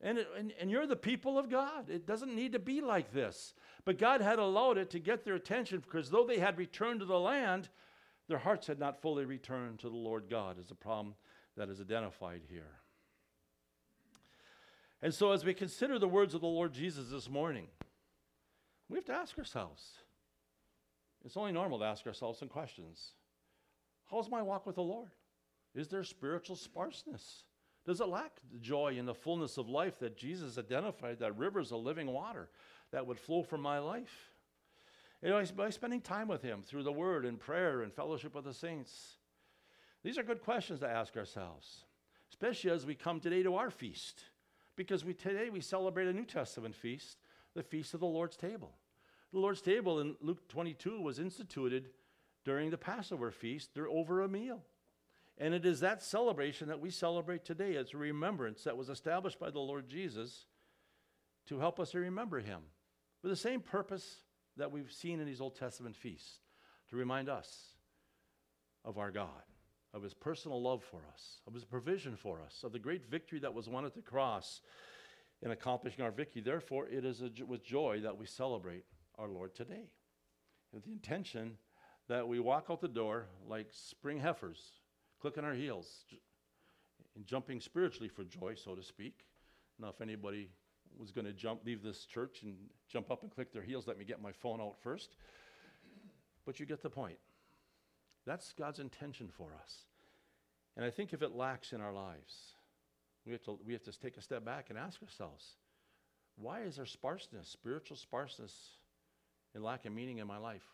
And, 0.00 0.18
it, 0.18 0.28
and, 0.38 0.52
and 0.60 0.70
you're 0.70 0.86
the 0.86 0.94
people 0.94 1.36
of 1.36 1.50
God. 1.50 1.90
It 1.90 2.06
doesn't 2.06 2.34
need 2.34 2.52
to 2.52 2.60
be 2.60 2.80
like 2.80 3.12
this. 3.12 3.54
But 3.84 3.98
God 3.98 4.20
had 4.20 4.38
allowed 4.38 4.78
it 4.78 4.90
to 4.90 5.00
get 5.00 5.24
their 5.24 5.34
attention 5.34 5.80
because 5.80 6.10
though 6.10 6.26
they 6.26 6.38
had 6.38 6.58
returned 6.58 7.00
to 7.00 7.06
the 7.06 7.18
land, 7.18 7.68
their 8.28 8.38
hearts 8.38 8.68
had 8.68 8.78
not 8.78 9.02
fully 9.02 9.24
returned 9.24 9.80
to 9.80 9.88
the 9.88 9.96
Lord 9.96 10.30
God, 10.30 10.60
is 10.60 10.68
the 10.68 10.76
problem 10.76 11.16
that 11.58 11.68
is 11.68 11.80
identified 11.80 12.42
here. 12.48 12.78
And 15.02 15.14
so, 15.14 15.32
as 15.32 15.44
we 15.44 15.54
consider 15.54 15.98
the 15.98 16.08
words 16.08 16.34
of 16.34 16.40
the 16.40 16.46
Lord 16.46 16.72
Jesus 16.72 17.10
this 17.10 17.28
morning, 17.28 17.66
we 18.88 18.96
have 18.96 19.04
to 19.06 19.12
ask 19.12 19.38
ourselves 19.38 19.92
it's 21.24 21.36
only 21.36 21.52
normal 21.52 21.78
to 21.80 21.84
ask 21.84 22.06
ourselves 22.06 22.38
some 22.38 22.48
questions. 22.48 23.12
How's 24.10 24.30
my 24.30 24.40
walk 24.40 24.66
with 24.66 24.76
the 24.76 24.82
Lord? 24.82 25.10
Is 25.74 25.88
there 25.88 26.02
spiritual 26.04 26.56
sparseness? 26.56 27.44
Does 27.84 28.00
it 28.00 28.08
lack 28.08 28.32
the 28.52 28.58
joy 28.58 28.96
and 28.98 29.06
the 29.06 29.14
fullness 29.14 29.58
of 29.58 29.68
life 29.68 29.98
that 29.98 30.16
Jesus 30.16 30.58
identified, 30.58 31.18
that 31.18 31.36
rivers 31.36 31.72
of 31.72 31.80
living 31.80 32.08
water 32.08 32.48
that 32.92 33.06
would 33.06 33.18
flow 33.18 33.42
from 33.42 33.60
my 33.60 33.78
life? 33.78 34.30
You 35.22 35.30
know, 35.30 35.44
by 35.56 35.70
spending 35.70 36.00
time 36.00 36.28
with 36.28 36.42
Him 36.42 36.62
through 36.62 36.84
the 36.84 36.92
Word 36.92 37.24
and 37.24 37.38
prayer 37.38 37.82
and 37.82 37.92
fellowship 37.92 38.34
with 38.34 38.44
the 38.44 38.54
saints. 38.54 39.17
These 40.02 40.18
are 40.18 40.22
good 40.22 40.42
questions 40.42 40.80
to 40.80 40.88
ask 40.88 41.16
ourselves, 41.16 41.84
especially 42.30 42.70
as 42.70 42.86
we 42.86 42.94
come 42.94 43.20
today 43.20 43.42
to 43.42 43.56
our 43.56 43.70
feast, 43.70 44.22
because 44.76 45.04
we, 45.04 45.12
today 45.12 45.50
we 45.50 45.60
celebrate 45.60 46.08
a 46.08 46.12
New 46.12 46.24
Testament 46.24 46.74
feast, 46.74 47.18
the 47.54 47.62
Feast 47.62 47.94
of 47.94 48.00
the 48.00 48.06
Lord's 48.06 48.36
Table. 48.36 48.76
The 49.32 49.40
Lord's 49.40 49.60
table 49.60 50.00
in 50.00 50.16
Luke 50.20 50.48
22 50.48 51.00
was 51.00 51.18
instituted 51.18 51.90
during 52.44 52.70
the 52.70 52.78
Passover 52.78 53.30
feast 53.30 53.74
There 53.74 53.88
over 53.88 54.22
a 54.22 54.28
meal. 54.28 54.62
And 55.36 55.54
it 55.54 55.66
is 55.66 55.80
that 55.80 56.02
celebration 56.02 56.68
that 56.68 56.80
we 56.80 56.90
celebrate 56.90 57.44
today. 57.44 57.72
It's 57.72 57.94
a 57.94 57.98
remembrance 57.98 58.64
that 58.64 58.76
was 58.76 58.88
established 58.88 59.38
by 59.38 59.50
the 59.50 59.60
Lord 59.60 59.88
Jesus 59.88 60.46
to 61.46 61.58
help 61.58 61.78
us 61.78 61.90
to 61.90 61.98
remember 61.98 62.40
him 62.40 62.60
for 63.20 63.28
the 63.28 63.36
same 63.36 63.60
purpose 63.60 64.22
that 64.56 64.72
we've 64.72 64.92
seen 64.92 65.20
in 65.20 65.26
these 65.26 65.40
Old 65.40 65.56
Testament 65.56 65.94
feasts 65.94 66.40
to 66.90 66.96
remind 66.96 67.28
us 67.28 67.76
of 68.84 68.98
our 68.98 69.10
God, 69.10 69.42
of 69.94 70.02
his 70.02 70.14
personal 70.14 70.60
love 70.60 70.82
for 70.82 71.00
us, 71.12 71.40
of 71.46 71.54
his 71.54 71.64
provision 71.64 72.16
for 72.16 72.40
us, 72.40 72.62
of 72.62 72.72
the 72.72 72.78
great 72.78 73.06
victory 73.10 73.38
that 73.40 73.54
was 73.54 73.68
won 73.68 73.84
at 73.84 73.94
the 73.94 74.02
cross 74.02 74.60
in 75.42 75.50
accomplishing 75.50 76.04
our 76.04 76.10
victory. 76.10 76.42
Therefore, 76.42 76.86
it 76.88 77.04
is 77.04 77.22
with 77.46 77.64
joy 77.64 78.00
that 78.02 78.16
we 78.16 78.26
celebrate 78.26 78.84
our 79.18 79.28
Lord 79.28 79.54
today. 79.54 79.90
With 80.72 80.84
the 80.84 80.92
intention 80.92 81.56
that 82.08 82.26
we 82.26 82.40
walk 82.40 82.66
out 82.70 82.80
the 82.80 82.88
door 82.88 83.26
like 83.48 83.68
spring 83.70 84.18
heifers, 84.18 84.72
clicking 85.20 85.44
our 85.44 85.54
heels, 85.54 86.04
and 87.16 87.26
jumping 87.26 87.60
spiritually 87.60 88.08
for 88.08 88.24
joy, 88.24 88.54
so 88.54 88.74
to 88.74 88.82
speak. 88.82 89.24
Now, 89.80 89.88
if 89.88 90.00
anybody 90.00 90.50
was 90.98 91.12
going 91.12 91.26
to 91.26 91.32
jump, 91.32 91.64
leave 91.64 91.82
this 91.82 92.04
church 92.04 92.42
and 92.42 92.56
jump 92.88 93.10
up 93.10 93.22
and 93.22 93.30
click 93.30 93.52
their 93.52 93.62
heels, 93.62 93.86
let 93.86 93.98
me 93.98 94.04
get 94.04 94.20
my 94.20 94.32
phone 94.32 94.60
out 94.60 94.76
first. 94.82 95.16
But 96.44 96.60
you 96.60 96.66
get 96.66 96.82
the 96.82 96.90
point. 96.90 97.18
That's 98.28 98.52
God's 98.52 98.78
intention 98.78 99.30
for 99.38 99.48
us. 99.62 99.86
And 100.76 100.84
I 100.84 100.90
think 100.90 101.14
if 101.14 101.22
it 101.22 101.34
lacks 101.34 101.72
in 101.72 101.80
our 101.80 101.94
lives, 101.94 102.52
we 103.24 103.32
have 103.32 103.42
to, 103.44 103.58
we 103.66 103.72
have 103.72 103.82
to 103.84 103.98
take 103.98 104.18
a 104.18 104.22
step 104.22 104.44
back 104.44 104.66
and 104.68 104.78
ask 104.78 105.02
ourselves 105.02 105.56
why 106.36 106.60
is 106.60 106.76
there 106.76 106.84
sparseness, 106.84 107.48
spiritual 107.48 107.96
sparseness, 107.96 108.52
and 109.54 109.64
lack 109.64 109.86
of 109.86 109.94
meaning 109.94 110.18
in 110.18 110.26
my 110.26 110.36
life 110.36 110.66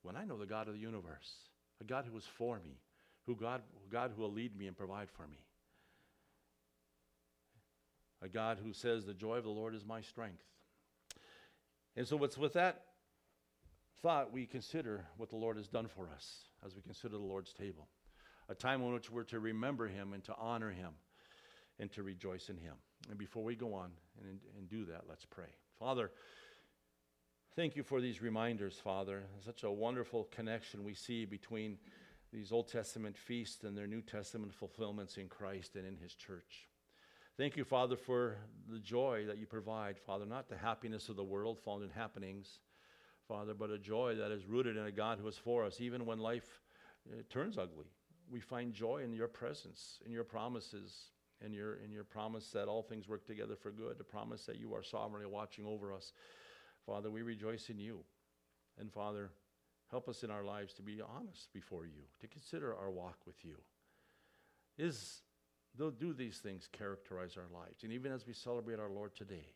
when 0.00 0.16
I 0.16 0.24
know 0.24 0.38
the 0.38 0.46
God 0.46 0.66
of 0.66 0.72
the 0.72 0.80
universe, 0.80 1.34
a 1.82 1.84
God 1.84 2.06
who 2.10 2.16
is 2.16 2.24
for 2.24 2.56
me, 2.56 2.80
who 3.26 3.36
God, 3.36 3.60
God 3.90 4.12
who 4.16 4.22
will 4.22 4.32
lead 4.32 4.56
me 4.56 4.66
and 4.66 4.76
provide 4.76 5.10
for 5.10 5.28
me, 5.28 5.38
a 8.22 8.28
God 8.28 8.58
who 8.64 8.72
says, 8.72 9.04
The 9.04 9.12
joy 9.12 9.36
of 9.36 9.44
the 9.44 9.50
Lord 9.50 9.74
is 9.74 9.84
my 9.84 10.00
strength. 10.00 10.42
And 11.96 12.08
so, 12.08 12.24
it's 12.24 12.38
with 12.38 12.54
that 12.54 12.86
thought, 14.02 14.32
we 14.32 14.46
consider 14.46 15.06
what 15.16 15.30
the 15.30 15.36
Lord 15.36 15.56
has 15.56 15.68
done 15.68 15.86
for 15.86 16.08
us 16.14 16.44
as 16.66 16.74
we 16.74 16.82
consider 16.82 17.16
the 17.16 17.24
Lord's 17.24 17.52
table, 17.52 17.88
a 18.48 18.54
time 18.54 18.82
in 18.82 18.92
which 18.92 19.10
we're 19.10 19.24
to 19.24 19.40
remember 19.40 19.86
Him 19.86 20.12
and 20.12 20.24
to 20.24 20.34
honor 20.36 20.70
Him 20.70 20.92
and 21.78 21.90
to 21.92 22.02
rejoice 22.02 22.48
in 22.48 22.56
Him. 22.56 22.74
And 23.08 23.18
before 23.18 23.44
we 23.44 23.54
go 23.54 23.74
on 23.74 23.90
and, 24.20 24.40
and 24.58 24.68
do 24.68 24.84
that, 24.86 25.04
let's 25.08 25.24
pray. 25.24 25.54
Father, 25.78 26.10
Thank 27.54 27.76
you 27.76 27.82
for 27.82 28.00
these 28.00 28.22
reminders, 28.22 28.80
Father. 28.82 29.24
Such 29.44 29.62
a 29.62 29.70
wonderful 29.70 30.26
connection 30.30 30.84
we 30.84 30.94
see 30.94 31.26
between 31.26 31.76
these 32.32 32.50
Old 32.50 32.66
Testament 32.68 33.14
feasts 33.14 33.64
and 33.64 33.76
their 33.76 33.86
New 33.86 34.00
Testament 34.00 34.54
fulfillments 34.54 35.18
in 35.18 35.28
Christ 35.28 35.76
and 35.76 35.86
in 35.86 35.98
His 35.98 36.14
church. 36.14 36.66
Thank 37.36 37.58
you, 37.58 37.64
Father, 37.64 37.94
for 37.94 38.38
the 38.70 38.78
joy 38.78 39.26
that 39.26 39.36
you 39.36 39.44
provide, 39.44 39.98
Father, 39.98 40.24
not 40.24 40.48
the 40.48 40.56
happiness 40.56 41.10
of 41.10 41.16
the 41.16 41.24
world 41.24 41.58
found 41.62 41.82
in 41.82 41.90
happenings, 41.90 42.60
Father, 43.32 43.54
but 43.54 43.70
a 43.70 43.78
joy 43.78 44.14
that 44.16 44.30
is 44.30 44.46
rooted 44.46 44.76
in 44.76 44.84
a 44.84 44.92
God 44.92 45.18
who 45.18 45.26
is 45.26 45.38
for 45.38 45.64
us, 45.64 45.80
even 45.80 46.04
when 46.04 46.18
life 46.18 46.60
uh, 47.10 47.22
turns 47.30 47.56
ugly. 47.56 47.86
We 48.30 48.40
find 48.40 48.74
joy 48.74 49.04
in 49.04 49.14
your 49.14 49.26
presence, 49.26 50.00
in 50.04 50.12
your 50.12 50.22
promises, 50.22 51.12
in 51.42 51.54
your, 51.54 51.76
in 51.76 51.90
your 51.90 52.04
promise 52.04 52.50
that 52.50 52.68
all 52.68 52.82
things 52.82 53.08
work 53.08 53.26
together 53.26 53.56
for 53.56 53.70
good, 53.70 53.96
the 53.96 54.04
promise 54.04 54.44
that 54.44 54.60
you 54.60 54.74
are 54.74 54.82
sovereignly 54.82 55.24
watching 55.24 55.64
over 55.64 55.94
us. 55.94 56.12
Father, 56.84 57.10
we 57.10 57.22
rejoice 57.22 57.70
in 57.70 57.78
you. 57.78 58.00
And 58.78 58.92
Father, 58.92 59.30
help 59.90 60.10
us 60.10 60.24
in 60.24 60.30
our 60.30 60.44
lives 60.44 60.74
to 60.74 60.82
be 60.82 61.00
honest 61.00 61.54
before 61.54 61.86
you, 61.86 62.02
to 62.20 62.26
consider 62.26 62.76
our 62.76 62.90
walk 62.90 63.16
with 63.26 63.42
you. 63.42 63.56
Is 64.76 65.22
do 65.78 66.12
these 66.12 66.36
things 66.36 66.68
characterize 66.70 67.38
our 67.38 67.58
lives? 67.58 67.82
And 67.82 67.94
even 67.94 68.12
as 68.12 68.26
we 68.26 68.34
celebrate 68.34 68.78
our 68.78 68.90
Lord 68.90 69.16
today, 69.16 69.46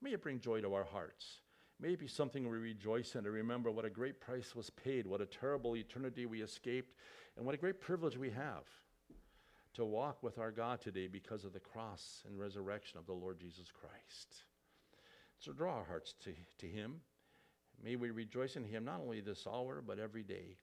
may 0.00 0.10
it 0.10 0.22
bring 0.22 0.40
joy 0.40 0.60
to 0.60 0.74
our 0.74 0.84
hearts. 0.84 1.41
May 1.82 1.94
it 1.94 1.98
be 1.98 2.06
something 2.06 2.48
we 2.48 2.58
rejoice 2.58 3.16
in 3.16 3.24
to 3.24 3.32
remember 3.32 3.68
what 3.72 3.84
a 3.84 3.90
great 3.90 4.20
price 4.20 4.54
was 4.54 4.70
paid, 4.70 5.04
what 5.04 5.20
a 5.20 5.26
terrible 5.26 5.74
eternity 5.74 6.26
we 6.26 6.40
escaped, 6.40 6.94
and 7.36 7.44
what 7.44 7.56
a 7.56 7.58
great 7.58 7.80
privilege 7.80 8.16
we 8.16 8.30
have 8.30 8.62
to 9.74 9.84
walk 9.84 10.22
with 10.22 10.38
our 10.38 10.52
God 10.52 10.80
today 10.80 11.08
because 11.08 11.44
of 11.44 11.52
the 11.52 11.58
cross 11.58 12.22
and 12.28 12.38
resurrection 12.38 13.00
of 13.00 13.06
the 13.06 13.12
Lord 13.12 13.40
Jesus 13.40 13.66
Christ. 13.72 14.44
So 15.40 15.52
draw 15.52 15.78
our 15.78 15.84
hearts 15.84 16.14
to, 16.22 16.32
to 16.58 16.66
Him. 16.68 17.00
May 17.82 17.96
we 17.96 18.10
rejoice 18.10 18.54
in 18.54 18.64
Him 18.64 18.84
not 18.84 19.00
only 19.00 19.20
this 19.20 19.44
hour, 19.52 19.82
but 19.84 19.98
every 19.98 20.22
day. 20.22 20.58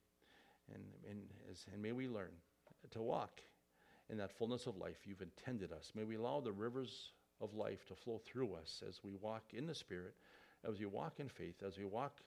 And, 0.74 0.84
and, 1.06 1.20
as, 1.50 1.66
and 1.70 1.82
may 1.82 1.92
we 1.92 2.08
learn 2.08 2.32
to 2.92 3.02
walk 3.02 3.42
in 4.08 4.16
that 4.16 4.32
fullness 4.32 4.66
of 4.66 4.78
life 4.78 5.00
you've 5.04 5.20
intended 5.20 5.70
us. 5.70 5.92
May 5.94 6.04
we 6.04 6.16
allow 6.16 6.40
the 6.40 6.52
rivers 6.52 7.10
of 7.42 7.52
life 7.54 7.84
to 7.88 7.94
flow 7.94 8.22
through 8.24 8.54
us 8.54 8.82
as 8.88 9.00
we 9.04 9.16
walk 9.20 9.42
in 9.52 9.66
the 9.66 9.74
Spirit, 9.74 10.14
as 10.68 10.78
we 10.78 10.86
walk 10.86 11.14
in 11.18 11.28
faith, 11.28 11.62
as 11.66 11.78
we 11.78 11.84
walk 11.84 12.18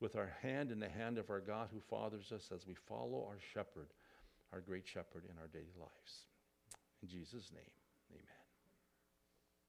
with 0.00 0.16
our 0.16 0.32
hand 0.42 0.70
in 0.70 0.78
the 0.78 0.88
hand 0.88 1.18
of 1.18 1.30
our 1.30 1.40
God 1.40 1.68
who 1.72 1.80
fathers 1.80 2.32
us, 2.32 2.50
as 2.54 2.66
we 2.66 2.74
follow 2.74 3.26
our 3.28 3.38
shepherd, 3.54 3.88
our 4.52 4.60
great 4.60 4.86
shepherd 4.86 5.24
in 5.24 5.38
our 5.40 5.48
daily 5.48 5.74
lives. 5.78 6.24
In 7.02 7.08
Jesus' 7.08 7.50
name. 7.52 7.62